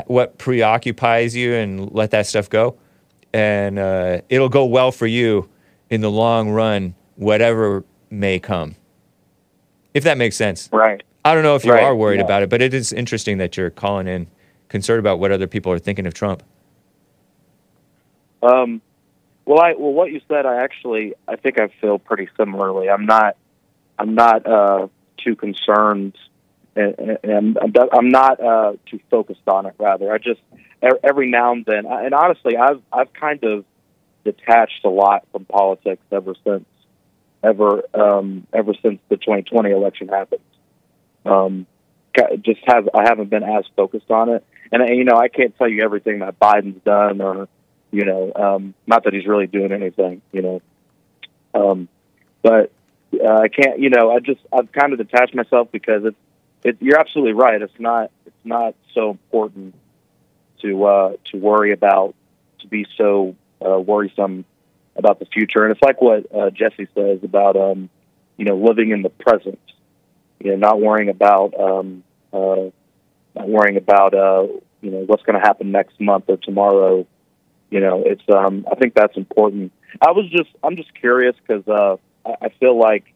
[0.07, 2.77] what preoccupies you and let that stuff go
[3.33, 5.49] and uh, it'll go well for you
[5.89, 8.75] in the long run whatever may come
[9.95, 11.03] if that makes sense Right.
[11.25, 12.25] i don't know if you Right, are worried yeah.
[12.25, 14.27] about it but it is interesting that you're calling in
[14.69, 16.43] concerned about what other people are thinking of trump
[18.43, 18.83] Um,
[19.45, 22.89] well, I well, what you said, I actually, I think I feel pretty similarly.
[22.89, 23.37] I'm not,
[23.99, 24.89] I'm not uh,
[25.19, 26.17] too concerned,
[26.77, 29.75] and, and I'm, not uh, too focused on it.
[29.79, 30.41] Rather, I just
[31.03, 33.65] every now and then, and honestly, I've I've kind of
[34.25, 36.67] detached a lot from politics ever since,
[37.43, 40.41] ever um, ever since the 2020 election happened.
[41.25, 41.67] Um,
[42.43, 45.69] just have I haven't been as focused on it, and you know, I can't tell
[45.69, 47.49] you everything that Biden's done or
[47.93, 50.63] you know, um, not that he's really doing anything, you know.
[51.55, 51.89] Um,
[52.43, 52.73] but
[53.23, 56.17] uh, I can't, you know, I just I've kind of detached myself because it's
[56.65, 57.61] it, you're absolutely right.
[57.61, 59.75] It's not it's not so important
[60.63, 62.15] to uh, to worry about
[62.61, 64.45] to be so uh, worrisome
[64.97, 65.65] about the future.
[65.65, 67.91] And it's like what uh, Jesse says about um,
[68.39, 69.61] you know living in the present,
[70.41, 72.71] you know, not worrying about um, uh,
[73.35, 74.47] not worrying about uh,
[74.81, 77.07] you know what's going to happen next month or tomorrow
[77.73, 79.73] you know it's um i think that's important.
[80.01, 83.13] I was just i'm just curious because uh I, I feel like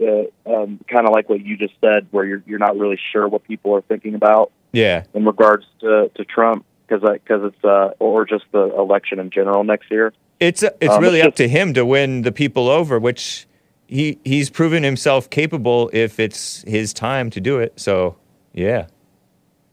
[0.00, 3.26] uh, um kind of like what you just said where you're you're not really sure
[3.26, 5.04] what people are thinking about yeah.
[5.14, 9.64] in regards to to trump because because it's uh or just the election in general
[9.64, 10.12] next year.
[10.38, 13.46] It's uh, it's Um, really it's up to him to win the people over which
[13.86, 18.16] he he's proven himself capable if it's his time to do it so
[18.52, 18.86] yeah.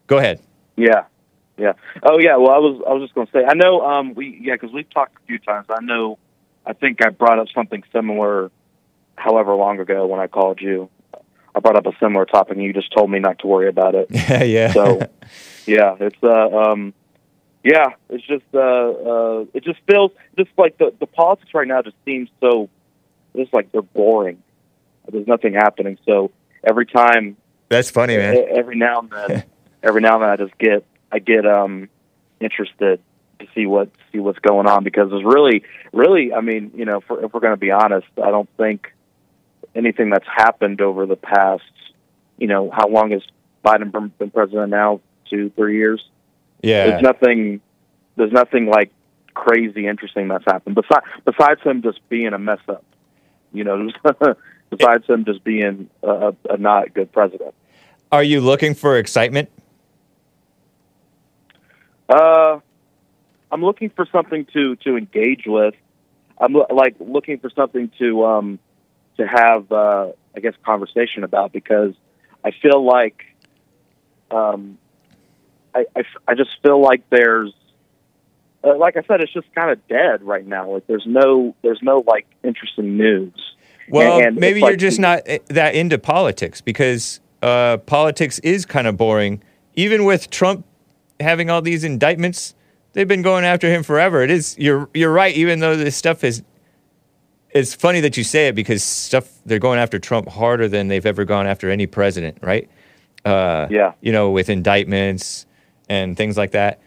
[0.06, 0.40] Go ahead.
[0.76, 1.04] Yeah,
[1.56, 1.72] yeah.
[2.02, 2.36] Oh, yeah.
[2.36, 4.72] Well, I was I was just going to say, I know um we yeah because
[4.72, 5.66] we've talked a few times.
[5.70, 6.18] I know,
[6.64, 8.50] I think I brought up something similar,
[9.16, 10.90] however long ago when I called you.
[11.54, 13.94] I brought up a similar topic, and you just told me not to worry about
[13.94, 14.08] it.
[14.10, 14.98] yeah yeah So,
[15.66, 16.92] yeah, it's uh um,
[17.64, 21.80] yeah, it's just uh uh it just feels just like the the politics right now
[21.80, 22.68] just seems so
[23.34, 24.42] just like they're boring.
[25.10, 25.98] There's nothing happening.
[26.04, 26.30] So
[26.62, 27.36] every time
[27.68, 29.44] that's funny man every now and then
[29.82, 30.84] every now and then I just get
[31.16, 31.88] I get um
[32.40, 33.00] interested
[33.38, 35.64] to see what see what's going on because it's really
[35.94, 38.92] really I mean you know for, if we're going to be honest I don't think
[39.74, 41.62] anything that's happened over the past
[42.36, 43.22] you know how long has
[43.64, 45.00] Biden been been president now?
[45.30, 46.04] Two three years?
[46.60, 46.86] Yeah.
[46.86, 47.62] There's nothing
[48.16, 48.92] there's nothing like
[49.32, 52.84] crazy interesting that's happened besides besides him just being a mess up
[53.52, 53.90] you know
[54.70, 57.54] besides him just being a, a not good president.
[58.12, 59.50] Are you looking for excitement?
[62.08, 62.60] Uh,
[63.50, 65.74] I'm looking for something to to engage with.
[66.38, 68.58] I'm lo- like looking for something to um
[69.16, 71.94] to have uh, I guess conversation about because
[72.44, 73.24] I feel like
[74.30, 74.78] um
[75.74, 77.52] I I, I just feel like there's
[78.64, 80.70] uh, like I said it's just kind of dead right now.
[80.70, 83.34] Like there's no there's no like interesting news.
[83.88, 88.66] Well, And maybe you're like just not eh, that into politics because uh, politics is
[88.66, 89.42] kind of boring.
[89.74, 90.66] Even with Trump
[91.20, 92.54] having all these indictments,
[92.92, 94.22] they've been going after him forever.
[94.22, 95.34] It is you're you're right.
[95.36, 96.42] Even though this stuff is,
[97.50, 101.06] it's funny that you say it because stuff they're going after Trump harder than they've
[101.06, 102.68] ever gone after any president, right?
[103.24, 103.92] Uh, Yeah.
[104.00, 105.46] You know, with indictments
[105.88, 106.80] and things like that,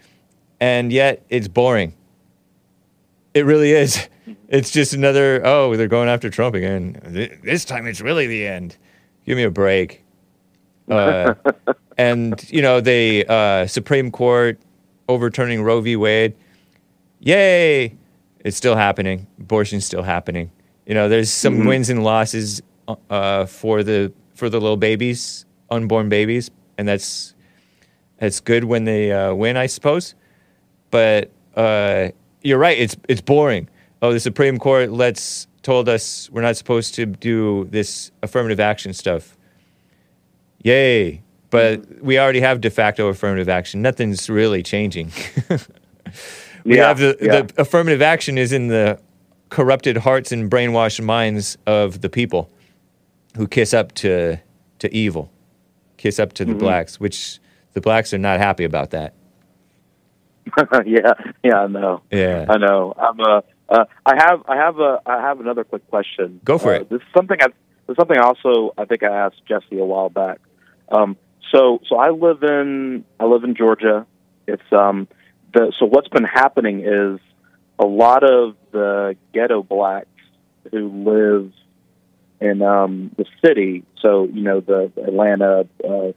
[0.59, 1.93] and yet it's boring.
[3.33, 4.07] It really is.
[4.47, 6.99] It's just another, oh, they're going after Trump again.
[7.43, 8.77] This time it's really the end.
[9.25, 10.03] Give me a break.
[10.87, 11.33] Uh,
[11.99, 14.59] and, you know, the uh, Supreme Court
[15.07, 15.95] overturning Roe v.
[15.95, 16.35] Wade.
[17.19, 17.95] Yay!
[18.45, 19.27] It's still happening.
[19.39, 20.51] Abortion's still happening.
[20.85, 22.61] You know, there's some wins and losses
[23.09, 27.35] uh, for the for the little babies, unborn babies, and that's
[28.17, 30.15] that's good when they uh, win, I suppose
[30.91, 32.09] but uh,
[32.41, 32.77] you're right.
[32.77, 33.69] It's it's boring.
[34.01, 38.93] Oh, the Supreme Court lets told us we're not supposed to do this affirmative action
[38.93, 39.37] stuff.
[40.63, 41.21] Yay!
[41.49, 43.81] But we already have de facto affirmative action.
[43.81, 45.11] Nothing's really changing.
[46.63, 47.41] we Yeah, have the, yeah.
[47.41, 48.99] the affirmative action is in the
[49.49, 52.51] corrupted hearts and brainwashed minds of the people
[53.35, 54.37] who kiss up to
[54.79, 55.31] to evil,
[55.97, 56.59] kiss up to the Mm-hmm.
[56.59, 57.39] blacks, which
[57.73, 59.13] the blacks are not happy about that.
[60.85, 61.13] yeah,
[61.43, 62.01] yeah, I know.
[62.11, 62.45] Yeah.
[62.49, 62.93] I know.
[62.97, 66.39] I'm uh, uh, I have, I have a, I have another quick question.
[66.43, 66.89] Go for Uh, it.
[66.89, 67.47] This is something I,
[67.87, 70.39] this is something also I think I asked Jesse a while back.
[70.91, 71.17] Um,
[71.51, 74.05] so, so I live in, I live in Georgia.
[74.47, 75.07] It's um,
[75.53, 77.19] the so what's been happening is
[77.77, 80.07] a lot of the ghetto blacks
[80.71, 81.51] who live
[82.41, 83.83] in um the city.
[84.01, 86.11] So you know the Atlanta, uh, uh,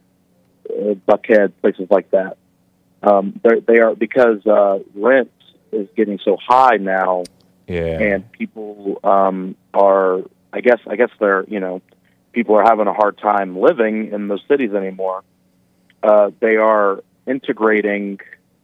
[1.09, 2.37] Buckhead, places like that
[3.03, 5.31] um, they're- they are because uh, rent
[5.73, 7.25] is getting so high now,
[7.67, 7.99] Yeah.
[8.01, 10.21] and people um, are.
[10.53, 10.79] I guess.
[10.87, 11.45] I guess they're.
[11.49, 11.83] You know,
[12.33, 15.23] people are having a hard time living in those cities anymore.
[16.03, 18.19] Uh, they are integrating.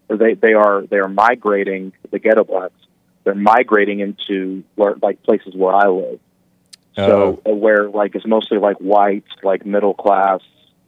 [0.08, 2.80] Or they they are they are migrating the ghetto blacks.
[3.24, 6.20] They're migrating into where like places where I live.
[6.96, 10.40] So uh, where like it's mostly like white, like middle class,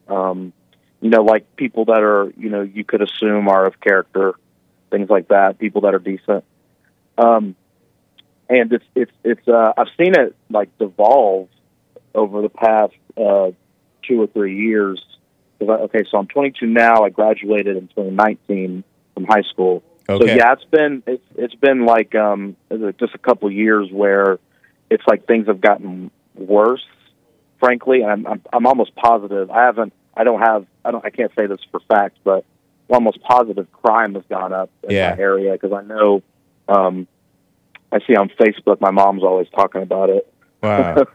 [0.09, 0.53] um,
[1.01, 4.35] you know, like people that are you know you could assume are of character,
[4.91, 5.59] things like that.
[5.59, 6.45] People that are decent.
[7.17, 7.55] Um,
[8.49, 11.49] and it's it's it's uh, I've seen it like devolve
[12.15, 13.51] over the past uh,
[14.03, 15.05] two or three years.
[15.61, 17.05] I- Okay, so I'm 22 now.
[17.05, 18.83] I graduated in 2019
[19.15, 19.83] from high school.
[20.09, 20.27] Okay.
[20.27, 22.57] So yeah, it's been it's it's been like um
[22.99, 24.39] just a couple of years where
[24.91, 26.85] it's like things have gotten worse.
[27.61, 29.51] Frankly, and I'm I'm, I'm almost positive.
[29.51, 29.93] I haven't.
[30.17, 30.67] I don't have.
[30.85, 31.05] I don't.
[31.05, 32.45] I can't say this for fact, but
[32.89, 35.15] almost positive crime has gone up in Yeah.
[35.15, 36.23] my area because I know.
[36.69, 37.07] Um,
[37.93, 38.81] I see on Facebook.
[38.81, 40.33] My mom's always talking about it.
[40.63, 41.05] Wow.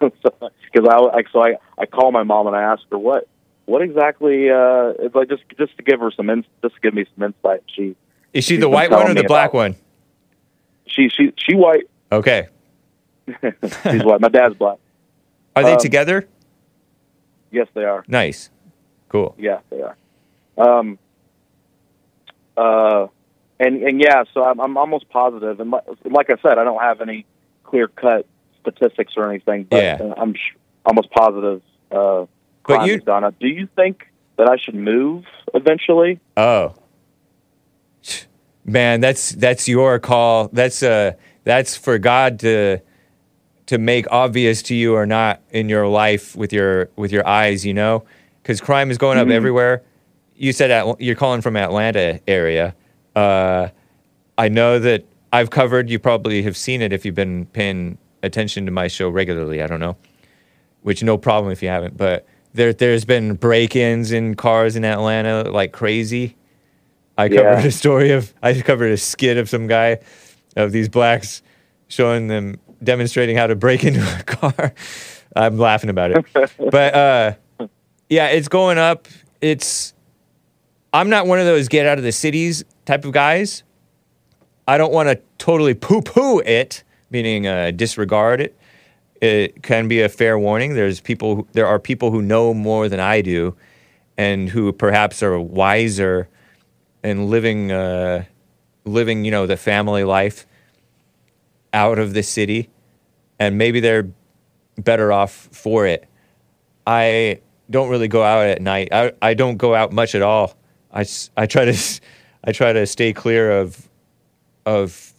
[0.74, 3.28] Because I so I I call my mom and I ask her what
[3.66, 6.94] what exactly uh it's like just just to give her some ins- just to give
[6.94, 7.64] me some insight.
[7.74, 7.96] She
[8.34, 9.76] Is she the white one or the black about- one?
[10.88, 11.90] she she she white.
[12.12, 12.50] Okay.
[13.90, 14.20] She's white.
[14.22, 14.78] My dad's black.
[15.56, 16.28] Are they Um, together?
[17.52, 18.04] Yes, they are.
[18.08, 18.50] Nice.
[19.10, 19.34] Cool.
[19.40, 19.96] Yeah, they are.
[20.58, 21.00] Um,
[22.58, 23.08] uh,
[23.60, 26.82] and and yeah, so I'm, I'm almost positive, and like, like I said, I don't
[26.82, 27.26] have any
[27.64, 28.26] clear cut
[28.66, 29.98] statistics or anything, but Yeah.
[30.02, 30.56] uh, I'm sh-
[30.86, 31.62] almost positive.
[31.92, 32.26] Uh,
[32.68, 33.36] But crime you- up.
[33.40, 35.24] Do you think that I should move
[35.54, 36.20] eventually?
[36.36, 36.74] Oh.
[38.66, 40.50] Man, that's that's your call.
[40.52, 41.12] That's uh
[41.44, 42.80] that's for God to
[43.68, 47.64] to make obvious to you or not in your life with your with your eyes,
[47.66, 48.04] you know?
[48.44, 49.84] Cuz crime is going up everywhere.
[50.36, 52.74] You said Atl- you're calling from Atlanta area.
[53.16, 53.68] Uh
[54.38, 58.66] I know that I've covered, you probably have seen it if you've been paying attention
[58.66, 59.96] to my show regularly, I don't know.
[60.82, 65.50] Which no problem if you haven't, but there there's been break-ins in cars in Atlanta
[65.50, 66.36] like crazy.
[67.18, 67.56] I Yeah.
[67.56, 70.00] covered a story of I covered a skit of some guy
[70.56, 71.42] of these blacks
[71.88, 74.74] showing them demonstrating how to break into a car.
[75.36, 76.26] I'm laughing about it.
[76.72, 77.34] but uh
[78.10, 79.08] yeah, it's going up.
[79.42, 79.94] It's
[80.94, 83.64] I'm not one of those get out of the cities type of guys.
[84.68, 88.58] I don't want to totally poo poo it, meaning uh, disregard it.
[89.22, 90.76] It can be a fair warning.
[90.76, 93.56] There's people, who, there are people who know more than I do,
[94.18, 96.30] and who perhaps are wiser
[97.04, 98.26] and living uh,
[98.86, 100.46] living you know the family life
[101.74, 102.70] out of the city
[103.40, 104.10] and maybe they're
[104.78, 106.08] better off for it
[106.88, 110.56] i don't really go out at night i, I don't go out much at all
[110.94, 111.06] I,
[111.36, 112.02] I try to
[112.44, 113.90] i try to stay clear of
[114.66, 115.14] of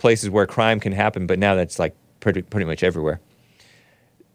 [0.00, 3.20] places where crime can happen but now that's like pretty pretty much everywhere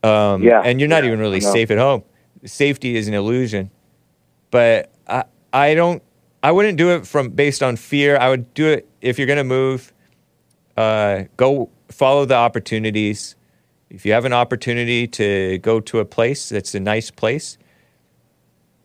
[0.03, 2.03] um, Yeah, and you're not yeah, even really safe at home
[2.45, 3.71] safety is an illusion
[4.51, 6.01] but I, I don't
[6.45, 8.17] I wouldn't do it from based on fear.
[8.17, 9.91] I would do it if you're going to move.
[10.77, 13.35] Uh, go follow the opportunities.
[13.89, 17.57] If you have an opportunity to go to a place that's a nice place,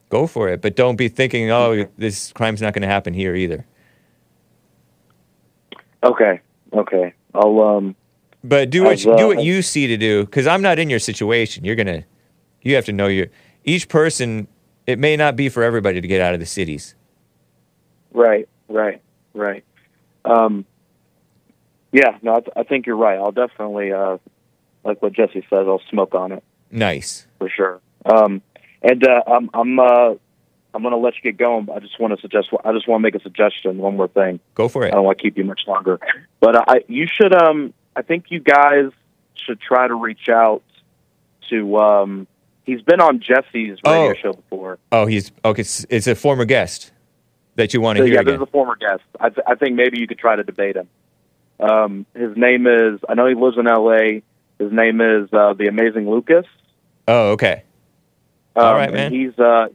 [0.09, 0.63] go for it.
[0.63, 3.67] But don't be thinking, oh, this crime's not going to happen here either.
[6.03, 6.41] Okay.
[6.73, 7.15] Okay.
[7.35, 7.97] I'll um.
[8.43, 10.79] But do what I've, you, do uh, what you see to do, because I'm not
[10.79, 11.65] in your situation.
[11.65, 12.05] You're gonna,
[12.63, 13.27] you have to know your
[13.65, 14.49] each person.
[14.87, 16.95] It may not be for everybody to get out of the cities.
[18.13, 18.49] Right.
[18.69, 19.03] Right.
[19.35, 19.65] Right.
[20.25, 20.65] Um.
[21.93, 22.19] Yeah.
[22.23, 23.19] No, I, th- I think you're right.
[23.19, 24.19] I'll definitely uh,
[24.85, 25.67] like what Jesse says.
[25.67, 27.27] I'll smoke on it Nice.
[27.39, 27.81] for sure.
[28.05, 28.43] Um.
[28.83, 30.15] And uh, I'm I'm uh
[30.75, 31.65] I'm gonna let you get going.
[31.67, 32.49] but I just want to suggest.
[32.65, 33.79] I just want to make a suggestion.
[33.79, 34.41] One more thing.
[34.55, 34.89] Go for it.
[34.93, 35.99] I don't want to keep you much longer,
[36.41, 38.91] but I you should um I think you guys
[39.35, 40.63] should try to reach out
[41.49, 42.27] to um
[42.65, 44.15] he's been on Jesse's radio Oh.
[44.15, 44.79] show before.
[44.93, 45.61] Oh, he's okay.
[45.63, 46.93] It's, it's a former guest
[47.57, 48.35] that you want So, to hear yeah, again.
[48.35, 49.03] this is a former guest.
[49.19, 50.89] I th- I think maybe you could try to debate him.
[51.59, 54.23] Um his name is I know he lives in L.A.
[54.59, 56.45] His name is uh, the Amazing Lucas.
[57.09, 57.65] Oh, okay.
[58.55, 59.11] Um, All right, man.
[59.13, 59.69] He's uh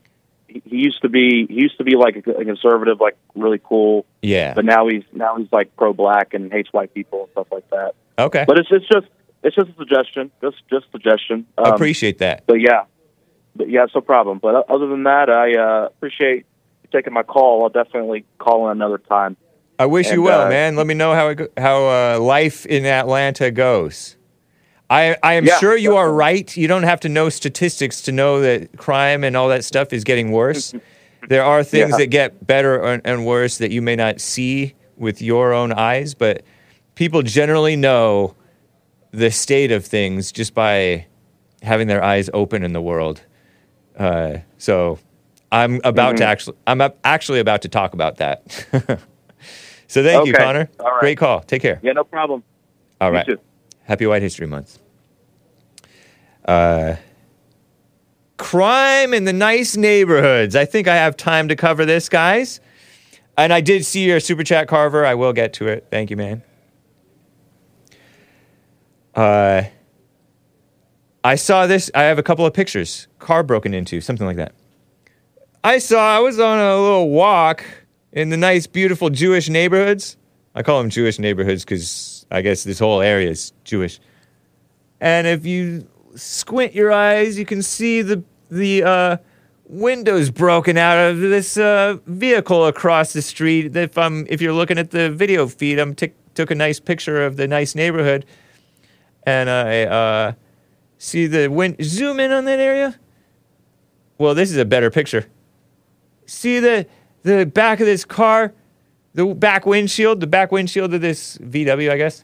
[0.65, 4.53] he used to be he used to be like a, conservative, like really cool, Yeah.
[4.53, 7.69] but now he's now he's like pro black and hates white people and stuff like
[7.71, 7.95] that.
[8.17, 8.45] Okay.
[8.47, 9.07] But it's it's just
[9.43, 11.45] it's just a suggestion, just just suggestion.
[11.57, 12.45] Um, Appreciate that.
[12.47, 12.85] But yeah,
[13.55, 14.39] but yeah, it's no problem.
[14.39, 16.45] But other than that, I uh, appreciate
[16.83, 17.63] you taking my call.
[17.63, 19.37] I'll definitely call in another time.
[19.77, 20.75] I wish you well, uh, man.
[20.75, 24.14] Let me know how it how uh, life in Atlanta goes.
[24.89, 26.55] I I am Yeah, sure you are right.
[26.55, 30.03] You don't have to know statistics to know that crime and all that stuff is
[30.03, 30.73] getting worse.
[31.27, 31.97] there are things Yeah.
[31.97, 36.13] that get better and, and worse that you may not see with your own eyes,
[36.13, 36.43] but
[36.95, 38.35] people generally know
[39.11, 41.05] the state of things just by
[41.63, 43.21] having their eyes open in the world.
[43.97, 44.99] Uh, so
[45.51, 46.17] I'm about Mm-hmm.
[46.17, 48.43] to actually I'm actually about to talk about that.
[49.87, 50.69] so thank you, Connor.
[50.79, 50.99] Right.
[50.99, 51.41] Great call.
[51.41, 51.79] Take care.
[51.81, 52.43] Yeah, no problem.
[53.01, 53.25] All You right.
[53.25, 53.39] too.
[53.85, 54.79] Happy White History Month.
[56.43, 56.95] Uh,
[58.37, 60.55] crime in the nice neighborhoods.
[60.55, 62.59] I think I have time to cover this, guys.
[63.37, 65.05] And I did see your super chat, Carver.
[65.05, 65.87] I will get to it.
[65.91, 66.43] Thank you, man.
[69.13, 69.63] Uh,
[71.23, 71.89] I saw this.
[71.93, 73.07] I have a couple of pictures.
[73.19, 74.53] Car broken into, something like that.
[75.63, 76.15] I saw.
[76.15, 77.63] I was on a little walk
[78.11, 80.17] in the nice, beautiful Jewish neighborhoods.
[80.53, 83.99] I call them Jewish neighborhoods because I guess this whole area is Jewish.
[84.99, 89.17] And if you squint your eyes, you can see the the uh,
[89.67, 93.75] windows broken out of this uh, vehicle across the street.
[93.75, 97.25] If I'm if you're looking at the video feed, I'm tick took a nice picture
[97.25, 98.25] of the nice neighborhood,
[99.23, 100.33] and I uh,
[100.97, 101.75] see the win.
[101.81, 102.99] Zoom in on that area.
[104.17, 105.27] Well, this is a better picture.
[106.25, 106.87] See the
[107.23, 108.53] the back of this car,
[109.15, 112.23] the back windshield, the back windshield of this VW, I guess,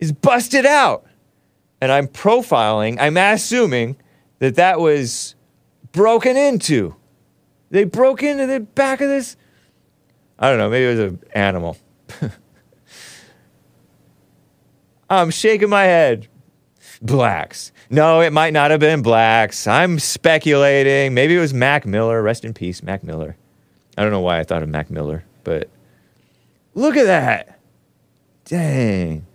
[0.00, 1.06] is busted out.
[1.80, 3.96] And I'm profiling, I'm assuming
[4.40, 5.34] that that was
[5.92, 6.96] broken into.
[7.70, 9.36] They broke into the back of this.
[10.38, 11.76] I don't know, maybe it was an animal.
[15.10, 16.28] I'm shaking my head.
[17.00, 17.70] Blacks.
[17.90, 19.66] No, it might not have been blacks.
[19.66, 21.14] I'm speculating.
[21.14, 22.22] Maybe it was Mac Miller.
[22.22, 23.36] Rest in peace, Mac Miller.
[23.96, 25.68] I don't know why I thought of Mac Miller, but
[26.74, 27.60] look at that.
[28.44, 29.26] Dang.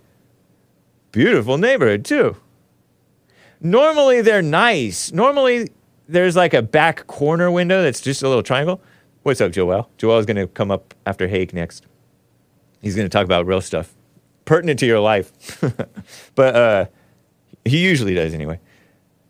[1.11, 2.35] Beautiful neighborhood, too.
[3.61, 5.11] Normally, they're nice.
[5.11, 5.69] Normally,
[6.07, 8.81] there's like a back corner window that's just a little triangle.
[9.23, 9.89] What's up, Joel?
[9.97, 11.85] Joel's going to come up after Hake next.
[12.81, 13.93] He's going to talk about real stuff
[14.49, 15.31] pertinent to your life.
[16.35, 16.85] but uh,
[17.63, 18.59] he usually does anyway.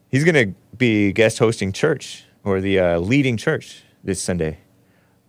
[0.09, 4.59] He's going to be guest hosting church or the uh, leading church this Sunday.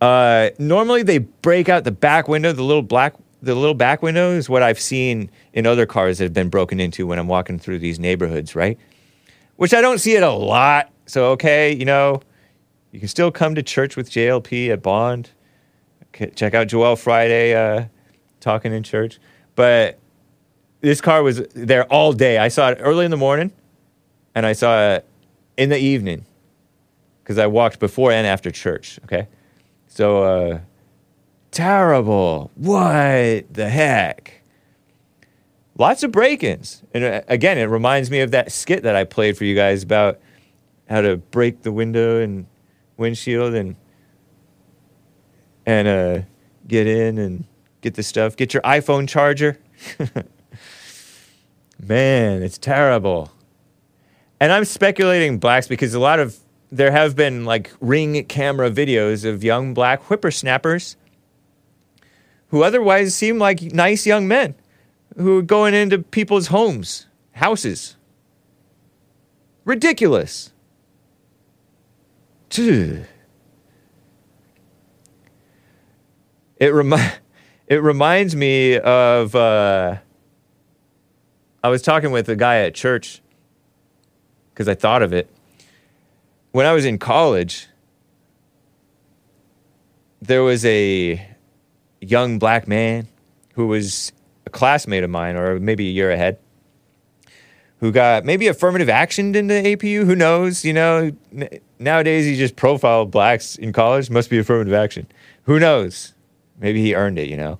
[0.01, 4.31] Uh, normally they break out the back window, the little black, the little back window
[4.31, 7.59] is what I've seen in other cars that have been broken into when I'm walking
[7.59, 8.79] through these neighborhoods, right?
[9.57, 10.91] Which I don't see it a lot.
[11.07, 12.21] So okay, you know,
[12.91, 15.31] you can still come to church with JLP at Bond.
[16.35, 17.85] Check out Joel Friday uh,
[18.41, 19.19] talking in church.
[19.55, 19.99] But
[20.81, 22.39] this car was there all day.
[22.39, 23.51] I saw it early in the morning,
[24.35, 25.07] and I saw it
[25.57, 26.25] in the evening.
[27.23, 28.99] because I walked before and after church.
[29.05, 29.27] Okay,
[29.91, 30.59] so uh,
[31.51, 32.49] terrible.
[32.55, 34.41] What the heck?
[35.77, 39.37] Lots of break-ins, and uh, again, it reminds me of that skit that I played
[39.37, 40.19] for you guys about
[40.89, 42.45] how to break the window and
[42.95, 43.75] windshield and
[45.65, 46.21] and uh,
[46.67, 47.45] get in and
[47.81, 48.37] get the stuff.
[48.37, 49.59] Get your iPhone charger.
[51.83, 53.29] Man, it's terrible.
[54.39, 56.39] And I'm speculating blacks because a lot of
[56.71, 60.95] there have been like ring camera videos of young black whippersnappers
[62.47, 64.55] who otherwise seem like nice young men
[65.17, 67.97] who are going into people's homes, houses.
[69.65, 70.53] Ridiculous.
[76.57, 77.13] It remi-
[77.67, 79.97] it reminds me of uh,
[81.63, 83.21] I was talking with a guy at church
[84.53, 85.29] because I thought of it.
[86.51, 87.67] When I was in college,
[90.21, 91.25] there was a
[92.01, 93.07] young black man
[93.53, 94.11] who was
[94.45, 96.37] a classmate of mine, or maybe a year ahead,
[97.79, 100.05] who got maybe affirmative actioned into APU.
[100.05, 100.65] Who knows?
[100.65, 101.11] You know,
[101.79, 104.09] nowadays you just profile blacks in college.
[104.09, 105.07] Must be affirmative action.
[105.43, 106.13] Who knows?
[106.59, 107.29] Maybe he earned it.
[107.29, 107.59] You know.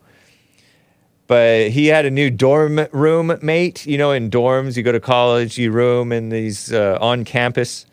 [1.27, 3.85] But he had a new dorm room mate.
[3.85, 7.85] You know, in dorms, you go to college, you room in these uh, on campus,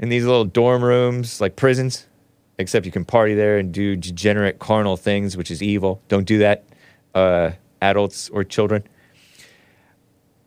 [0.00, 2.06] in these little dorm rooms like prisons,
[2.58, 6.02] except you can party there and do degenerate carnal things, which is evil.
[6.08, 6.64] Don't do that,
[7.14, 8.82] uh, adults or children.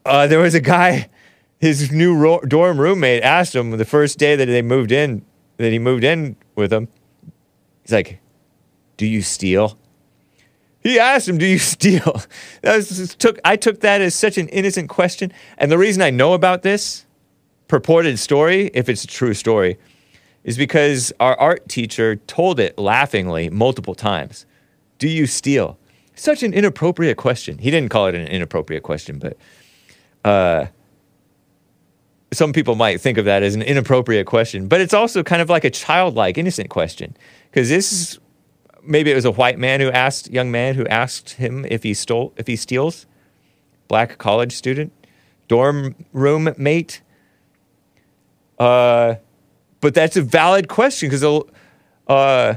[0.06, 1.08] Uh, there was a guy,
[1.60, 5.24] his new ro- dorm roommate asked him the first day that they moved in,
[5.58, 6.88] that he moved in with him.
[7.84, 8.20] He's like,
[8.98, 9.78] "Do you steal?"
[10.82, 12.24] He asked him, "Do you steal?"
[12.64, 13.40] That was took.
[13.46, 17.06] I took that as such an innocent question, and the reason I know about this
[17.68, 19.77] purported story, if it's a true story,
[20.44, 24.45] is because our art teacher told it laughingly multiple times.
[24.99, 25.77] Do you steal?
[26.15, 27.57] Such an inappropriate question.
[27.57, 29.38] He didn't call it an inappropriate question, but
[30.23, 30.68] uh,
[32.31, 34.68] some people might think of that as an inappropriate question.
[34.68, 37.15] But it's also kind of like a childlike, innocent question
[37.49, 38.19] because this is
[38.84, 41.94] maybe it was a white man who asked young man who asked him if he
[41.94, 43.06] stole if he steals
[43.88, 44.91] black college student
[45.48, 47.02] dorm room mate
[48.64, 49.15] uh,
[49.81, 51.44] but that's a valid question because
[52.07, 52.56] uh,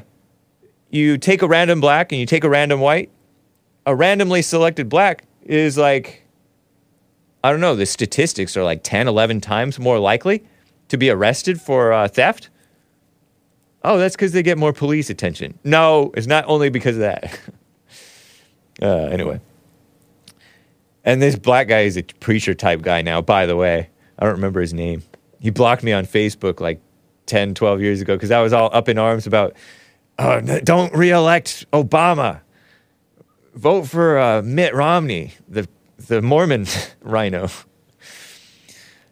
[0.91, 3.11] you take a random black and you take a random white
[3.87, 6.25] a randomly selected black is like
[7.45, 10.45] i don't know the statistics are like 10 11 times more likely
[10.89, 12.51] to be arrested for uh, theft
[13.87, 15.57] Oh, that's because they get more police attention.
[15.63, 17.39] No, it's not only because of that.
[18.83, 19.41] uh, anyway.
[21.05, 23.89] And this black guy is a preacher type guy now, by the way.
[24.19, 25.05] I don't remember his name.
[25.41, 26.81] He blocked me on Facebook like
[27.27, 29.55] 10, 12 years ago because I was all up in arms about,
[30.19, 32.41] oh, don't reelect Obama.
[33.55, 35.69] Vote for uh, Mitt Romney, the,
[35.99, 36.67] the Mormon
[37.03, 37.49] RINO.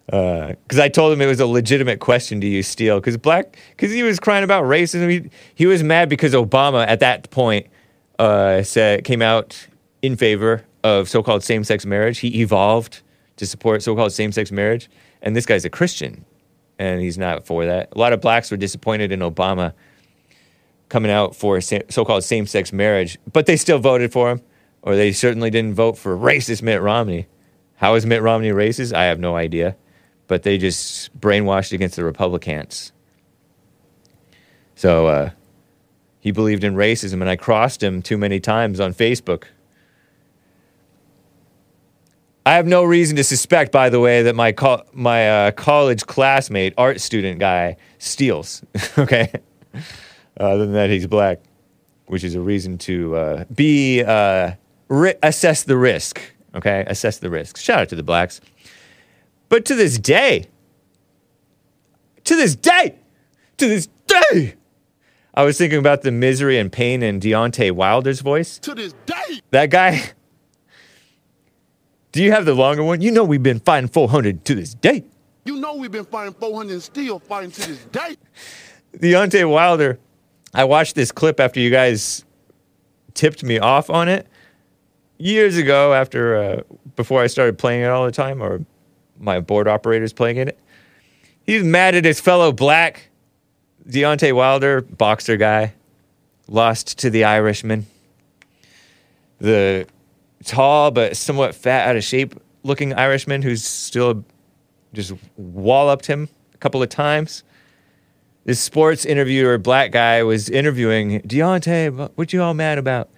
[0.07, 3.01] Because I told him it was a legitimate question do you steal?
[3.01, 5.11] Because black because he was crying about racism.
[5.11, 7.69] He, he was mad because Obama at that point
[8.19, 9.67] uh, said came out
[10.03, 12.19] in favor of so-called same-sex marriage.
[12.19, 13.01] He evolved
[13.37, 14.91] to support so-called same-sex marriage
[15.25, 16.25] and this guy's a Christian
[16.79, 19.73] and he's not for that a lot of blacks were disappointed in Obama
[20.89, 24.41] coming out for so-called same-sex marriage but they still voted for him
[24.83, 27.27] or they certainly didn't vote for racist Mitt Romney
[27.79, 29.75] how is Mitt Romney racist I have no idea
[30.27, 32.93] but they just brainwashed against the Republicans.
[34.75, 35.31] So uh,
[36.21, 39.45] he believed in racism, and I crossed him too many times on Facebook.
[42.47, 46.05] I have no reason to suspect, by the way, that my co- my uh, college
[46.07, 48.63] classmate, art student guy, steals.
[48.99, 49.33] okay,
[50.39, 51.41] other than that, he's black,
[52.07, 54.53] which is a reason to uh, be uh,
[54.89, 56.21] ri- assess the risk.
[56.55, 57.57] Okay, assess the risk.
[57.57, 58.41] Shout out to the blacks.
[59.49, 60.47] But to this day,
[62.25, 62.97] to this day,
[63.57, 64.55] to this day,
[65.33, 68.59] I was thinking about the misery and pain in Deontay Wilder's voice.
[68.61, 69.41] To this day.
[69.51, 70.13] That guy.
[72.15, 73.01] Do you have the longer one?
[73.01, 75.03] You know we've been fighting 400 to this day.
[75.45, 78.17] You know we've been fighting 400 and still fighting to this day.
[78.97, 79.99] Deontay Wilder.
[80.55, 82.25] I watched this clip after you guys
[83.15, 84.29] tipped me off on it
[85.19, 85.93] years ago.
[85.93, 86.63] After uh,
[86.95, 88.65] before I started playing it all the time, or
[89.19, 90.57] my board operators playing it.
[91.43, 93.09] He's mad at his fellow black
[93.89, 95.75] Deontay Wilder, boxer guy,
[96.47, 97.87] lost to the Irishman.
[99.41, 99.89] The
[100.45, 104.25] tall but somewhat fat, out of shape looking Irishman who's still
[104.93, 107.43] just walloped him a couple of times.
[108.45, 112.11] this sports interviewer, black guy, was interviewing Deontay.
[112.15, 113.11] What you all mad about?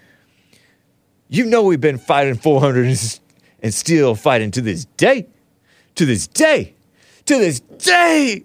[1.28, 3.20] You know we've been fighting 400 and-
[3.74, 5.26] still fighting to this day,
[5.96, 6.74] to this day,
[7.24, 8.44] to this day.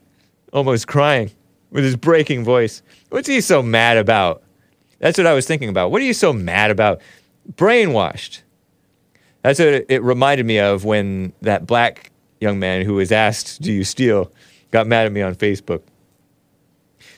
[0.52, 1.32] Almost crying
[1.70, 2.82] with his breaking voice.
[3.10, 4.42] What's he so mad about?
[5.00, 5.92] That's what I was thinking about.
[5.92, 7.02] What are you so mad about?
[7.54, 8.42] Brainwashed.
[9.42, 13.72] That's what it, reminded me of when that black young man who was asked, "Do
[13.72, 14.32] you steal?"
[14.72, 15.82] got mad at me on Facebook.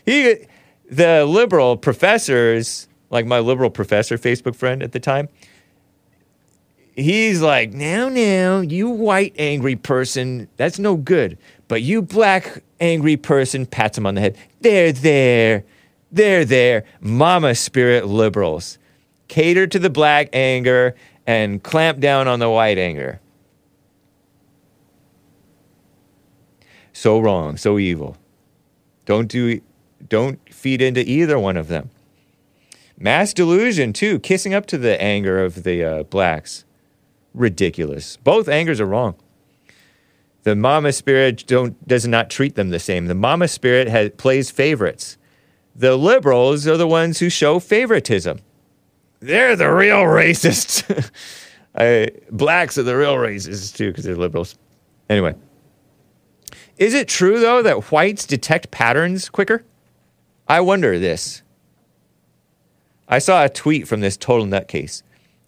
[0.05, 0.35] He,
[0.89, 5.29] the liberal professors, like my liberal professor Facebook friend at the time,
[6.95, 11.37] he's like, "Now, now, you white angry person, that's no good.
[11.67, 14.37] But you black angry person," pats him on the head.
[14.61, 15.63] They're there,
[16.11, 16.85] there, there, there.
[17.01, 18.77] Mama spirit liberals
[19.27, 20.95] cater to the black anger
[21.25, 23.19] and clamp down on the white anger.
[26.91, 28.17] So wrong, so evil.
[29.05, 29.61] Don't do
[30.07, 31.89] don't feed into either one of them.
[32.97, 36.65] Mass delusion too, kissing up to the anger of the uh, blacks.
[37.33, 38.17] Ridiculous.
[38.17, 39.15] Both angers are wrong.
[40.43, 43.07] The mama spirit don't does not treat them the same.
[43.07, 45.17] The mama spirit has, plays favorites.
[45.75, 48.39] The liberals are the ones who show favoritism.
[49.23, 50.83] They're the real racists.
[51.75, 54.57] I, blacks are the real racists too because they're liberals.
[55.09, 55.33] Anyway,
[56.77, 59.63] is it true though that whites detect patterns quicker?
[60.49, 61.41] I wonder this.
[63.07, 65.03] I saw a tweet from this total nutcase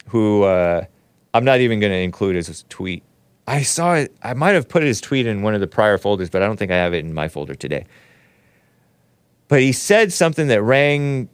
[0.08, 0.86] who uh,
[1.34, 3.04] I'm not even going to include his tweet.
[3.46, 4.16] I saw it.
[4.24, 6.56] I might have put his tweet in one of the prior folders, but I don't
[6.56, 7.86] think I have it in my folder today.
[9.50, 11.28] But he said something that rang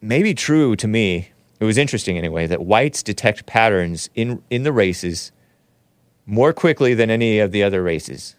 [0.00, 1.28] maybe true to me.
[1.64, 5.32] It was interesting anyway that whites detect patterns in, in the races
[6.26, 8.36] more quickly than any of the other races,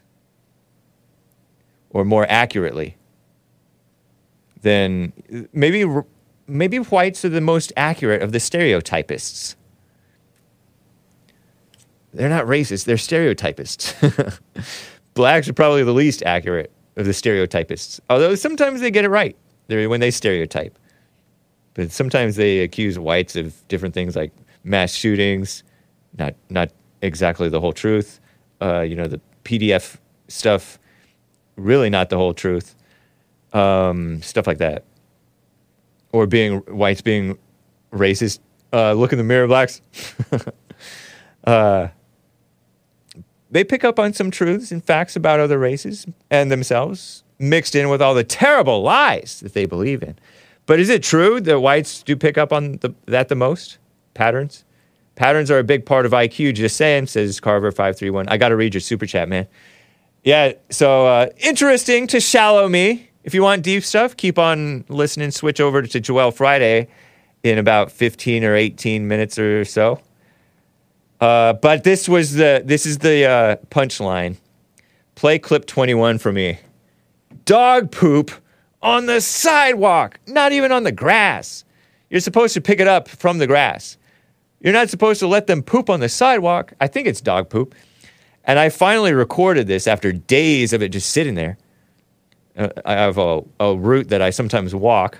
[1.89, 2.97] or more accurately
[4.61, 5.11] than
[5.51, 5.85] maybe
[6.45, 9.55] maybe whites are the most accurate of the stereotypists.
[12.13, 14.39] They're not racist, they're stereotypists.
[15.15, 17.99] Blacks are probably the least accurate of the stereotypists.
[18.07, 19.35] Although sometimes they get it right
[19.67, 20.77] when they stereotype.
[21.75, 24.31] But sometimes they accuse whites of different things like
[24.63, 25.63] mass shootings,
[26.17, 26.71] not not
[27.01, 28.19] exactly the whole truth.
[28.61, 29.97] Uh, you know, the PDF
[30.27, 30.79] stuff,
[31.55, 32.75] really not the whole truth.
[33.53, 34.83] Um, stuff like that.
[36.11, 37.37] Or being whites being
[37.91, 38.39] racist.
[38.73, 39.81] Uh, look in the mirror, blacks.
[41.43, 41.89] uh,
[43.51, 47.89] they pick up on some truths and facts about other races and themselves, mixed in
[47.89, 50.17] with all the terrible lies that they believe in.
[50.65, 53.77] But is it true that whites do pick up on the, that the most?
[54.13, 54.63] Patterns?
[55.15, 58.25] Patterns are a big part of IQ, just saying, says Carver531.
[58.27, 59.47] I got to read your super chat, man.
[60.23, 63.09] Yeah, so uh, interesting to shallow me.
[63.23, 65.31] If you want deep stuff, keep on listening.
[65.31, 66.87] Switch over to Joel Friday
[67.43, 70.01] in about 15 or 18 minutes or so.
[71.21, 74.37] Uh, but this was the this is the uh, punchline.
[75.15, 76.59] Play clip 21 for me.
[77.45, 78.31] Dog poop
[78.85, 81.65] on the sidewalk, not even on the grass.
[82.11, 83.97] You're supposed to pick it up from the grass.
[84.61, 86.71] You're not supposed to let them poop on the sidewalk.
[86.79, 87.73] I think it's dog poop.
[88.43, 91.57] And I finally recorded this after days of it just sitting there.
[92.55, 95.19] Uh, I have a, a route that I sometimes walk,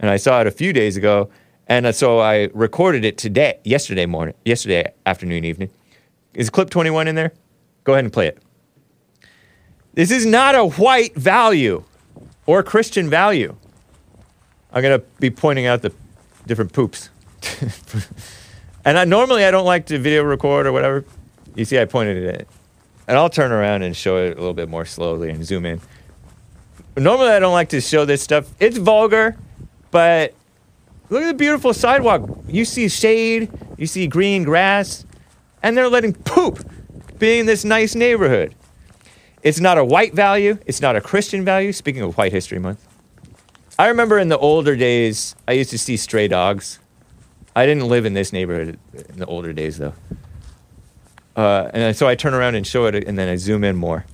[0.00, 1.30] and I saw it a few days ago,
[1.68, 5.70] and uh, so I recorded it today, yesterday morning, yesterday afternoon, evening.
[6.34, 7.32] Is clip 21 in there?
[7.84, 8.42] Go ahead and play it.
[9.94, 11.84] This is not a white value
[12.52, 13.56] or Christian value.
[14.72, 15.90] I'm going to be pointing out the
[16.46, 17.08] different poops.
[18.84, 21.06] and I, normally I don't like to video record or whatever.
[21.54, 22.48] You see, I pointed it
[23.08, 25.80] And I'll turn around and show it a little bit more slowly and zoom in.
[26.94, 28.50] Normally I don't like to show this stuff.
[28.60, 29.38] It's vulgar,
[29.90, 30.34] but
[31.08, 32.28] look at the beautiful sidewalk.
[32.48, 35.06] You see shade, you see green grass,
[35.62, 36.68] and they're letting poop
[37.18, 38.54] be in this nice neighborhood.
[39.42, 41.72] It's not a white value, it's not a Christian value.
[41.72, 42.86] Speaking of White History Month,
[43.78, 46.78] I remember in the older days, I used to see stray dogs.
[47.56, 48.78] I didn't live in this neighborhood
[49.08, 49.94] in the older days, though.
[51.34, 54.04] Uh, and so I turn around and show it, and then I zoom in more.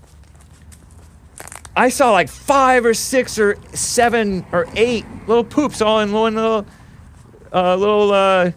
[1.76, 6.34] I saw like five or six or seven or eight little poops all in one
[6.34, 6.66] little,
[7.52, 8.52] uh, little uh,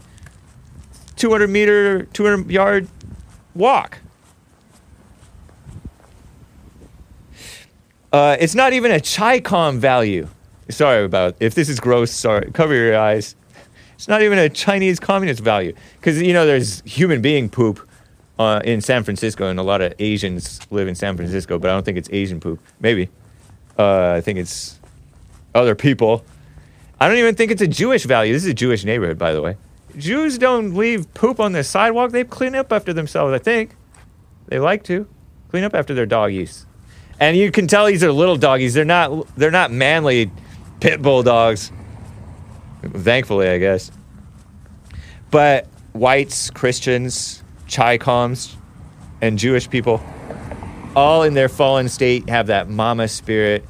[1.17, 2.87] 200 meter, 200 yard
[3.53, 3.99] walk.
[8.11, 10.27] Uh, it's not even a Chi-Com value.
[10.69, 12.11] Sorry about if this is gross.
[12.11, 13.35] Sorry, cover your eyes.
[13.95, 17.87] It's not even a Chinese communist value because you know there's human being poop
[18.39, 21.73] uh, in San Francisco, and a lot of Asians live in San Francisco, but I
[21.73, 22.59] don't think it's Asian poop.
[22.79, 23.09] Maybe
[23.77, 24.79] uh, I think it's
[25.53, 26.25] other people.
[26.99, 28.33] I don't even think it's a Jewish value.
[28.33, 29.57] This is a Jewish neighborhood, by the way.
[29.97, 32.11] Jews don't leave poop on the sidewalk.
[32.11, 33.75] They clean up after themselves, I think.
[34.47, 35.07] They like to
[35.49, 36.65] clean up after their doggies.
[37.21, 38.73] And you can tell these are little doggies.
[38.73, 40.31] They're not they're not manly
[40.79, 41.71] pit bull dogs.
[42.81, 43.91] Thankfully, I guess.
[45.29, 48.55] But whites, Christians, Chicoms,
[49.21, 50.03] and Jewish people,
[50.95, 53.63] all in their fallen state, have that mama spirit.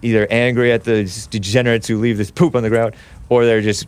[0.00, 2.94] Either angry at the degenerates who leave this poop on the ground,
[3.28, 3.86] or they're just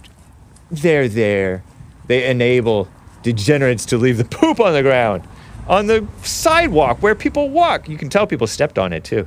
[0.71, 1.65] they're there.
[2.09, 2.89] They enable
[3.23, 5.27] degenerates to leave the poop on the ground,
[5.69, 7.89] on the sidewalk where people walk.
[7.89, 9.27] You can tell people stepped on it too.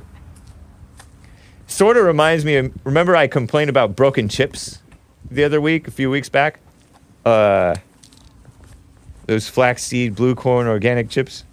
[1.66, 4.80] Sort of reminds me of remember I complained about broken chips
[5.30, 6.58] the other week, a few weeks back?
[7.24, 7.76] Uh,
[9.26, 11.44] those flaxseed, blue corn, organic chips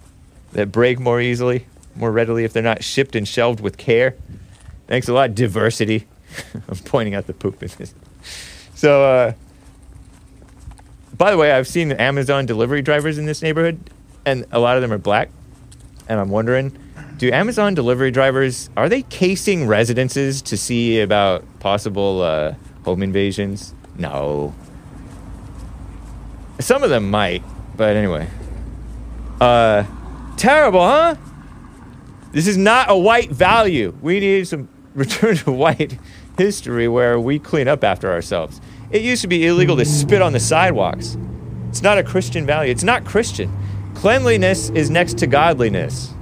[0.52, 4.16] that break more easily, more readily if they're not shipped and shelved with care.
[4.88, 6.06] Thanks a lot, diversity.
[6.54, 7.94] I'm pointing out the poop in this.
[8.74, 9.32] So, uh,
[11.16, 13.78] by the way, I've seen Amazon delivery drivers in this neighborhood,
[14.28, 15.30] and a lot of them are black.
[16.08, 16.76] And I'm wondering,
[17.16, 23.74] do Amazon delivery drivers are they casing residences to see about possible uh, home invasions?
[23.96, 24.54] No.
[26.60, 27.42] Some of them might,
[27.76, 28.28] but anyway.
[29.40, 29.84] Uh,
[30.36, 31.16] terrible, huh?
[32.32, 33.96] This is not a white value.
[34.02, 35.98] We need some return to white
[36.36, 38.60] history where we clean up after ourselves.
[38.90, 41.16] It used to be illegal to spit on the sidewalks.
[41.68, 42.70] It's not a Christian value.
[42.70, 43.52] It's not Christian.
[43.98, 46.14] Cleanliness is next to godliness.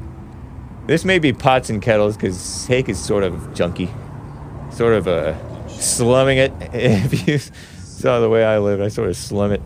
[0.87, 3.91] This may be pots and kettles because Hake is sort of junky,
[4.73, 6.55] sort of uh, slumming it.
[6.73, 9.61] If you saw the way I live, I sort of slum it.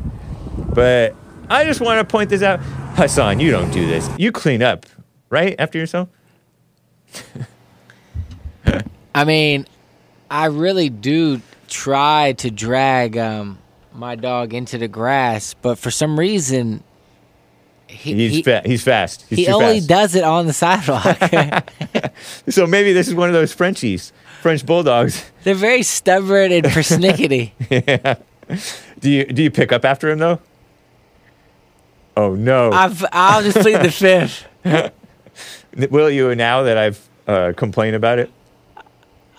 [0.74, 1.14] But
[1.48, 2.58] I just want to point this out.
[2.96, 4.10] Hassan, you don't do this.
[4.18, 4.86] You clean up,
[5.28, 5.54] right?
[5.60, 6.08] After yourself?
[9.14, 9.68] I mean,
[10.28, 13.60] I really do try to drag um,
[13.92, 16.82] my dog into the grass, but for some reason,
[17.90, 19.24] he, He's, he, fa- he's fast.
[19.28, 19.88] He's he only fast.
[19.88, 21.18] does it on the sidewalk.
[22.48, 24.12] So maybe this is one of those Frenchies,
[24.42, 25.24] French bulldogs.
[25.44, 27.52] They're very stubborn and persnickety.
[27.70, 28.16] yeah.
[29.00, 30.40] Do you do you pick up after him though?
[32.16, 32.70] Oh no.
[32.72, 34.46] I've, I'll just plead the fifth.
[35.90, 38.30] Will you now that I've uh, complained about it?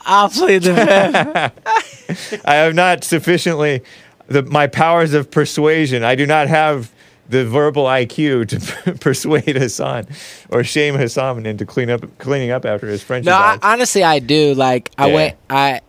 [0.06, 2.42] I'll plead the fifth.
[2.46, 3.84] I have not sufficiently
[4.28, 6.04] the my powers of persuasion.
[6.04, 6.92] I do not have
[7.32, 10.06] the verbal IQ to persuade Hassan
[10.50, 14.20] or shame Hassan into clean up cleaning up after his French No, I, honestly, I
[14.20, 14.54] do.
[14.54, 15.14] Like, I Yeah.
[15.16, 15.82] went, I,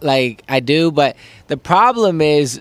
[0.00, 0.90] like, I do.
[0.90, 1.16] But
[1.48, 2.60] the problem is,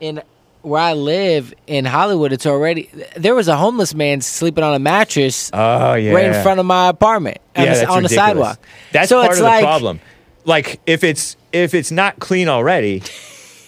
[0.00, 0.22] in
[0.62, 4.78] where I live in Hollywood, it's already there was a homeless man sleeping on a
[4.78, 6.12] mattress Oh yeah.
[6.12, 8.58] right in front of my apartment on, yeah, the, that's on the sidewalk.
[8.92, 10.00] That's so part it's of like, the problem.
[10.44, 13.02] Like if it's if it's not clean already,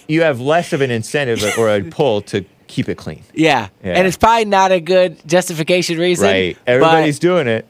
[0.07, 3.23] you have less of an incentive or a pull to keep it clean.
[3.33, 3.69] Yeah.
[3.83, 3.93] Yeah.
[3.97, 6.25] and it's probably not a good justification reason.
[6.27, 6.57] Right.
[6.65, 7.65] but- Everybody's doing it.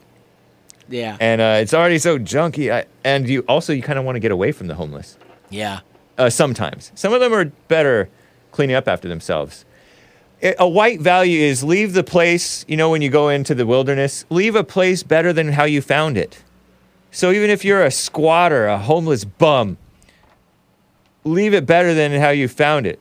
[0.88, 2.72] yeah, and uh, it's already so junky.
[2.72, 5.16] I, and you also you kind of want to get away from the homeless.
[5.50, 5.80] yeah,
[6.18, 8.08] Uh, sometimes some of them are better
[8.52, 9.64] cleaning up after themselves.
[10.58, 12.64] A white value is leave the place.
[12.68, 15.80] You know, when you go into the wilderness, leave a place better than how you
[15.80, 16.42] found it.
[17.12, 19.76] So even if you're a squatter, a homeless bum,
[21.24, 22.98] leave it better than how you found it.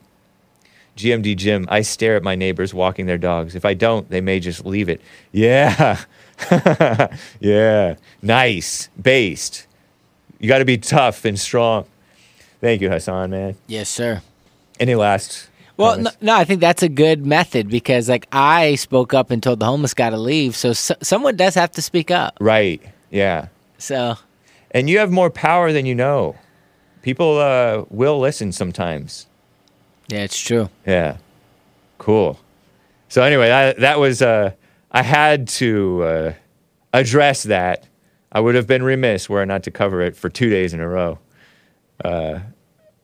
[0.98, 3.56] GMD Jim, I stare at my neighbors walking their dogs.
[3.56, 5.02] If I don't, they may just leave it.
[5.32, 6.00] Yeah.
[7.40, 7.96] yeah.
[8.22, 8.90] Nice.
[9.02, 9.68] Based.
[10.40, 11.86] You got to be tough and strong.
[12.60, 13.56] Thank you, Hassan, man.
[13.68, 14.22] yes, sir.
[14.80, 15.48] Any last?
[15.78, 19.42] Well, no, no, I think that's a good method because, like, I spoke up and
[19.42, 20.56] told the homeless guy to leave.
[20.56, 22.38] So, so someone does have to speak up.
[22.40, 22.82] Right.
[23.10, 23.48] Yeah.
[23.80, 24.18] So,
[24.72, 26.36] And you have more power than you know.
[27.02, 29.26] People uh, will listen sometimes.
[30.12, 30.70] Yeah, it's true.
[30.86, 31.18] Yeah.
[31.98, 32.40] Cool.
[33.10, 34.52] So anyway, that that was uh,
[34.92, 36.34] I had to uh,
[36.94, 37.88] address that.
[38.32, 40.80] I would have been remiss were I not to cover it for two days in
[40.80, 41.20] a row.
[42.04, 42.40] Uh,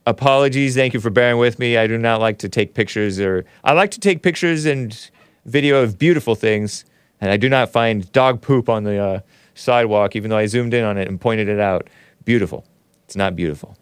[0.05, 0.75] apologies.
[0.75, 1.77] Thank you for bearing with me.
[1.77, 5.09] I do not like to take pictures, or I like to take pictures and
[5.45, 6.85] video of beautiful things,
[7.21, 9.19] and I do not find dog poop on the uh,
[9.53, 11.89] sidewalk, even though I zoomed in on it and pointed it out.
[12.25, 12.65] Beautiful.
[13.05, 13.77] It's not beautiful.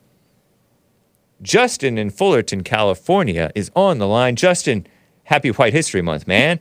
[1.41, 4.35] Justin in Fullerton, California is on the line.
[4.35, 4.87] Justin,
[5.25, 6.59] happy White History Month, man.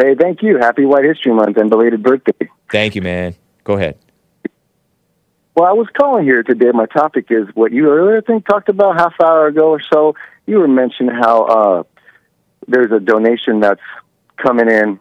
[0.00, 0.58] Hey, thank you.
[0.58, 2.48] Happy White History Month and belated birthday.
[2.70, 3.34] Thank you, man.
[3.64, 3.98] Go ahead.
[5.56, 6.70] Well, I was calling here today.
[6.72, 10.14] My topic is what you earlier, I think, talked about half hour ago or so.
[10.46, 11.82] You were mentioning how uh,
[12.68, 13.80] there's a donation that's
[14.36, 15.00] coming in.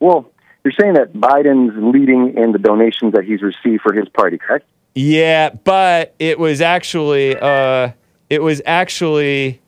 [0.00, 0.32] Well,
[0.64, 4.66] you're saying that Biden's leading in the donations that he's received for his party, correct?
[5.00, 7.92] Yeah, but it was actually uh,
[8.28, 9.60] it was actually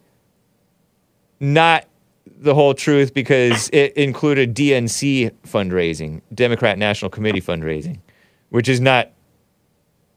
[1.39, 1.85] not
[2.27, 8.01] the whole truth because it included DNC fundraising, Democrat National Committee fundraising,
[8.48, 9.12] which is not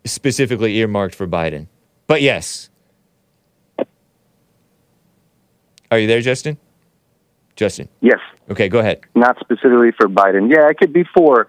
[0.04, 1.68] specifically earmarked for Biden.
[2.08, 2.72] But yes.
[5.92, 6.58] Are you there, Justin?
[7.56, 7.88] Justin.
[8.02, 8.18] Yes.
[8.50, 9.02] Okay, go ahead.
[9.14, 10.50] Not specifically for Biden.
[10.50, 11.46] Yeah, it could be for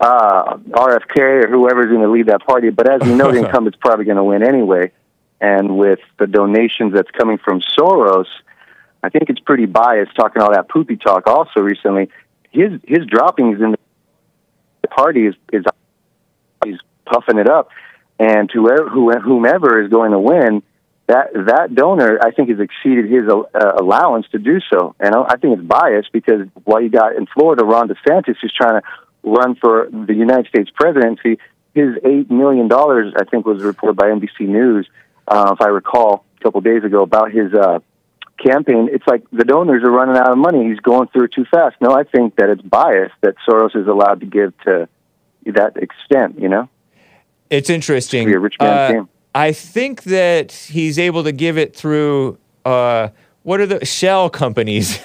[0.00, 2.70] uh, RFK or whoever's going to lead that party.
[2.70, 4.92] But as we know, the incumbent's probably going to win anyway.
[5.40, 8.26] And with the donations that's coming from Soros,
[9.02, 10.14] I think it's pretty biased.
[10.14, 12.08] Talking all that poopy talk also recently,
[12.50, 15.64] his his droppings in the party is is
[16.64, 17.68] he's puffing it up,
[18.18, 20.62] and whoever whomever is going to win,
[21.08, 25.36] that that donor I think has exceeded his uh, allowance to do so, and I
[25.36, 28.86] think it's biased because while you got in Florida, Ron DeSantis is trying to
[29.24, 31.38] run for the United States presidency.
[31.74, 34.88] His eight million dollars, I think, was reported by NBC News,
[35.26, 37.80] uh, if I recall, a couple of days ago about his uh,
[38.38, 38.88] campaign.
[38.92, 40.68] It's like the donors are running out of money.
[40.68, 41.76] He's going through it too fast.
[41.80, 44.88] No, I think that it's biased that Soros is allowed to give to
[45.46, 46.38] that extent.
[46.40, 46.68] You know,
[47.50, 48.26] It's interesting.
[48.28, 49.08] Be a rich man's Uh, game.
[49.34, 53.08] I think that he's able to give it through uh,
[53.44, 54.98] what are the shell companies?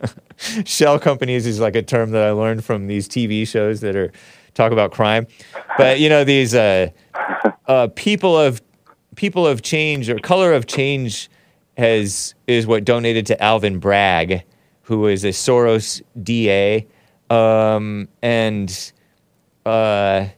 [0.64, 4.12] shell companies is like a term that I learned from these TV shows that are
[4.54, 5.26] talk about crime.
[5.78, 6.90] But you know these uh,
[7.66, 8.60] uh, people of
[9.14, 11.30] people of change or color of change
[11.78, 14.42] has is what donated to Alvin Bragg,
[14.82, 16.86] who is a Soros DA,
[17.30, 18.92] um, and.
[19.64, 20.28] Uh,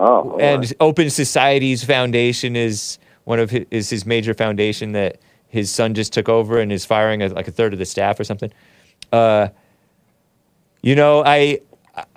[0.00, 5.70] Oh, and Open Societies Foundation is one of his, is his major foundation that his
[5.70, 8.24] son just took over and is firing a, like a third of the staff or
[8.24, 8.52] something.
[9.12, 9.48] Uh,
[10.82, 11.60] you know, I,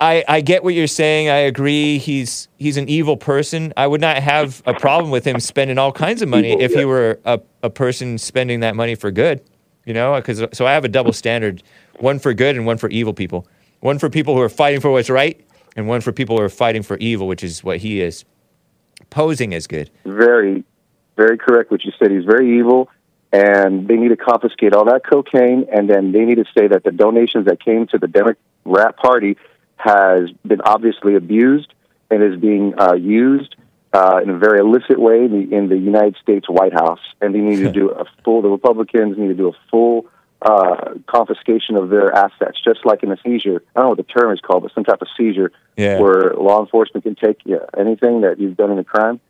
[0.00, 1.28] I I get what you're saying.
[1.28, 1.98] I agree.
[1.98, 3.72] He's he's an evil person.
[3.76, 6.84] I would not have a problem with him spending all kinds of money if he
[6.84, 9.42] were a, a person spending that money for good.
[9.84, 11.62] You know, because so I have a double standard:
[11.98, 13.48] one for good and one for evil people.
[13.80, 15.44] One for people who are fighting for what's right,
[15.74, 18.24] and one for people who are fighting for evil, which is what he is.
[19.10, 19.90] Posing as good.
[20.04, 20.64] very,
[21.16, 22.12] very correct what you said.
[22.12, 22.88] He's very evil,
[23.32, 26.84] and they need to confiscate all that cocaine, and then they need to say that
[26.84, 29.36] the donations that came to the Democrat Party
[29.76, 31.72] has been obviously abused
[32.10, 33.56] and is being uh, used
[33.92, 37.34] uh, in a very illicit way in the, in the United States White House, and
[37.34, 38.42] they need to do a full.
[38.42, 40.06] The Republicans need to do a full.
[40.44, 43.62] Uh, confiscation of their assets, just like in a seizure.
[43.76, 46.00] I don't know what the term is called, but some type of seizure Yeah.
[46.00, 49.20] where law enforcement can take yeah, anything that you've done in a crime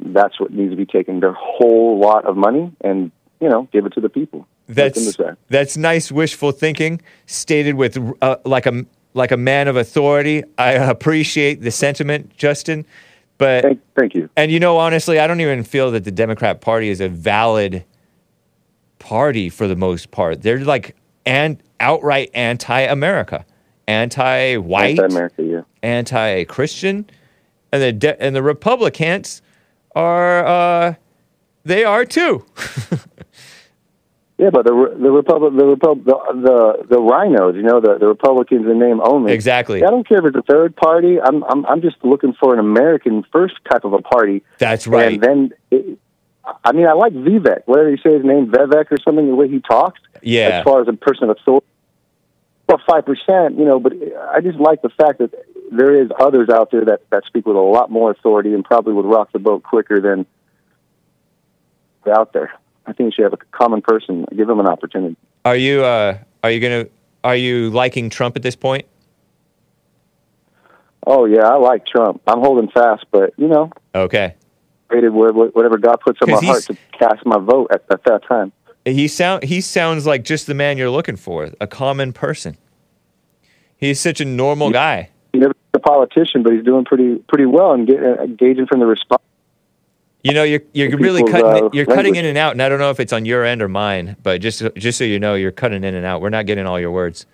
[0.00, 1.20] that's what needs to be taken.
[1.20, 4.46] Their whole lot of money and you know give it to the people.
[4.68, 8.84] That's that's nice wishful thinking, stated with uh, like a
[9.14, 10.42] like a man of authority.
[10.58, 12.84] I appreciate the sentiment, Justin.
[13.38, 14.30] But thank, thank you.
[14.36, 17.84] And you know, honestly, I don't even feel that the Democrat Party is a valid
[18.98, 20.42] party for the most part.
[20.42, 20.96] They're like
[21.26, 23.44] and outright anti-America,
[23.88, 25.60] anti-white, Anti-America, yeah.
[25.82, 27.10] anti-Christian,
[27.72, 29.42] and the de- and the Republicans
[29.94, 30.94] are uh,
[31.64, 32.44] they are too.
[34.44, 38.06] Yeah, but the the Republic, the Repub, the, the the RINOs, you know, the, the
[38.06, 39.32] Republicans in name only.
[39.32, 39.82] Exactly.
[39.82, 41.18] I don't care if it's a third party.
[41.18, 44.44] I'm I'm I'm just looking for an American first type of a party.
[44.58, 45.14] That's right.
[45.14, 45.98] And then, it,
[46.62, 47.62] I mean, I like Vivek.
[47.64, 49.98] Whether you say his name Vivek or something, the way he talks.
[50.20, 50.58] Yeah.
[50.58, 51.66] As far as a person of authority,
[52.68, 53.80] well, five percent, you know.
[53.80, 53.94] But
[54.30, 55.32] I just like the fact that
[55.72, 58.92] there is others out there that that speak with a lot more authority and probably
[58.92, 60.26] would rock the boat quicker than
[62.06, 62.52] out there.
[62.86, 64.26] I think you should have a common person.
[64.36, 65.16] Give them an opportunity.
[65.44, 66.86] Are you uh, are you gonna
[67.22, 68.86] are you liking Trump at this point?
[71.06, 72.22] Oh yeah, I like Trump.
[72.26, 74.34] I'm holding fast, but you know, Okay.
[74.90, 78.52] rated whatever God puts on my heart to cast my vote at, at that time.
[78.84, 82.56] He sound he sounds like just the man you're looking for, a common person.
[83.76, 85.10] He's such a normal guy.
[85.32, 88.80] He's never a politician, but he's doing pretty pretty well and get, uh, engaging from
[88.80, 89.22] the response.
[90.24, 92.78] You know, you're you're really cutting uh, you're cutting in and out, and I don't
[92.78, 95.52] know if it's on your end or mine, but just just so you know, you're
[95.52, 96.22] cutting in and out.
[96.22, 97.26] We're not getting all your words.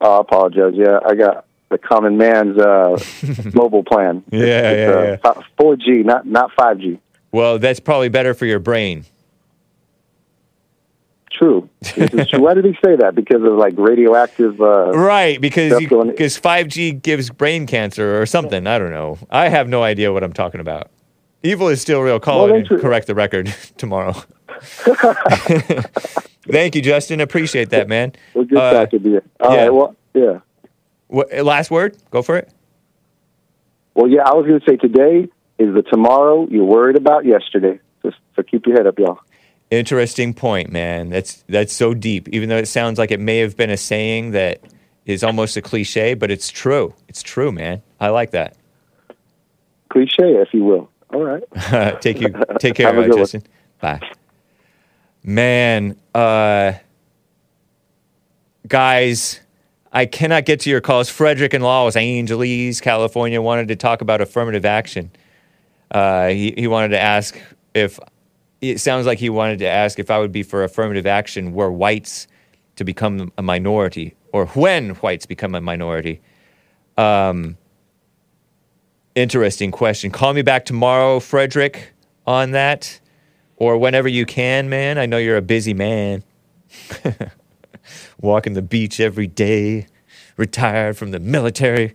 [0.00, 0.72] Oh, I apologize.
[0.74, 2.98] Yeah, I got the common man's uh,
[3.54, 4.24] mobile plan.
[4.32, 5.42] Yeah, yeah, yeah.
[5.56, 6.98] Four G, not not five G.
[7.30, 9.04] Well, that's probably better for your brain.
[11.30, 11.68] True.
[11.96, 12.28] Is.
[12.34, 13.14] Why did he say that?
[13.14, 14.60] Because of like radioactive.
[14.60, 18.66] Uh, Right, because stuff you, going- because 5G gives brain cancer or something.
[18.66, 19.18] I don't know.
[19.30, 20.90] I have no idea what I'm talking about.
[21.42, 22.20] Evil is still real.
[22.20, 24.14] Call Well, and correct the record tomorrow.
[26.50, 27.20] Thank you, Justin.
[27.20, 28.12] Appreciate that, man.
[28.34, 29.22] Well, good Uh, talking to you.
[29.40, 29.62] All yeah.
[29.62, 29.70] right.
[29.74, 30.40] Well, yeah.
[31.08, 31.96] What, last word?
[32.10, 32.50] Go for it.
[33.94, 35.28] Well, yeah, I was going to say today
[35.58, 37.78] is the tomorrow you're worried about yesterday.
[38.02, 39.20] Just so keep your head up, y'all.
[39.70, 41.08] Interesting point, man.
[41.10, 42.28] That's that's so deep.
[42.28, 44.60] Even though it sounds like it may have been a saying that
[45.06, 46.94] is almost a cliche, but it's true.
[47.08, 47.82] It's true, man.
[47.98, 48.56] I like that.
[49.90, 50.90] Cliche, if you will.
[51.12, 51.42] All right.
[52.00, 53.18] take you take care, uh, good one.
[53.18, 53.42] Justin.
[53.80, 54.00] Bye.
[55.22, 56.72] Man, uh
[58.66, 59.40] guys,
[59.92, 61.10] I cannot get to your calls.
[61.10, 65.10] Frederick in Los Angeles, California, wanted to talk about affirmative action.
[65.90, 67.38] Uh, he, he wanted to ask
[67.74, 67.98] if
[68.62, 71.70] it sounds like he wanted to ask if I would be for affirmative action were
[71.70, 72.26] whites
[72.76, 76.20] to become a minority or when whites become a minority.
[76.96, 77.58] Um,
[79.14, 80.10] interesting question.
[80.10, 81.92] Call me back tomorrow, Frederick,
[82.26, 83.00] on that
[83.56, 84.98] or whenever you can, man.
[84.98, 86.24] I know you're a busy man.
[88.20, 89.86] Walking the beach every day,
[90.36, 91.94] retired from the military,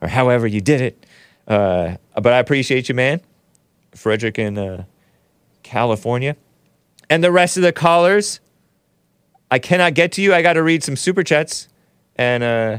[0.00, 1.06] or however you did it.
[1.46, 3.20] Uh, but I appreciate you, man.
[3.94, 4.84] Frederick in uh,
[5.62, 6.36] California.
[7.08, 8.40] And the rest of the callers,
[9.50, 10.32] I cannot get to you.
[10.32, 11.68] I got to read some super chats
[12.16, 12.78] and, uh,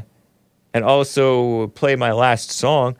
[0.72, 2.96] and also play my last song,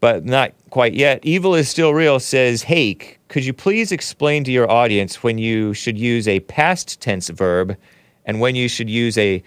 [0.00, 1.20] but not quite yet.
[1.22, 5.74] Evil is Still Real says, Hake, could you please explain to your audience when you
[5.74, 7.76] should use a past tense verb
[8.24, 9.42] and when you should use a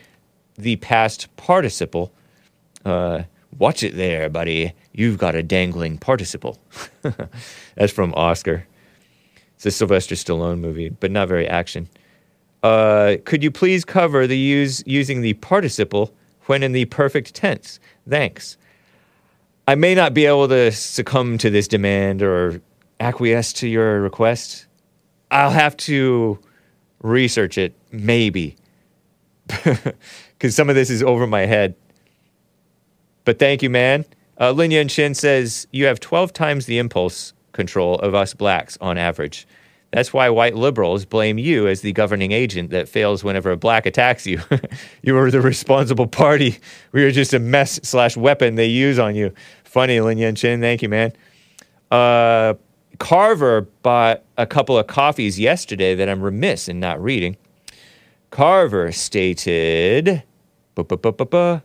[0.57, 2.11] the past participle?
[2.84, 3.23] Uh,
[3.57, 4.73] watch it there, buddy.
[4.94, 6.57] You've got a dangling participle.
[7.76, 8.68] That's from Oscar.
[9.56, 11.88] It's a Sylvester Stallone movie, but not very action.
[12.64, 16.14] Uh, could you please cover the use using the participle
[16.45, 17.80] when in the perfect tense?
[18.07, 18.57] Thanks.
[19.68, 22.62] I may not be able to succumb to this demand or
[23.00, 24.66] acquiesce to your request.
[25.30, 26.40] I'll have to
[27.02, 28.56] research it, maybe,
[29.48, 31.76] because some of this is over my head.
[33.24, 34.06] But thank you, man.
[34.40, 38.78] Uh, Lin Yun Shin says you have 12 times the impulse control of us blacks
[38.82, 39.48] on average.
[39.91, 43.85] That's why white liberals blame you as the governing agent that fails whenever a black
[43.85, 44.39] attacks you.
[45.01, 46.59] you were the responsible party.
[46.93, 49.34] We were just a mess slash weapon they use on you.
[49.65, 50.61] Funny, Lin Yun Shin.
[50.61, 51.11] Thank you, man.
[51.91, 52.53] Uh,
[52.99, 57.35] Carver bought a couple of coffees yesterday that I'm remiss in not reading.
[58.30, 60.23] Carver stated,
[60.76, 61.63] For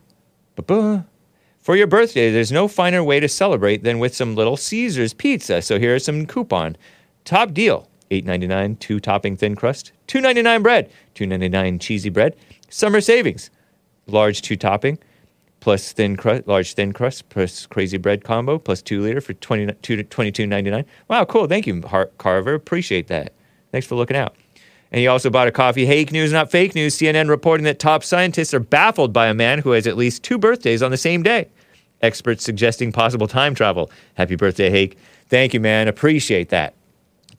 [1.75, 5.61] your birthday, there's no finer way to celebrate than with some Little Caesars pizza.
[5.61, 6.75] So here is some coupon.
[7.23, 7.87] Top deal.
[8.09, 9.91] $8.99, two topping thin crust.
[10.07, 10.91] $2.99 bread.
[11.15, 12.35] $2.99 cheesy bread.
[12.69, 13.49] Summer savings.
[14.07, 14.99] Large two topping
[15.59, 19.73] plus thin crust, large thin crust plus crazy bread combo plus two liter for 20,
[19.81, 20.85] two- 22.99.
[21.09, 21.47] Wow, cool.
[21.47, 21.81] Thank you,
[22.17, 22.53] Carver.
[22.53, 23.33] Appreciate that.
[23.71, 24.35] Thanks for looking out.
[24.91, 25.85] And he also bought a coffee.
[25.85, 26.97] Fake news, not fake news.
[26.97, 30.37] CNN reporting that top scientists are baffled by a man who has at least two
[30.37, 31.49] birthdays on the same day.
[32.01, 33.91] Experts suggesting possible time travel.
[34.13, 34.97] Happy birthday, Hake.
[35.27, 35.87] Thank you, man.
[35.87, 36.73] Appreciate that.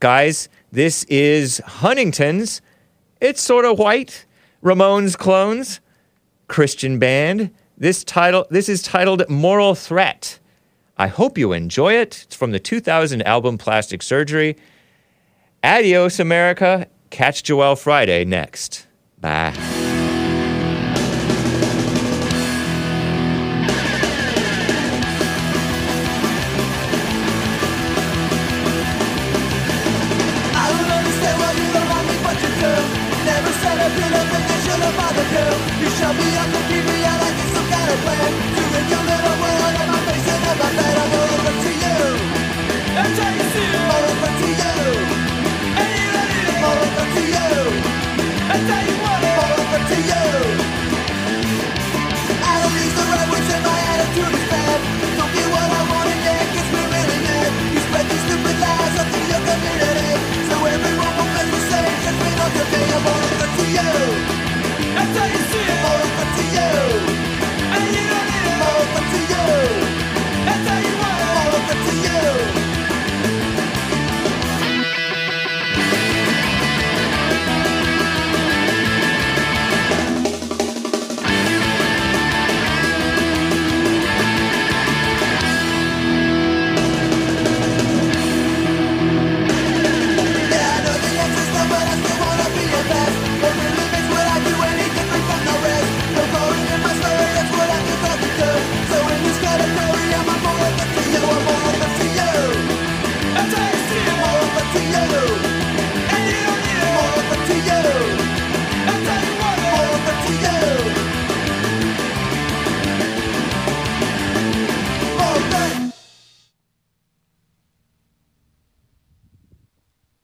[0.01, 2.61] Guys, this is Huntingtons.
[3.21, 4.27] It's sort of white.
[4.63, 5.81] Ramones clones.
[6.47, 7.51] Christian band.
[7.77, 10.39] This title this is titled Moral Threat.
[10.97, 12.25] I hope you enjoy it.
[12.25, 14.57] It's from the 2000 album Plastic Surgery.
[15.63, 16.89] Adios America.
[17.11, 18.87] Catch Joel Friday next.
[19.21, 19.98] Bye.